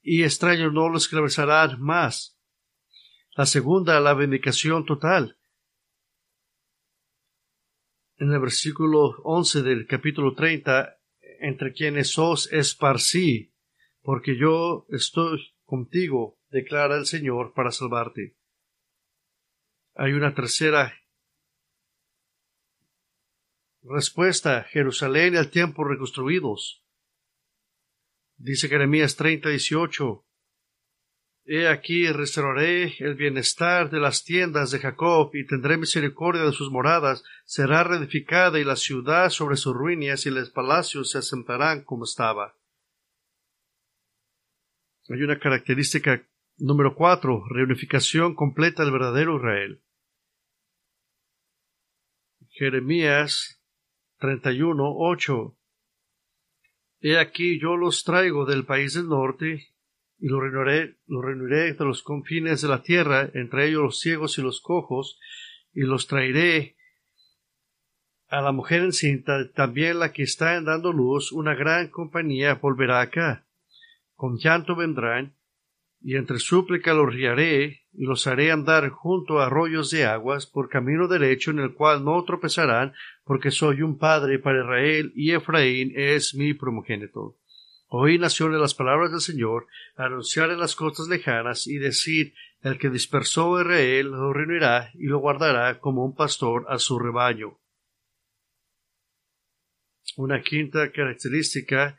y 0.02 0.22
extraños 0.22 0.72
no 0.72 0.88
los 0.88 1.04
esclavizarán 1.04 1.80
más. 1.80 2.38
La 3.34 3.46
segunda, 3.46 3.98
la 4.00 4.14
vindicación 4.14 4.84
total. 4.84 5.38
En 8.18 8.32
el 8.32 8.40
versículo 8.40 9.16
11 9.24 9.62
del 9.62 9.86
capítulo 9.86 10.34
30, 10.34 10.98
entre 11.40 11.72
quienes 11.72 12.18
os 12.18 12.50
esparcí, 12.52 13.52
porque 14.02 14.36
yo 14.36 14.86
estoy 14.90 15.54
contigo, 15.64 16.38
declara 16.50 16.96
el 16.96 17.06
Señor, 17.06 17.52
para 17.54 17.70
salvarte. 17.70 18.36
Hay 19.94 20.12
una 20.12 20.34
tercera 20.34 20.94
respuesta. 23.88 24.64
Jerusalén 24.64 25.34
y 25.34 25.36
el 25.36 25.50
tiempo 25.50 25.84
reconstruidos. 25.84 26.82
Dice 28.36 28.68
Jeremías 28.68 29.16
30, 29.16 29.48
18. 29.48 30.22
He 31.48 31.68
aquí 31.68 32.10
restauraré 32.10 32.96
el 32.98 33.14
bienestar 33.14 33.88
de 33.88 34.00
las 34.00 34.24
tiendas 34.24 34.72
de 34.72 34.80
Jacob 34.80 35.30
y 35.32 35.46
tendré 35.46 35.76
misericordia 35.76 36.42
de 36.42 36.52
sus 36.52 36.72
moradas. 36.72 37.22
Será 37.44 37.84
reedificada 37.84 38.58
y 38.58 38.64
la 38.64 38.74
ciudad 38.74 39.30
sobre 39.30 39.56
sus 39.56 39.72
ruinas 39.72 40.26
y 40.26 40.30
los 40.30 40.50
palacios 40.50 41.12
se 41.12 41.18
asentarán 41.18 41.84
como 41.84 42.04
estaba. 42.04 42.56
Hay 45.08 45.22
una 45.22 45.38
característica 45.38 46.26
número 46.58 46.96
cuatro, 46.96 47.44
reunificación 47.48 48.34
completa 48.34 48.82
del 48.82 48.92
verdadero 48.92 49.36
Israel. 49.36 49.82
Jeremías 52.48 53.55
31, 54.18 54.94
8. 54.96 55.56
He 57.00 57.18
aquí 57.18 57.60
yo 57.60 57.76
los 57.76 58.04
traigo 58.04 58.46
del 58.46 58.64
país 58.64 58.94
del 58.94 59.08
norte 59.08 59.68
y 60.18 60.28
los 60.28 60.40
reuniré, 60.40 60.96
los 61.06 61.78
de 61.78 61.84
los 61.84 62.02
confines 62.02 62.62
de 62.62 62.68
la 62.68 62.82
tierra, 62.82 63.30
entre 63.34 63.68
ellos 63.68 63.82
los 63.82 64.00
ciegos 64.00 64.38
y 64.38 64.42
los 64.42 64.60
cojos, 64.60 65.18
y 65.72 65.82
los 65.82 66.06
traeré 66.06 66.76
a 68.28 68.40
la 68.40 68.52
mujer 68.52 68.82
encinta, 68.82 69.50
también 69.52 69.98
la 69.98 70.12
que 70.12 70.22
está 70.22 70.60
dando 70.60 70.92
luz, 70.92 71.32
una 71.32 71.54
gran 71.54 71.88
compañía 71.88 72.54
volverá 72.54 73.00
acá. 73.00 73.46
Con 74.14 74.38
llanto 74.38 74.74
vendrán, 74.74 75.36
y 76.00 76.16
entre 76.16 76.38
súplica 76.38 76.94
los 76.94 77.12
riaré, 77.12 77.85
y 77.96 78.04
los 78.04 78.26
haré 78.26 78.52
andar 78.52 78.88
junto 78.90 79.40
a 79.40 79.46
arroyos 79.46 79.90
de 79.90 80.04
aguas, 80.04 80.46
por 80.46 80.68
camino 80.68 81.08
derecho 81.08 81.50
en 81.50 81.60
el 81.60 81.74
cual 81.74 82.04
no 82.04 82.22
tropezarán, 82.24 82.92
porque 83.24 83.50
soy 83.50 83.82
un 83.82 83.98
padre 83.98 84.38
para 84.38 84.62
Israel, 84.62 85.12
y 85.14 85.32
Efraín 85.32 85.92
es 85.96 86.34
mi 86.34 86.54
primogénito. 86.54 87.36
Oí 87.88 88.18
naciones 88.18 88.60
las 88.60 88.74
palabras 88.74 89.12
del 89.12 89.20
Señor, 89.20 89.66
anunciar 89.96 90.50
en 90.50 90.60
las 90.60 90.76
costas 90.76 91.08
lejanas, 91.08 91.66
y 91.66 91.78
decir, 91.78 92.34
el 92.62 92.78
que 92.78 92.90
dispersó 92.90 93.56
a 93.56 93.62
Israel 93.62 94.08
lo 94.08 94.32
reunirá 94.32 94.90
y 94.94 95.06
lo 95.06 95.18
guardará 95.18 95.78
como 95.78 96.04
un 96.04 96.14
pastor 96.14 96.66
a 96.68 96.78
su 96.78 96.98
rebaño. 96.98 97.58
Una 100.16 100.42
quinta 100.42 100.90
característica 100.90 101.98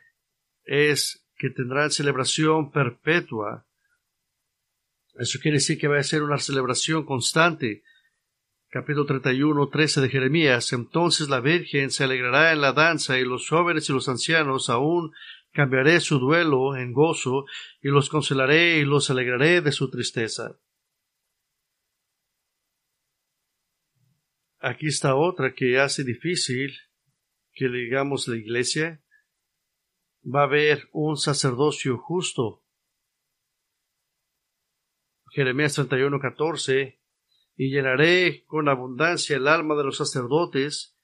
es 0.64 1.24
que 1.36 1.50
tendrán 1.50 1.90
celebración 1.90 2.70
perpetua 2.70 3.64
eso 5.18 5.38
quiere 5.40 5.56
decir 5.56 5.78
que 5.78 5.88
va 5.88 5.98
a 5.98 6.02
ser 6.02 6.22
una 6.22 6.38
celebración 6.38 7.04
constante. 7.04 7.82
capítulo 8.70 9.06
31, 9.06 9.68
13 9.68 10.00
de 10.02 10.08
Jeremías, 10.08 10.72
entonces 10.72 11.28
la 11.28 11.40
Virgen 11.40 11.90
se 11.90 12.04
alegrará 12.04 12.52
en 12.52 12.60
la 12.60 12.72
danza 12.72 13.18
y 13.18 13.24
los 13.24 13.48
jóvenes 13.48 13.88
y 13.88 13.92
los 13.92 14.08
ancianos 14.08 14.68
aún 14.68 15.12
cambiaré 15.52 16.00
su 16.00 16.18
duelo 16.18 16.76
en 16.76 16.92
gozo 16.92 17.46
y 17.80 17.88
los 17.88 18.10
consolaré 18.10 18.78
y 18.78 18.84
los 18.84 19.10
alegraré 19.10 19.60
de 19.60 19.72
su 19.72 19.90
tristeza. 19.90 20.60
Aquí 24.60 24.88
está 24.88 25.14
otra 25.14 25.54
que 25.54 25.78
hace 25.78 26.04
difícil 26.04 26.76
que 27.52 27.68
digamos 27.68 28.28
la 28.28 28.36
iglesia. 28.36 29.02
Va 30.22 30.42
a 30.42 30.44
haber 30.44 30.88
un 30.92 31.16
sacerdocio 31.16 31.96
justo. 31.98 32.64
Jeremías 35.38 35.72
31, 35.74 36.18
14 36.18 37.00
y 37.54 37.70
llenaré 37.70 38.44
con 38.46 38.68
abundancia 38.68 39.36
el 39.36 39.46
alma 39.46 39.76
de 39.76 39.84
los 39.84 39.96
sacerdotes, 39.96 40.98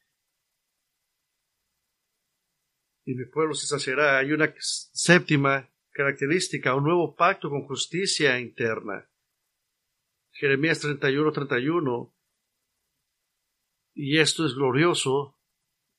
y 3.04 3.14
mi 3.14 3.26
pueblo 3.26 3.54
se 3.54 3.68
saciará. 3.68 4.18
Hay 4.18 4.32
una 4.32 4.52
séptima 4.58 5.70
característica, 5.90 6.74
un 6.74 6.82
nuevo 6.82 7.14
pacto 7.14 7.48
con 7.48 7.64
justicia 7.64 8.40
interna. 8.40 9.08
Jeremías 10.32 10.80
31, 10.80 11.30
31. 11.30 12.12
Y 13.94 14.18
esto 14.18 14.46
es 14.46 14.54
glorioso, 14.54 15.38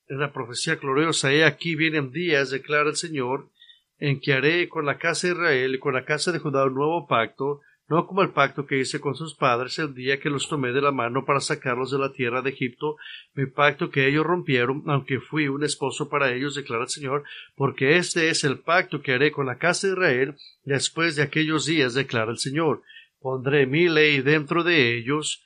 en 0.07 0.19
la 0.19 0.33
profecía 0.33 0.75
gloriosa. 0.75 1.31
He 1.31 1.45
aquí 1.45 1.75
vienen 1.75 2.11
días, 2.11 2.49
declara 2.49 2.89
el 2.89 2.97
Señor, 2.97 3.49
en 3.97 4.19
que 4.19 4.33
haré 4.33 4.67
con 4.67 4.86
la 4.86 4.97
casa 4.97 5.27
de 5.27 5.33
Israel 5.36 5.75
y 5.75 5.79
con 5.79 5.93
la 5.93 6.03
casa 6.03 6.33
de 6.33 6.39
Judá 6.39 6.65
un 6.65 6.73
nuevo 6.73 7.07
pacto, 7.07 7.61
no 7.88 8.07
como 8.07 8.23
el 8.23 8.31
pacto 8.31 8.65
que 8.65 8.79
hice 8.79 8.99
con 8.99 9.15
sus 9.15 9.36
padres 9.36 9.77
el 9.77 9.93
día 9.93 10.19
que 10.19 10.31
los 10.31 10.49
tomé 10.49 10.71
de 10.71 10.81
la 10.81 10.91
mano 10.91 11.23
para 11.23 11.39
sacarlos 11.39 11.91
de 11.91 11.99
la 11.99 12.11
tierra 12.11 12.41
de 12.41 12.49
Egipto, 12.49 12.97
mi 13.33 13.45
pacto 13.45 13.91
que 13.91 14.07
ellos 14.07 14.25
rompieron, 14.25 14.83
aunque 14.88 15.19
fui 15.19 15.47
un 15.47 15.63
esposo 15.63 16.09
para 16.09 16.33
ellos, 16.33 16.55
declara 16.55 16.83
el 16.83 16.89
Señor, 16.89 17.23
porque 17.55 17.97
este 17.97 18.29
es 18.29 18.43
el 18.43 18.59
pacto 18.59 19.01
que 19.01 19.13
haré 19.13 19.31
con 19.31 19.45
la 19.45 19.59
casa 19.59 19.88
de 19.88 19.93
Israel 19.93 20.36
después 20.63 21.15
de 21.15 21.23
aquellos 21.23 21.65
días, 21.67 21.93
declara 21.93 22.31
el 22.31 22.39
Señor. 22.39 22.81
Pondré 23.19 23.67
mi 23.67 23.88
ley 23.88 24.21
dentro 24.21 24.63
de 24.63 24.97
ellos, 24.97 25.43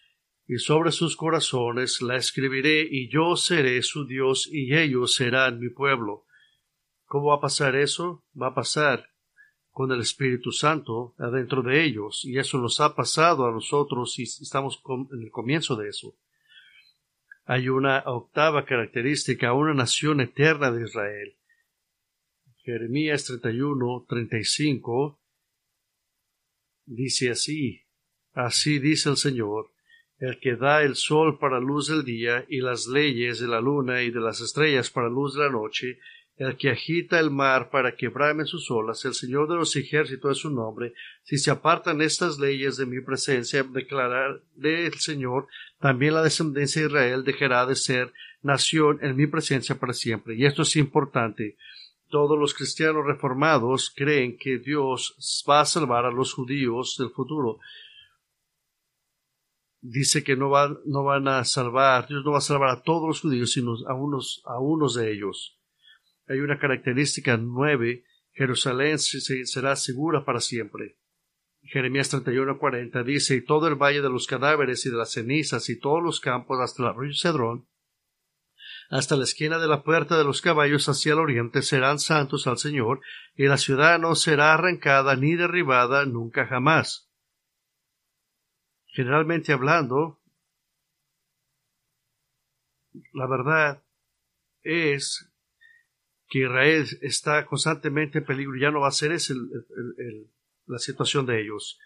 y 0.47 0.57
sobre 0.57 0.91
sus 0.91 1.15
corazones 1.17 2.01
la 2.01 2.15
escribiré, 2.15 2.87
y 2.89 3.09
yo 3.09 3.35
seré 3.35 3.81
su 3.81 4.05
Dios, 4.05 4.49
y 4.51 4.75
ellos 4.75 5.13
serán 5.13 5.59
mi 5.59 5.69
pueblo. 5.69 6.25
¿Cómo 7.05 7.27
va 7.27 7.35
a 7.35 7.41
pasar 7.41 7.75
eso? 7.75 8.23
Va 8.39 8.47
a 8.47 8.55
pasar 8.55 9.08
con 9.79 9.93
el 9.93 10.01
Espíritu 10.01 10.51
Santo 10.51 11.15
adentro 11.17 11.61
de 11.61 11.81
ellos, 11.81 12.25
y 12.25 12.37
eso 12.37 12.57
nos 12.57 12.81
ha 12.81 12.95
pasado 12.95 13.47
a 13.47 13.51
nosotros 13.53 14.19
y 14.19 14.23
estamos 14.23 14.83
en 15.13 15.23
el 15.23 15.31
comienzo 15.31 15.77
de 15.77 15.87
eso. 15.87 16.17
Hay 17.45 17.69
una 17.69 18.03
octava 18.05 18.65
característica, 18.65 19.53
una 19.53 19.73
nación 19.73 20.19
eterna 20.19 20.69
de 20.69 20.83
Israel. 20.83 21.37
Jeremías 22.57 23.23
31, 23.23 24.05
35 24.09 25.17
dice 26.85 27.29
así, 27.29 27.83
así 28.33 28.79
dice 28.79 29.11
el 29.11 29.15
Señor, 29.15 29.71
el 30.17 30.41
que 30.41 30.57
da 30.57 30.83
el 30.83 30.97
sol 30.97 31.39
para 31.39 31.61
luz 31.61 31.87
del 31.87 32.03
día 32.03 32.45
y 32.49 32.59
las 32.59 32.85
leyes 32.85 33.39
de 33.39 33.47
la 33.47 33.61
luna 33.61 34.03
y 34.03 34.11
de 34.11 34.19
las 34.19 34.41
estrellas 34.41 34.89
para 34.89 35.07
luz 35.07 35.35
de 35.35 35.43
la 35.43 35.49
noche, 35.49 35.99
el 36.39 36.55
que 36.55 36.69
agita 36.69 37.19
el 37.19 37.31
mar 37.31 37.69
para 37.69 37.97
que 37.97 38.07
bramen 38.07 38.45
sus 38.45 38.71
olas, 38.71 39.03
el 39.03 39.13
Señor 39.13 39.49
de 39.49 39.57
los 39.57 39.75
ejércitos 39.75 40.31
es 40.31 40.37
su 40.37 40.49
nombre. 40.49 40.93
Si 41.23 41.37
se 41.37 41.51
apartan 41.51 42.01
estas 42.01 42.39
leyes 42.39 42.77
de 42.77 42.85
mi 42.85 43.01
presencia, 43.01 43.61
declarar 43.63 44.41
el 44.63 44.93
Señor, 44.93 45.47
también 45.79 46.13
la 46.13 46.23
descendencia 46.23 46.81
de 46.81 46.87
Israel 46.87 47.25
dejará 47.25 47.65
de 47.65 47.75
ser 47.75 48.13
nación 48.41 48.99
en 49.01 49.17
mi 49.17 49.27
presencia 49.27 49.77
para 49.77 49.91
siempre. 49.91 50.35
Y 50.35 50.45
esto 50.45 50.61
es 50.61 50.77
importante. 50.77 51.57
Todos 52.07 52.39
los 52.39 52.53
cristianos 52.53 53.05
reformados 53.05 53.91
creen 53.93 54.37
que 54.37 54.59
Dios 54.59 55.43
va 55.47 55.59
a 55.59 55.65
salvar 55.65 56.05
a 56.05 56.11
los 56.11 56.33
judíos 56.33 56.95
del 56.97 57.09
futuro. 57.09 57.59
Dice 59.81 60.23
que 60.23 60.37
no 60.37 60.49
van, 60.49 60.77
no 60.85 61.03
van 61.03 61.27
a 61.27 61.43
salvar, 61.43 62.07
Dios 62.07 62.23
no 62.23 62.31
va 62.31 62.37
a 62.37 62.41
salvar 62.41 62.69
a 62.69 62.81
todos 62.81 63.09
los 63.09 63.19
judíos, 63.19 63.51
sino 63.51 63.75
a 63.87 63.93
unos, 63.93 64.41
a 64.45 64.57
unos 64.57 64.95
de 64.95 65.11
ellos 65.11 65.58
hay 66.29 66.39
una 66.39 66.59
característica 66.59 67.37
nueve, 67.37 68.05
Jerusalén 68.33 68.99
será 68.99 69.75
segura 69.75 70.23
para 70.23 70.39
siempre. 70.39 70.97
Jeremías 71.63 72.13
31:40 72.13 73.03
dice, 73.03 73.35
y 73.35 73.43
todo 73.43 73.67
el 73.67 73.75
valle 73.75 74.01
de 74.01 74.09
los 74.09 74.27
cadáveres 74.27 74.85
y 74.85 74.91
de 74.91 74.97
las 74.97 75.11
cenizas 75.11 75.69
y 75.69 75.79
todos 75.79 76.01
los 76.01 76.19
campos 76.19 76.59
hasta 76.61 76.83
el 76.83 76.89
arroyo 76.89 77.13
Cedrón, 77.15 77.67
hasta 78.89 79.15
la 79.15 79.23
esquina 79.23 79.57
de 79.57 79.67
la 79.67 79.83
puerta 79.83 80.17
de 80.17 80.23
los 80.23 80.41
caballos 80.41 80.87
hacia 80.87 81.13
el 81.13 81.19
oriente 81.19 81.63
serán 81.63 81.99
santos 81.99 82.45
al 82.47 82.59
Señor, 82.59 83.01
y 83.35 83.47
la 83.47 83.57
ciudad 83.57 83.99
no 83.99 84.15
será 84.15 84.53
arrancada 84.53 85.15
ni 85.15 85.35
derribada 85.35 86.05
nunca 86.05 86.45
jamás. 86.45 87.11
Generalmente 88.85 89.51
hablando, 89.51 90.21
la 93.13 93.27
verdad 93.27 93.83
es 94.61 95.28
que 96.29 96.39
Israel 96.39 96.85
está 97.01 97.45
constantemente 97.45 98.19
en 98.19 98.25
peligro, 98.25 98.55
ya 98.55 98.71
no 98.71 98.81
va 98.81 98.87
a 98.87 98.91
ser 98.91 99.11
esa 99.11 99.33
la 100.67 100.77
situación 100.77 101.25
de 101.25 101.41
ellos. 101.41 101.79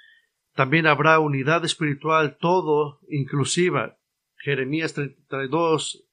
También 0.53 0.85
habrá 0.85 1.19
unidad 1.19 1.63
espiritual, 1.65 2.37
todo 2.37 2.99
inclusiva. 3.07 3.97
Jeremías 4.37 4.93
32 4.93 6.05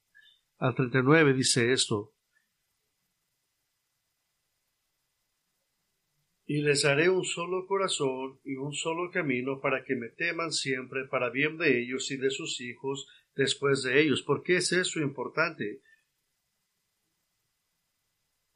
al 0.58 0.74
39 0.76 1.34
dice 1.34 1.72
esto. 1.72 2.14
Y 6.46 6.62
les 6.62 6.84
haré 6.84 7.08
un 7.10 7.24
solo 7.24 7.66
corazón 7.66 8.40
y 8.44 8.56
un 8.56 8.72
solo 8.72 9.10
camino 9.10 9.60
para 9.60 9.84
que 9.84 9.94
me 9.94 10.08
teman 10.08 10.52
siempre 10.52 11.04
para 11.06 11.30
bien 11.30 11.58
de 11.58 11.80
ellos 11.80 12.10
y 12.10 12.16
de 12.16 12.30
sus 12.30 12.60
hijos 12.60 13.08
después 13.36 13.82
de 13.82 14.00
ellos. 14.00 14.22
¿Por 14.22 14.42
qué 14.42 14.56
es 14.56 14.72
eso 14.72 15.00
importante? 15.00 15.80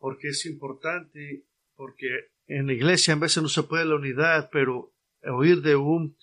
Porque 0.04 0.28
es 0.28 0.44
importante, 0.44 1.46
porque 1.76 2.28
en 2.46 2.66
la 2.66 2.74
iglesia 2.74 3.14
a 3.14 3.16
veces 3.16 3.42
no 3.42 3.48
se 3.48 3.62
puede 3.62 3.86
la 3.86 3.94
unidad, 3.94 4.50
pero 4.52 4.92
oír 5.22 5.62
de 5.62 5.76
un 5.76 6.18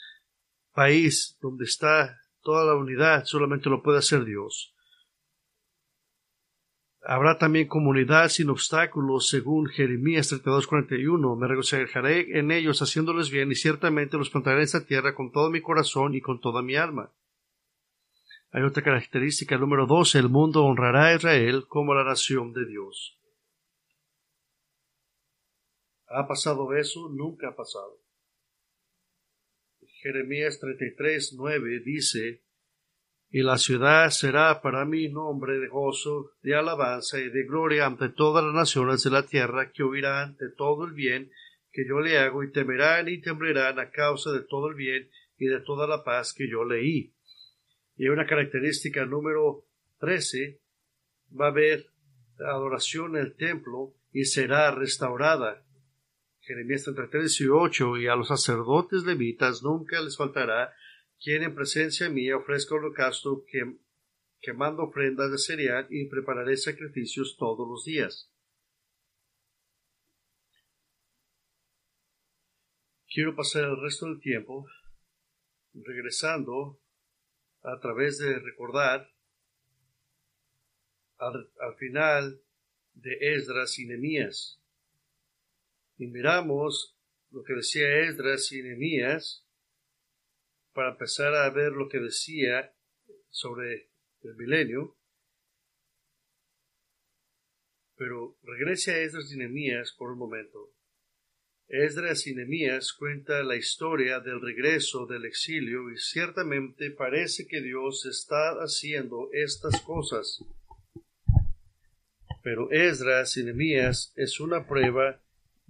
país 0.71 1.35
donde 1.41 1.65
está 1.65 2.21
toda 2.43 2.63
la 2.63 2.75
unidad 2.75 3.25
solamente 3.25 3.71
lo 3.71 3.81
puede 3.81 3.97
hacer 3.97 4.23
Dios. 4.23 4.75
Habrá 7.01 7.39
también 7.39 7.67
comunidad 7.67 8.29
sin 8.29 8.51
obstáculos, 8.51 9.29
según 9.29 9.65
Jeremías 9.65 10.29
32:41. 10.29 11.35
Me 11.35 11.47
regocijaré 11.47 12.37
en 12.37 12.51
ellos 12.51 12.83
haciéndoles 12.83 13.31
bien 13.31 13.51
y 13.51 13.55
ciertamente 13.55 14.15
los 14.15 14.29
plantaré 14.29 14.57
en 14.57 14.63
esta 14.65 14.85
tierra 14.85 15.15
con 15.15 15.31
todo 15.31 15.49
mi 15.49 15.59
corazón 15.59 16.13
y 16.13 16.21
con 16.21 16.39
toda 16.39 16.61
mi 16.61 16.75
alma. 16.75 17.11
Hay 18.51 18.61
otra 18.61 18.83
característica 18.83 19.57
número 19.57 19.87
12. 19.87 20.19
El 20.19 20.29
mundo 20.29 20.65
honrará 20.65 21.05
a 21.05 21.15
Israel 21.15 21.65
como 21.67 21.95
la 21.95 22.03
nación 22.03 22.53
de 22.53 22.67
Dios. 22.67 23.17
¿Ha 26.13 26.27
pasado 26.27 26.75
eso? 26.75 27.09
Nunca 27.09 27.49
ha 27.49 27.55
pasado. 27.55 27.99
Jeremías 30.01 30.59
33, 30.59 31.33
9 31.37 31.79
dice, 31.85 32.43
y 33.29 33.43
la 33.43 33.57
ciudad 33.57 34.09
será 34.09 34.61
para 34.61 34.83
mí 34.83 35.07
nombre 35.07 35.59
de 35.59 35.67
gozo, 35.67 36.33
de 36.41 36.55
alabanza 36.55 37.19
y 37.19 37.29
de 37.29 37.43
gloria 37.45 37.85
ante 37.85 38.09
todas 38.09 38.43
las 38.43 38.53
naciones 38.53 39.03
de 39.03 39.11
la 39.11 39.25
tierra 39.25 39.71
que 39.71 39.83
oirán 39.83 40.35
de 40.37 40.49
todo 40.49 40.85
el 40.85 40.93
bien 40.93 41.31
que 41.71 41.87
yo 41.87 42.01
le 42.01 42.17
hago 42.17 42.43
y 42.43 42.51
temerán 42.51 43.07
y 43.07 43.21
temblarán 43.21 43.79
a 43.79 43.91
causa 43.91 44.31
de 44.31 44.41
todo 44.41 44.67
el 44.67 44.75
bien 44.75 45.09
y 45.37 45.45
de 45.45 45.61
toda 45.61 45.87
la 45.87 46.03
paz 46.03 46.33
que 46.33 46.49
yo 46.49 46.65
leí. 46.65 47.13
Y 47.95 48.09
una 48.09 48.25
característica 48.25 49.05
número 49.05 49.65
13, 49.99 50.59
va 51.39 51.45
a 51.45 51.49
haber 51.49 51.85
adoración 52.39 53.15
en 53.15 53.23
el 53.23 53.35
templo 53.35 53.93
y 54.11 54.25
será 54.25 54.71
restaurada. 54.71 55.63
Jeremías 56.51 56.83
33, 56.83 57.37
18, 57.37 57.97
y 57.99 58.07
a 58.07 58.15
los 58.17 58.27
sacerdotes 58.27 59.05
levitas 59.05 59.63
nunca 59.63 60.01
les 60.01 60.17
faltará 60.17 60.75
quien 61.17 61.43
en 61.43 61.55
presencia 61.55 62.09
mía 62.09 62.35
ofrezca 62.35 62.75
holocausto 62.75 63.45
que, 63.47 63.77
quemando 64.41 64.83
ofrendas 64.83 65.31
de 65.31 65.37
cereal 65.37 65.87
y 65.89 66.09
prepararé 66.09 66.57
sacrificios 66.57 67.37
todos 67.37 67.65
los 67.65 67.85
días. 67.85 68.29
Quiero 73.07 73.33
pasar 73.33 73.63
el 73.63 73.81
resto 73.81 74.07
del 74.07 74.19
tiempo 74.19 74.67
regresando 75.73 76.81
a 77.61 77.79
través 77.79 78.17
de 78.17 78.39
recordar 78.39 79.09
al, 81.17 81.49
al 81.61 81.75
final 81.77 82.41
de 82.93 83.35
Esdras 83.35 83.79
y 83.79 83.85
Nehemías 83.85 84.60
y 86.01 86.07
miramos 86.07 86.97
lo 87.29 87.43
que 87.43 87.53
decía 87.53 87.99
Esdras 87.99 88.51
y 88.51 88.63
Nehemías, 88.63 89.45
para 90.73 90.93
empezar 90.93 91.35
a 91.35 91.47
ver 91.51 91.73
lo 91.73 91.89
que 91.89 91.99
decía 91.99 92.73
sobre 93.29 93.91
el 94.23 94.35
milenio. 94.35 94.97
Pero 97.95 98.39
regrese 98.41 98.93
a 98.93 98.97
Esdras 98.97 99.31
y 99.31 99.37
Nehemías 99.37 99.91
por 99.91 100.09
un 100.09 100.17
momento. 100.17 100.73
Esdras 101.67 102.25
y 102.25 102.33
Nehemías 102.33 102.93
cuenta 102.93 103.43
la 103.43 103.55
historia 103.55 104.19
del 104.21 104.41
regreso 104.41 105.05
del 105.05 105.25
exilio 105.25 105.91
y 105.91 105.99
ciertamente 105.99 106.89
parece 106.89 107.45
que 107.45 107.61
Dios 107.61 108.07
está 108.07 108.53
haciendo 108.53 109.29
estas 109.33 109.79
cosas. 109.81 110.43
Pero 112.41 112.71
Esdras 112.71 113.37
y 113.37 113.43
Nehemías 113.43 114.13
es 114.15 114.39
una 114.39 114.65
prueba 114.65 115.21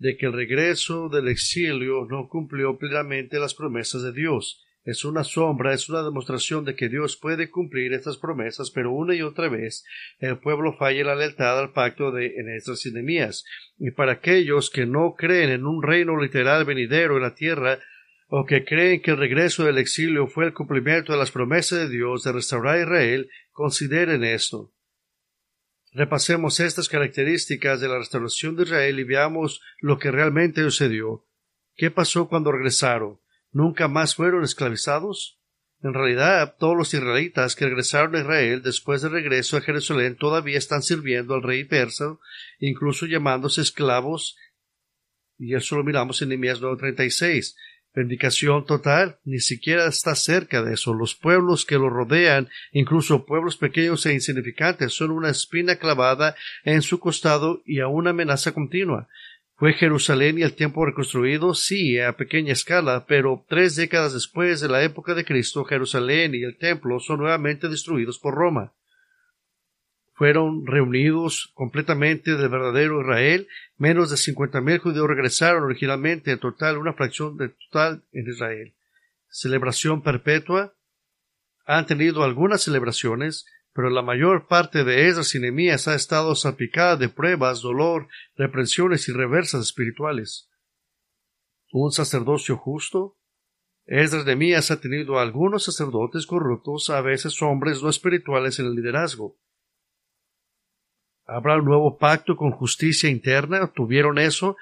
de 0.02 0.18
que 0.18 0.26
el 0.26 0.34
regreso 0.34 1.10
del 1.10 1.28
exilio 1.28 2.08
no 2.10 2.28
cumplió 2.28 2.76
plenamente 2.80 3.38
las 3.38 3.54
promesas 3.54 4.02
de 4.02 4.12
Dios. 4.12 4.66
Es 4.84 5.06
una 5.06 5.24
sombra, 5.24 5.76
es 5.76 5.89
una 5.89 6.02
demostración 6.02 6.66
de 6.66 6.74
que 6.74 6.89
Dios 6.89 7.18
puede 7.18 7.52
cumplir 7.52 7.93
estas 7.93 8.18
promesas, 8.18 8.72
pero 8.72 8.91
una 8.91 9.14
y 9.14 9.22
otra 9.22 9.47
vez 9.47 9.86
el 10.18 10.39
pueblo 10.39 10.76
falla 10.76 11.04
la 11.04 11.16
lealtad 11.16 11.60
al 11.60 11.72
pacto 11.72 12.12
de 12.12 12.34
en 12.38 12.49
estas 12.49 12.84
Nehemías. 12.88 13.45
Y 13.78 13.91
para 13.91 14.14
aquellos 14.14 14.72
que 14.72 14.88
no 14.88 15.14
creen 15.16 15.52
en 15.52 15.68
un 15.68 15.84
reino 15.84 16.20
literal 16.20 16.66
venidero 16.66 17.18
en 17.18 17.22
la 17.22 17.36
tierra, 17.36 17.78
o 18.28 18.47
que 18.47 18.66
creen 18.66 19.04
que 19.04 19.12
el 19.12 19.18
regreso 19.18 19.66
del 19.66 19.78
exilio 19.78 20.26
fue 20.26 20.45
el 20.45 20.54
cumplimiento 20.54 21.14
de 21.14 21.20
las 21.20 21.30
promesas 21.30 21.78
de 21.78 21.89
Dios 21.89 22.24
de 22.24 22.32
restaurar 22.32 22.78
a 22.78 22.82
Israel, 22.82 23.30
consideren 23.52 24.24
esto. 24.24 24.74
Repasemos 25.93 26.59
estas 26.61 26.87
características 26.87 27.81
de 27.81 27.89
la 27.89 27.97
restauración 27.97 28.55
de 28.55 28.63
Israel 28.63 28.99
y 28.99 29.03
veamos 29.03 29.61
lo 29.79 29.99
que 29.99 30.09
realmente 30.11 30.61
sucedió. 30.63 31.27
¿Qué 31.75 31.91
pasó 31.91 32.29
cuando 32.29 32.51
regresaron? 32.51 33.19
¿Nunca 33.51 33.89
más 33.89 34.15
fueron 34.15 34.43
esclavizados? 34.43 35.41
En 35.83 35.93
realidad, 35.93 36.55
todos 36.59 36.77
los 36.77 36.93
israelitas 36.93 37.55
que 37.55 37.65
regresaron 37.65 38.15
a 38.15 38.19
Israel 38.19 38.61
después 38.61 39.01
del 39.01 39.11
regreso 39.11 39.57
a 39.57 39.61
Jerusalén 39.61 40.15
todavía 40.15 40.57
están 40.57 40.83
sirviendo 40.83 41.33
al 41.33 41.43
rey 41.43 41.65
persa, 41.65 42.17
incluso 42.59 43.05
llamándose 43.05 43.61
esclavos, 43.61 44.37
y 45.37 45.55
eso 45.55 45.75
lo 45.75 45.83
miramos 45.83 46.21
en 46.21 46.29
Nehemías 46.29 46.61
9:36. 46.61 47.55
Vindicación 47.93 48.65
total, 48.65 49.17
ni 49.25 49.39
siquiera 49.39 49.85
está 49.87 50.15
cerca 50.15 50.61
de 50.61 50.75
eso. 50.75 50.93
Los 50.93 51.13
pueblos 51.13 51.65
que 51.65 51.75
lo 51.75 51.89
rodean, 51.89 52.47
incluso 52.71 53.25
pueblos 53.25 53.57
pequeños 53.57 54.05
e 54.05 54.13
insignificantes, 54.13 54.93
son 54.93 55.11
una 55.11 55.29
espina 55.29 55.75
clavada 55.75 56.35
en 56.63 56.81
su 56.81 56.99
costado 56.99 57.61
y 57.65 57.81
a 57.81 57.87
una 57.87 58.11
amenaza 58.11 58.53
continua. 58.53 59.09
¿Fue 59.55 59.73
Jerusalén 59.73 60.39
y 60.39 60.41
el 60.41 60.55
templo 60.55 60.85
reconstruido? 60.85 61.53
Sí, 61.53 61.99
a 61.99 62.15
pequeña 62.15 62.53
escala, 62.53 63.05
pero 63.05 63.45
tres 63.47 63.75
décadas 63.75 64.13
después 64.13 64.61
de 64.61 64.69
la 64.69 64.81
época 64.83 65.13
de 65.13 65.25
Cristo, 65.25 65.65
Jerusalén 65.65 66.33
y 66.33 66.43
el 66.43 66.57
templo 66.57 66.99
son 66.99 67.19
nuevamente 67.19 67.67
destruidos 67.67 68.17
por 68.17 68.33
Roma. 68.33 68.73
Fueron 70.22 70.67
reunidos 70.67 71.49
completamente 71.55 72.36
del 72.36 72.49
verdadero 72.49 73.01
Israel, 73.01 73.47
menos 73.78 74.11
de 74.11 74.17
cincuenta 74.17 74.61
mil 74.61 74.78
judíos 74.78 75.07
regresaron 75.07 75.63
originalmente, 75.63 76.30
en 76.30 76.38
total 76.38 76.78
una 76.78 76.93
fracción 76.93 77.38
de 77.38 77.49
total 77.49 78.03
en 78.11 78.30
Israel. 78.30 78.76
Celebración 79.30 80.03
perpetua. 80.03 80.76
Han 81.65 81.88
tenido 81.88 82.24
algunas 82.24 82.61
celebraciones, 82.61 83.47
pero 83.74 83.89
la 83.89 84.03
mayor 84.03 84.45
parte 84.47 84.84
de 84.84 85.07
esas 85.07 85.34
y 85.34 85.39
ha 85.88 85.95
estado 85.95 86.36
salpicada 86.36 86.97
de 86.97 87.09
pruebas, 87.09 87.61
dolor, 87.61 88.07
reprensiones 88.36 89.09
y 89.09 89.13
reversas 89.13 89.63
espirituales. 89.63 90.51
Un 91.72 91.91
sacerdocio 91.91 92.57
justo. 92.57 93.17
Esdras 93.88 94.28
Nehemías 94.28 94.69
ha 94.69 94.80
tenido 94.80 95.17
algunos 95.17 95.63
sacerdotes 95.63 96.28
corruptos, 96.28 96.91
a 96.91 97.01
veces 97.01 97.41
hombres 97.41 97.82
no 97.82 97.89
espirituales 97.89 98.59
en 98.59 98.67
el 98.67 98.76
liderazgo. 98.76 99.41
Habrá 101.34 101.55
un 101.55 101.65
nuevo 101.65 101.97
pacto 101.97 102.36
con 102.36 102.51
justicia 102.51 103.09
interna. 103.09 103.71
Tuvieron 103.73 104.19
eso. 104.19 104.57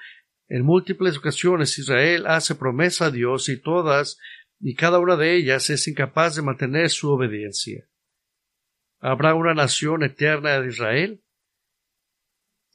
En 0.48 0.64
múltiples 0.64 1.18
ocasiones 1.18 1.76
Israel 1.78 2.26
hace 2.28 2.54
promesa 2.54 3.06
a 3.06 3.10
Dios 3.10 3.48
y 3.48 3.60
todas 3.60 4.18
y 4.60 4.76
cada 4.76 5.00
una 5.00 5.16
de 5.16 5.34
ellas 5.34 5.68
es 5.70 5.88
incapaz 5.88 6.36
de 6.36 6.42
mantener 6.42 6.88
su 6.90 7.10
obediencia. 7.10 7.88
¿Habrá 9.00 9.34
una 9.34 9.52
nación 9.52 10.04
eterna 10.04 10.60
de 10.60 10.68
Israel? 10.68 11.24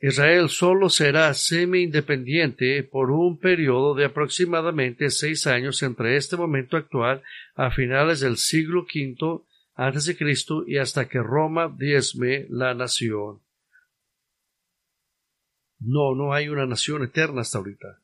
Israel 0.01 0.49
solo 0.49 0.89
será 0.89 1.33
semi-independiente 1.33 2.83
por 2.83 3.11
un 3.11 3.39
periodo 3.39 3.95
de 3.95 4.05
aproximadamente 4.05 5.09
seis 5.09 5.47
años 5.47 5.81
entre 5.83 6.17
este 6.17 6.35
momento 6.35 6.75
actual 6.75 7.23
a 7.55 7.71
finales 7.71 8.19
del 8.19 8.35
siglo 8.35 8.85
V 8.93 10.15
Cristo 10.17 10.65
y 10.67 10.79
hasta 10.79 11.07
que 11.07 11.19
Roma 11.19 11.73
diezme 11.77 12.45
la 12.49 12.73
nación. 12.73 13.44
No, 15.80 16.15
no 16.15 16.34
hay 16.34 16.49
una 16.49 16.65
nación 16.65 17.03
eterna 17.03 17.41
hasta 17.41 17.57
ahorita. 17.57 17.99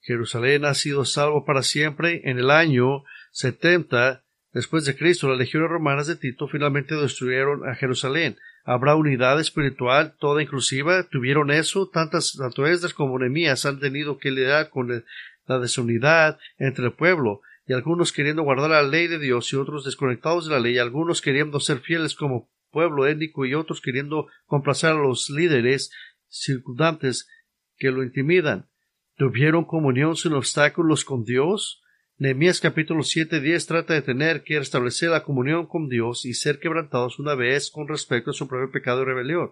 Jerusalén 0.00 0.64
ha 0.64 0.74
sido 0.74 1.04
salvo 1.04 1.44
para 1.44 1.62
siempre 1.62 2.22
en 2.24 2.38
el 2.38 2.50
año 2.50 3.04
70 3.30 4.24
Después 4.52 4.84
de 4.84 4.96
Cristo, 4.96 5.28
las 5.28 5.38
legiones 5.38 5.70
romanas 5.70 6.06
de 6.06 6.16
Tito 6.16 6.46
finalmente 6.46 6.94
destruyeron 6.94 7.66
a 7.66 7.74
Jerusalén. 7.74 8.36
Habrá 8.64 8.94
unidad 8.94 9.40
espiritual 9.40 10.14
toda 10.18 10.42
inclusiva. 10.42 11.04
Tuvieron 11.04 11.50
eso. 11.50 11.88
Tantas, 11.88 12.34
tanto 12.36 12.66
Esdras 12.66 12.92
como 12.92 13.18
Nehemías 13.18 13.64
han 13.64 13.80
tenido 13.80 14.18
que 14.18 14.30
lidiar 14.30 14.68
con 14.68 15.04
la 15.46 15.58
desunidad 15.58 16.38
entre 16.58 16.84
el 16.84 16.92
pueblo, 16.92 17.40
y 17.66 17.72
algunos 17.72 18.12
queriendo 18.12 18.42
guardar 18.42 18.70
la 18.70 18.82
ley 18.82 19.06
de 19.06 19.18
Dios 19.18 19.52
y 19.52 19.56
otros 19.56 19.84
desconectados 19.84 20.46
de 20.46 20.54
la 20.54 20.60
ley, 20.60 20.78
algunos 20.78 21.22
queriendo 21.22 21.58
ser 21.58 21.80
fieles 21.80 22.14
como 22.14 22.50
pueblo 22.70 23.06
étnico 23.06 23.44
y 23.46 23.54
otros 23.54 23.80
queriendo 23.80 24.28
complacer 24.46 24.90
a 24.90 24.94
los 24.94 25.30
líderes 25.30 25.90
circundantes 26.32 27.28
que 27.76 27.90
lo 27.90 28.02
intimidan. 28.02 28.68
¿Tuvieron 29.16 29.64
comunión 29.64 30.16
sin 30.16 30.32
obstáculos 30.32 31.04
con 31.04 31.24
Dios? 31.24 31.82
Nehemías 32.16 32.60
capítulo 32.60 33.02
7, 33.02 33.40
10 33.40 33.66
trata 33.66 33.94
de 33.94 34.02
tener 34.02 34.42
que 34.42 34.58
restablecer 34.58 35.10
la 35.10 35.22
comunión 35.22 35.66
con 35.66 35.88
Dios 35.88 36.24
y 36.24 36.34
ser 36.34 36.60
quebrantados 36.60 37.18
una 37.18 37.34
vez 37.34 37.70
con 37.70 37.88
respecto 37.88 38.30
a 38.30 38.34
su 38.34 38.48
propio 38.48 38.70
pecado 38.70 39.02
y 39.02 39.04
rebelión. 39.04 39.50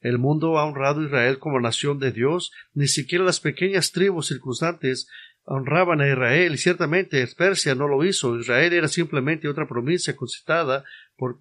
El 0.00 0.18
mundo 0.18 0.58
ha 0.58 0.64
honrado 0.64 1.00
a 1.00 1.04
Israel 1.04 1.38
como 1.38 1.60
nación 1.60 1.98
de 1.98 2.12
Dios, 2.12 2.52
ni 2.72 2.86
siquiera 2.86 3.24
las 3.24 3.40
pequeñas 3.40 3.92
tribus 3.92 4.28
circunstantes 4.28 5.08
honraban 5.44 6.00
a 6.00 6.08
Israel, 6.08 6.54
y 6.54 6.58
ciertamente 6.58 7.26
Persia 7.36 7.74
no 7.74 7.88
lo 7.88 8.04
hizo. 8.04 8.38
Israel 8.38 8.72
era 8.72 8.88
simplemente 8.88 9.48
otra 9.48 9.66
provincia 9.66 10.14
concitada 10.14 10.84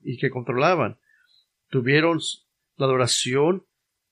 y 0.04 0.18
que 0.18 0.30
controlaban. 0.30 0.98
Tuvieron 1.70 2.20
la 2.78 2.86
adoración 2.86 3.67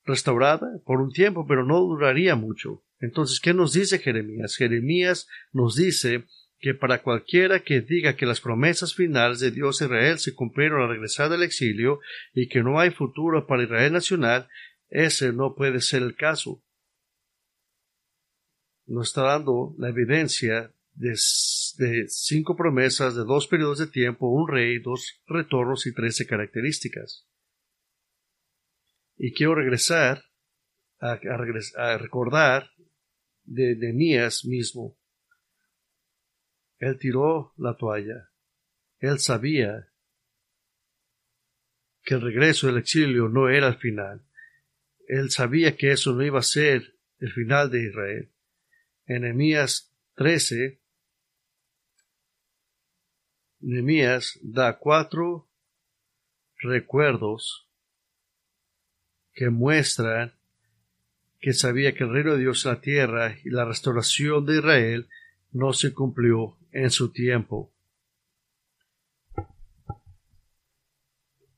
restaurada 0.06 0.80
por 0.84 1.00
un 1.00 1.10
tiempo, 1.10 1.46
pero 1.46 1.64
no 1.64 1.80
duraría 1.80 2.36
mucho. 2.36 2.82
Entonces, 3.00 3.40
¿qué 3.40 3.52
nos 3.52 3.72
dice 3.72 3.98
Jeremías? 3.98 4.56
Jeremías 4.56 5.28
nos 5.52 5.76
dice 5.76 6.24
que 6.58 6.72
para 6.74 7.02
cualquiera 7.02 7.60
que 7.60 7.82
diga 7.82 8.16
que 8.16 8.24
las 8.24 8.40
promesas 8.40 8.94
finales 8.94 9.40
de 9.40 9.50
Dios 9.50 9.82
Israel 9.82 10.18
se 10.18 10.34
cumplieron 10.34 10.82
al 10.82 10.88
regresar 10.88 11.28
del 11.28 11.42
exilio 11.42 12.00
y 12.32 12.48
que 12.48 12.62
no 12.62 12.80
hay 12.80 12.90
futuro 12.90 13.46
para 13.46 13.64
Israel 13.64 13.92
nacional, 13.92 14.48
ese 14.88 15.32
no 15.32 15.54
puede 15.54 15.80
ser 15.80 16.02
el 16.02 16.16
caso. 16.16 16.62
Nos 18.86 19.08
está 19.08 19.22
dando 19.22 19.74
la 19.78 19.88
evidencia 19.88 20.72
de, 20.94 21.10
de, 21.78 22.08
cinco 22.08 22.56
promesas 22.56 23.14
de 23.14 23.24
dos 23.24 23.48
periodos 23.48 23.78
de 23.78 23.88
tiempo, 23.88 24.28
un 24.28 24.48
rey, 24.48 24.78
dos 24.78 25.20
retornos 25.26 25.86
y 25.86 25.92
trece 25.92 26.26
características. 26.26 27.26
Y 29.16 29.32
quiero 29.32 29.54
regresar 29.54 30.22
a, 31.00 31.12
a, 31.12 31.92
a 31.92 31.98
recordar 31.98 32.70
de 33.44 33.76
Nehemías 33.76 34.44
mismo 34.44 34.96
él 36.78 36.98
tiró 36.98 37.54
la 37.56 37.76
toalla. 37.76 38.30
Él 38.98 39.18
sabía 39.18 39.92
que 42.02 42.14
el 42.14 42.20
regreso 42.20 42.66
del 42.66 42.78
exilio 42.78 43.28
no 43.28 43.48
era 43.48 43.68
el 43.68 43.76
final. 43.76 44.26
Él 45.08 45.30
sabía 45.30 45.76
que 45.76 45.92
eso 45.92 46.12
no 46.12 46.22
iba 46.22 46.38
a 46.38 46.42
ser 46.42 46.98
el 47.18 47.32
final 47.32 47.70
de 47.70 47.84
Israel. 47.84 48.32
En 49.06 49.22
Nehemías 49.22 49.94
13, 50.14 50.80
Nehemías 53.60 54.38
da 54.42 54.78
cuatro 54.78 55.48
recuerdos 56.58 57.65
que 59.36 59.50
muestran 59.50 60.32
que 61.38 61.52
sabía 61.52 61.94
que 61.94 62.04
el 62.04 62.12
reino 62.12 62.32
de 62.32 62.40
Dios 62.40 62.64
en 62.64 62.72
la 62.72 62.80
tierra 62.80 63.36
y 63.44 63.50
la 63.50 63.66
restauración 63.66 64.46
de 64.46 64.56
Israel 64.56 65.08
no 65.52 65.72
se 65.74 65.92
cumplió 65.92 66.56
en 66.72 66.90
su 66.90 67.12
tiempo. 67.12 67.72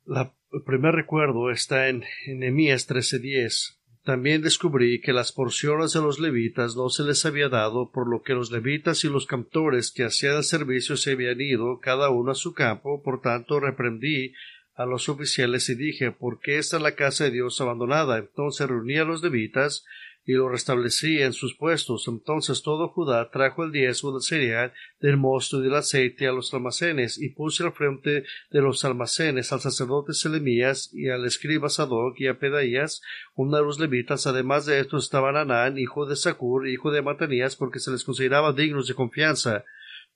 el 0.06 0.62
primer 0.64 0.94
recuerdo 0.94 1.50
está 1.50 1.88
en 1.88 2.02
Nehemías 2.26 2.86
13:10. 2.88 3.78
También 4.02 4.40
descubrí 4.40 5.00
que 5.00 5.12
las 5.12 5.32
porciones 5.32 5.92
de 5.92 6.00
los 6.00 6.18
levitas 6.18 6.74
no 6.76 6.88
se 6.88 7.02
les 7.02 7.26
había 7.26 7.50
dado, 7.50 7.92
por 7.92 8.08
lo 8.08 8.22
que 8.22 8.32
los 8.32 8.50
levitas 8.50 9.04
y 9.04 9.08
los 9.08 9.26
cantores 9.26 9.92
que 9.92 10.04
hacían 10.04 10.36
el 10.38 10.44
servicio 10.44 10.96
se 10.96 11.12
habían 11.12 11.40
ido 11.40 11.78
cada 11.78 12.08
uno 12.08 12.32
a 12.32 12.34
su 12.34 12.54
campo, 12.54 13.02
por 13.02 13.20
tanto 13.20 13.60
reprendí 13.60 14.32
a 14.78 14.86
los 14.86 15.08
oficiales 15.08 15.68
y 15.68 15.74
dije 15.74 16.12
¿Por 16.12 16.38
qué 16.40 16.58
está 16.58 16.78
la 16.78 16.94
casa 16.94 17.24
de 17.24 17.32
Dios 17.32 17.60
abandonada? 17.60 18.16
Entonces 18.18 18.68
reuní 18.68 18.96
a 18.96 19.04
los 19.04 19.22
levitas 19.22 19.84
y 20.24 20.34
lo 20.34 20.48
restablecí 20.48 21.20
en 21.20 21.32
sus 21.32 21.56
puestos. 21.56 22.06
Entonces 22.06 22.62
todo 22.62 22.88
Judá 22.88 23.30
trajo 23.30 23.64
el 23.64 23.72
diezmo 23.72 24.12
del 24.12 24.20
cereal, 24.20 24.74
del 25.00 25.16
mosto 25.16 25.58
y 25.58 25.62
del 25.62 25.74
aceite 25.74 26.28
a 26.28 26.32
los 26.32 26.52
almacenes, 26.52 27.18
y 27.18 27.30
puse 27.30 27.64
al 27.64 27.72
frente 27.72 28.24
de 28.50 28.60
los 28.60 28.84
almacenes 28.84 29.52
al 29.52 29.60
sacerdote 29.60 30.12
Selemías 30.12 30.90
y 30.92 31.08
al 31.08 31.24
escriba 31.24 31.70
Sadoc 31.70 32.20
y 32.20 32.26
a 32.26 32.38
Pedaías, 32.38 33.00
uno 33.36 33.56
de 33.56 33.62
los 33.62 33.80
levitas. 33.80 34.26
Además 34.26 34.66
de 34.66 34.80
estos 34.80 35.04
estaban 35.04 35.36
Anán, 35.36 35.78
hijo 35.78 36.04
de 36.04 36.14
Sacur, 36.14 36.68
hijo 36.68 36.90
de 36.90 37.00
Matanías, 37.00 37.56
porque 37.56 37.80
se 37.80 37.90
les 37.90 38.04
consideraba 38.04 38.52
dignos 38.52 38.86
de 38.86 38.94
confianza. 38.94 39.64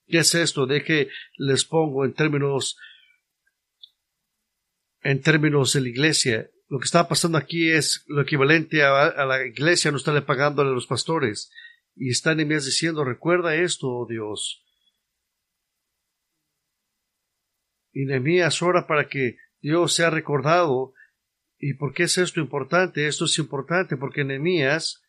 ¿Qué 0.07 0.19
es 0.19 0.35
esto? 0.35 0.67
De 0.67 0.85
que 0.85 1.09
les 1.39 1.65
pongo 1.65 2.05
en 2.05 2.13
términos 2.13 2.77
en 5.03 5.21
términos 5.21 5.73
de 5.73 5.81
la 5.81 5.89
iglesia 5.89 6.51
lo 6.73 6.79
que 6.79 6.87
está 6.87 7.07
pasando 7.07 7.37
aquí 7.37 7.71
es 7.71 8.03
lo 8.09 8.23
equivalente 8.23 8.83
a, 8.83 9.27
la 9.27 9.45
iglesia 9.45 9.91
no 9.91 9.99
estarle 9.99 10.23
pagándole 10.23 10.71
a 10.71 10.73
los 10.73 10.87
pastores. 10.87 11.53
Y 11.95 12.09
está 12.09 12.35
Nehemías 12.35 12.65
diciendo, 12.65 13.05
recuerda 13.05 13.55
esto, 13.55 13.89
oh 13.89 14.07
Dios. 14.09 14.65
Y 17.93 18.07
Nehemías 18.07 18.63
ora 18.63 18.87
para 18.87 19.07
que 19.07 19.37
Dios 19.61 19.93
sea 19.93 20.09
recordado. 20.09 20.95
¿Y 21.59 21.75
por 21.75 21.93
qué 21.93 22.05
es 22.05 22.17
esto 22.17 22.41
importante? 22.41 23.07
Esto 23.07 23.27
es 23.27 23.39
importante 23.39 23.99
porque 23.99 24.25
Nehemías 24.25 25.03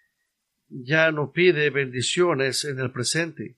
ya 0.67 1.13
no 1.13 1.31
pide 1.31 1.69
bendiciones 1.69 2.65
en 2.65 2.77
el 2.79 2.91
presente. 2.91 3.57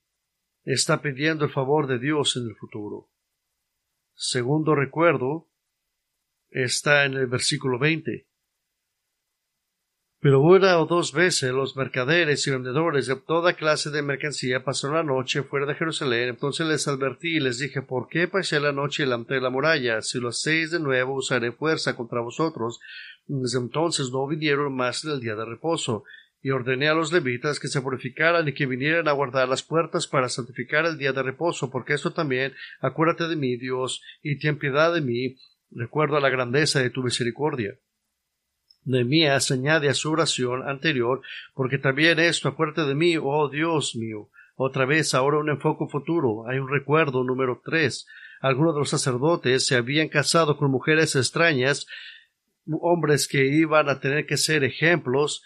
Está 0.64 1.02
pidiendo 1.02 1.46
el 1.46 1.52
favor 1.52 1.88
de 1.88 1.98
Dios 1.98 2.36
en 2.36 2.44
el 2.44 2.56
futuro. 2.56 3.10
Segundo 4.14 4.76
recuerdo, 4.76 5.50
está 6.64 7.04
en 7.06 7.16
el 7.16 7.28
versículo 7.28 7.78
20. 7.78 8.26
Pero 10.22 10.42
una 10.42 10.80
o 10.80 10.86
dos 10.86 11.12
veces 11.12 11.52
los 11.52 11.76
mercaderes 11.76 12.48
y 12.48 12.52
vendedores 12.52 13.06
de 13.06 13.16
toda 13.16 13.54
clase 13.54 13.92
de 13.92 14.02
mercancía 14.02 14.64
pasaron 14.64 14.96
la 14.96 15.04
noche 15.04 15.44
fuera 15.44 15.66
de 15.66 15.76
Jerusalén. 15.76 16.30
Entonces 16.30 16.66
les 16.66 16.88
advertí 16.88 17.36
y 17.36 17.40
les 17.40 17.60
dije, 17.60 17.82
¿por 17.82 18.08
qué 18.08 18.28
pasé 18.28 18.60
la 18.60 18.72
noche 18.72 19.04
delante 19.04 19.36
de 19.36 19.42
la 19.42 19.50
muralla? 19.50 20.02
Si 20.02 20.20
lo 20.20 20.30
hacéis 20.30 20.72
de 20.72 20.80
nuevo, 20.80 21.14
usaré 21.14 21.52
fuerza 21.52 21.96
contra 21.96 22.22
vosotros. 22.22 22.80
Desde 23.28 23.60
entonces 23.60 24.10
no 24.12 24.26
vinieron 24.26 24.74
más 24.76 25.04
en 25.04 25.12
el 25.12 25.20
día 25.20 25.36
de 25.36 25.46
reposo. 25.46 26.06
Y 26.42 26.52
ordené 26.52 26.88
a 26.88 26.94
los 26.94 27.12
levitas 27.12 27.60
que 27.60 27.68
se 27.68 27.82
purificaran 27.82 28.48
y 28.48 28.54
que 28.54 28.66
vinieran 28.66 29.08
a 29.08 29.12
guardar 29.12 29.50
las 29.50 29.62
puertas 29.62 30.08
para 30.08 30.30
santificar 30.30 30.86
el 30.86 30.98
día 30.98 31.12
de 31.12 31.24
reposo, 31.24 31.70
porque 31.72 31.94
esto 31.94 32.14
también, 32.14 32.54
acuérdate 32.82 33.28
de 33.28 33.36
mí, 33.36 33.58
Dios, 33.58 34.04
y 34.22 34.38
ten 34.38 34.60
piedad 34.60 34.94
de 34.94 35.02
mí, 35.02 35.36
Recuerdo 35.76 36.20
la 36.22 36.30
grandeza 36.30 36.80
de 36.80 36.90
tu 36.90 37.04
misericordia. 37.04 37.78
Nehemías 38.86 39.52
añade 39.52 39.90
a 39.90 39.94
su 39.94 40.10
oración 40.10 40.68
anterior, 40.68 41.22
porque 41.54 41.78
también 41.78 42.18
esto, 42.18 42.48
acuérdate 42.48 42.86
de 42.86 42.96
mí, 42.96 43.18
oh 43.22 43.50
Dios 43.50 43.94
mío. 43.96 44.30
Otra 44.56 44.86
vez, 44.86 45.14
ahora 45.14 45.40
un 45.40 45.50
enfoque 45.50 45.86
futuro. 45.92 46.48
Hay 46.48 46.60
un 46.60 46.70
recuerdo 46.70 47.26
número 47.26 47.62
tres. 47.62 48.08
Algunos 48.40 48.74
de 48.74 48.80
los 48.80 48.90
sacerdotes 48.90 49.66
se 49.66 49.76
habían 49.76 50.08
casado 50.08 50.56
con 50.56 50.72
mujeres 50.72 51.14
extrañas, 51.18 51.88
hombres 52.66 53.28
que 53.28 53.46
iban 53.46 53.90
a 53.90 54.00
tener 54.00 54.26
que 54.26 54.38
ser 54.38 54.64
ejemplos 54.64 55.44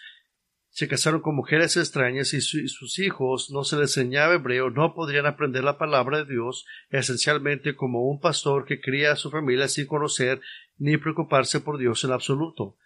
se 0.70 0.86
casaron 0.86 1.20
con 1.20 1.34
mujeres 1.34 1.76
extrañas 1.76 2.32
y, 2.32 2.40
sus 2.40 2.98
hijos 3.00 3.50
no 3.50 3.64
se 3.64 3.76
les 3.76 3.96
enseñaba 3.96 4.34
hebreo, 4.34 4.70
no 4.70 4.94
podrían 4.94 5.26
aprender 5.26 5.64
la 5.64 5.78
palabra 5.78 6.18
de 6.18 6.32
Dios, 6.32 6.64
esencialmente 6.90 7.74
como 7.74 8.08
un 8.08 8.20
pastor 8.20 8.64
que 8.64 8.80
cría 8.80 9.12
a 9.12 9.16
su 9.16 9.30
familia 9.30 9.66
sin 9.66 9.86
conocer 9.86 10.40
ni 10.78 10.96
preocuparse 10.96 11.60
por 11.60 11.76
Dios 11.76 12.04
en 12.04 12.12
absoluto. 12.12 12.76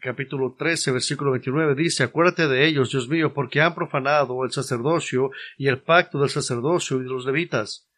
Capítulo 0.00 0.56
13, 0.58 0.90
versículo 0.90 1.30
29 1.32 1.74
dice, 1.74 2.02
Acuérdate 2.02 2.48
de 2.48 2.66
ellos, 2.66 2.90
Dios 2.90 3.08
mío, 3.08 3.32
porque 3.34 3.60
han 3.60 3.74
profanado 3.74 4.44
el 4.44 4.50
sacerdocio 4.50 5.30
y 5.58 5.68
el 5.68 5.82
pacto 5.82 6.18
del 6.18 6.30
sacerdocio 6.30 6.96
y 6.98 7.04
de 7.04 7.10
los 7.10 7.24
levitas, 7.24 7.88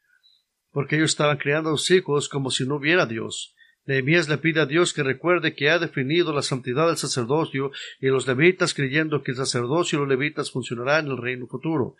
porque 0.71 0.97
ellos 0.97 1.11
estaban 1.11 1.39
criando 1.39 1.71
a 1.71 1.77
sus 1.79 1.91
hijos 1.93 2.29
como 2.29 2.51
si 2.51 2.67
no 2.67 2.77
hubiera 2.77 3.07
Dios. 3.07 3.55
Nehemías 3.85 4.29
le 4.29 4.39
pide 4.39 4.61
a 4.61 4.67
Dios 4.67 4.93
que 4.93 5.03
recuerde 5.03 5.55
que 5.55 5.71
ha 5.71 5.79
definido 5.79 6.33
la 6.33 6.43
santidad 6.43 6.87
del 6.87 6.97
sacerdocio 6.97 7.73
y 8.01 8.07
los 8.07 8.27
levitas 8.27 8.75
creyendo 8.75 9.23
que 9.23 9.33
el 9.33 9.37
sacerdocio 9.37 9.97
y 9.97 10.01
los 10.01 10.09
levitas 10.09 10.53
funcionarán 10.53 11.07
en 11.07 11.13
el 11.13 11.19
reino 11.19 11.47
futuro. 11.47 11.97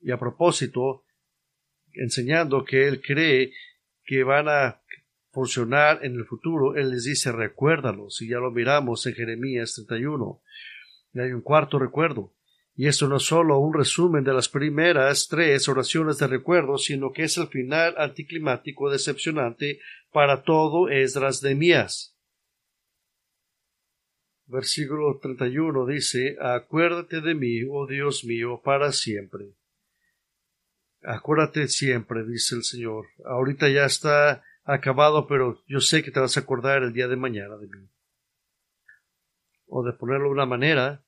Y 0.00 0.12
a 0.12 0.18
propósito, 0.18 1.04
enseñando 1.92 2.64
que 2.64 2.88
él 2.88 3.02
cree 3.02 3.52
que 4.04 4.24
van 4.24 4.48
a 4.48 4.80
funcionar 5.30 6.04
en 6.04 6.14
el 6.14 6.24
futuro, 6.24 6.74
él 6.74 6.90
les 6.90 7.04
dice 7.04 7.32
recuérdalos, 7.32 8.20
y 8.22 8.28
ya 8.28 8.38
lo 8.38 8.50
miramos 8.50 9.06
en 9.06 9.14
Jeremías 9.14 9.74
31. 9.74 10.42
Y 11.12 11.20
hay 11.20 11.32
un 11.32 11.42
cuarto 11.42 11.78
recuerdo. 11.78 12.32
Y 12.74 12.86
esto 12.86 13.08
no 13.08 13.16
es 13.16 13.24
solo 13.24 13.58
un 13.58 13.74
resumen 13.74 14.24
de 14.24 14.32
las 14.32 14.48
primeras 14.48 15.28
tres 15.28 15.68
oraciones 15.68 16.18
de 16.18 16.26
recuerdo, 16.26 16.78
sino 16.78 17.12
que 17.12 17.24
es 17.24 17.36
el 17.36 17.48
final 17.48 17.94
anticlimático 17.98 18.90
decepcionante 18.90 19.80
para 20.12 20.42
todo 20.42 20.88
Esdras 20.88 21.40
de 21.40 21.54
Mías. 21.54 22.16
Versículo 24.46 25.18
31 25.18 25.86
dice, 25.86 26.36
Acuérdate 26.40 27.20
de 27.20 27.34
mí, 27.34 27.62
oh 27.70 27.86
Dios 27.86 28.24
mío, 28.24 28.60
para 28.64 28.90
siempre. 28.92 29.54
Acuérdate 31.02 31.68
siempre, 31.68 32.24
dice 32.26 32.56
el 32.56 32.64
Señor. 32.64 33.06
Ahorita 33.24 33.68
ya 33.68 33.84
está 33.84 34.42
acabado, 34.64 35.26
pero 35.26 35.62
yo 35.66 35.80
sé 35.80 36.02
que 36.02 36.10
te 36.10 36.20
vas 36.20 36.36
a 36.36 36.40
acordar 36.40 36.82
el 36.82 36.92
día 36.92 37.08
de 37.08 37.16
mañana 37.16 37.56
de 37.56 37.68
mí. 37.68 37.88
O 39.66 39.84
de 39.84 39.92
ponerlo 39.92 40.26
de 40.26 40.32
una 40.32 40.46
manera, 40.46 41.04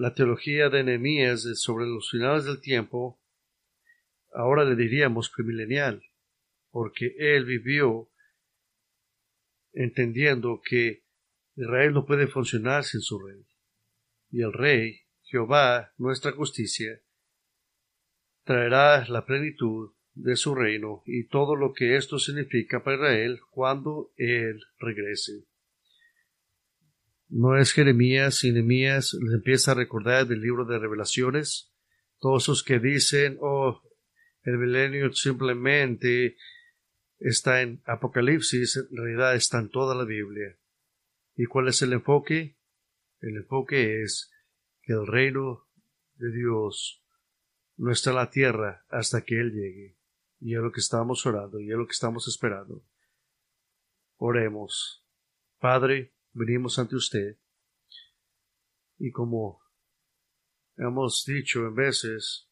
la 0.00 0.14
teología 0.14 0.70
de 0.70 0.82
Nehemías 0.82 1.42
sobre 1.60 1.84
los 1.84 2.08
finales 2.10 2.46
del 2.46 2.62
tiempo, 2.62 3.20
ahora 4.32 4.64
le 4.64 4.74
diríamos 4.74 5.28
premilenial 5.28 6.02
porque 6.70 7.14
él 7.18 7.44
vivió 7.44 8.08
entendiendo 9.74 10.62
que 10.64 11.04
Israel 11.54 11.92
no 11.92 12.06
puede 12.06 12.28
funcionar 12.28 12.84
sin 12.84 13.02
su 13.02 13.18
rey. 13.18 13.44
Y 14.30 14.40
el 14.40 14.54
rey, 14.54 15.00
Jehová, 15.24 15.92
nuestra 15.98 16.32
justicia, 16.32 17.02
traerá 18.44 19.06
la 19.06 19.26
plenitud 19.26 19.92
de 20.14 20.34
su 20.36 20.54
reino 20.54 21.02
y 21.04 21.26
todo 21.26 21.56
lo 21.56 21.74
que 21.74 21.96
esto 21.96 22.18
significa 22.18 22.82
para 22.82 22.96
Israel 22.96 23.40
cuando 23.50 24.14
él 24.16 24.62
regrese. 24.78 25.44
No 27.30 27.56
es 27.56 27.72
Jeremías 27.72 28.42
y 28.42 28.50
Nehemías 28.50 29.14
les 29.14 29.34
empieza 29.34 29.70
a 29.70 29.74
recordar 29.74 30.26
del 30.26 30.40
libro 30.40 30.64
de 30.64 30.80
revelaciones. 30.80 31.72
Todos 32.18 32.48
los 32.48 32.64
que 32.64 32.80
dicen, 32.80 33.38
oh, 33.40 33.80
el 34.42 34.58
milenio 34.58 35.12
simplemente 35.12 36.36
está 37.20 37.62
en 37.62 37.82
Apocalipsis, 37.84 38.76
en 38.78 38.96
realidad 38.96 39.36
está 39.36 39.60
en 39.60 39.70
toda 39.70 39.94
la 39.94 40.04
Biblia. 40.04 40.58
¿Y 41.36 41.44
cuál 41.46 41.68
es 41.68 41.80
el 41.82 41.92
enfoque? 41.92 42.58
El 43.20 43.36
enfoque 43.36 44.02
es 44.02 44.32
que 44.82 44.94
el 44.94 45.06
reino 45.06 45.68
de 46.14 46.32
Dios 46.32 47.04
no 47.76 47.92
está 47.92 48.10
en 48.10 48.16
la 48.16 48.30
tierra 48.30 48.84
hasta 48.88 49.22
que 49.22 49.38
Él 49.38 49.52
llegue. 49.52 49.96
Y 50.40 50.56
es 50.56 50.60
lo 50.60 50.72
que 50.72 50.80
estamos 50.80 51.24
orando, 51.26 51.60
y 51.60 51.70
es 51.70 51.76
lo 51.76 51.86
que 51.86 51.92
estamos 51.92 52.26
esperando. 52.26 52.84
Oremos. 54.16 55.06
Padre, 55.58 56.12
venimos 56.32 56.78
ante 56.78 56.96
usted. 56.96 57.38
Y 58.98 59.10
como 59.10 59.62
hemos 60.76 61.24
dicho 61.24 61.60
en 61.60 61.74
veces, 61.74 62.48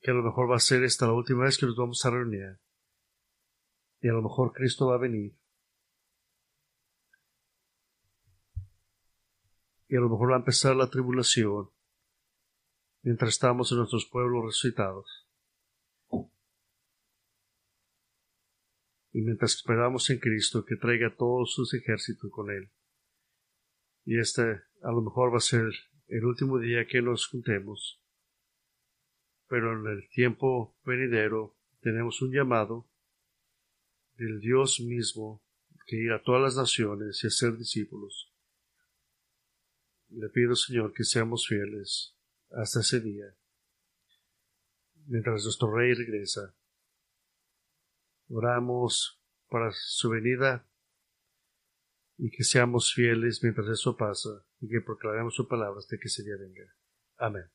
que 0.00 0.10
a 0.10 0.14
lo 0.14 0.22
mejor 0.22 0.50
va 0.50 0.56
a 0.56 0.60
ser 0.60 0.84
esta 0.84 1.06
la 1.06 1.14
última 1.14 1.44
vez 1.44 1.56
que 1.56 1.66
nos 1.66 1.76
vamos 1.76 2.04
a 2.04 2.10
reunir. 2.10 2.60
Y 4.00 4.08
a 4.08 4.12
lo 4.12 4.22
mejor 4.22 4.52
Cristo 4.52 4.88
va 4.88 4.96
a 4.96 4.98
venir. 4.98 5.34
Y 9.88 9.96
a 9.96 10.00
lo 10.00 10.10
mejor 10.10 10.30
va 10.30 10.36
a 10.36 10.40
empezar 10.40 10.76
la 10.76 10.90
tribulación 10.90 11.70
mientras 13.02 13.34
estamos 13.34 13.70
en 13.70 13.78
nuestros 13.78 14.06
pueblos 14.06 14.44
resucitados. 14.44 15.23
Y 19.14 19.22
mientras 19.22 19.54
esperamos 19.54 20.10
en 20.10 20.18
Cristo 20.18 20.66
que 20.66 20.76
traiga 20.76 21.16
todos 21.16 21.54
sus 21.54 21.72
ejércitos 21.72 22.30
con 22.30 22.50
Él. 22.50 22.70
Y 24.04 24.18
este 24.18 24.42
a 24.82 24.92
lo 24.92 25.00
mejor 25.00 25.32
va 25.32 25.38
a 25.38 25.40
ser 25.40 25.70
el 26.08 26.24
último 26.26 26.58
día 26.58 26.86
que 26.86 27.00
nos 27.00 27.26
juntemos 27.28 28.04
pero 29.54 29.78
en 29.78 29.86
el 29.86 30.08
tiempo 30.08 30.76
venidero 30.84 31.56
tenemos 31.80 32.20
un 32.22 32.32
llamado 32.32 32.88
del 34.16 34.40
Dios 34.40 34.80
mismo 34.80 35.44
que 35.86 35.96
ir 35.96 36.12
a 36.12 36.22
todas 36.22 36.42
las 36.42 36.56
naciones 36.56 37.22
y 37.22 37.26
hacer 37.26 37.56
discípulos. 37.56 38.32
Le 40.08 40.28
pido, 40.30 40.56
Señor, 40.56 40.92
que 40.92 41.04
seamos 41.04 41.46
fieles 41.46 42.16
hasta 42.50 42.80
ese 42.80 43.00
día, 43.00 43.26
mientras 45.06 45.44
nuestro 45.44 45.74
Rey 45.74 45.92
regresa. 45.92 46.54
Oramos 48.28 49.20
para 49.48 49.70
su 49.72 50.10
venida 50.10 50.66
y 52.16 52.30
que 52.30 52.44
seamos 52.44 52.92
fieles 52.94 53.40
mientras 53.42 53.68
eso 53.68 53.96
pasa 53.96 54.44
y 54.60 54.68
que 54.68 54.80
proclamemos 54.80 55.34
su 55.34 55.46
palabra 55.48 55.78
hasta 55.78 55.96
que 55.96 56.08
ese 56.08 56.22
día 56.22 56.36
venga. 56.38 56.64
Amén. 57.16 57.50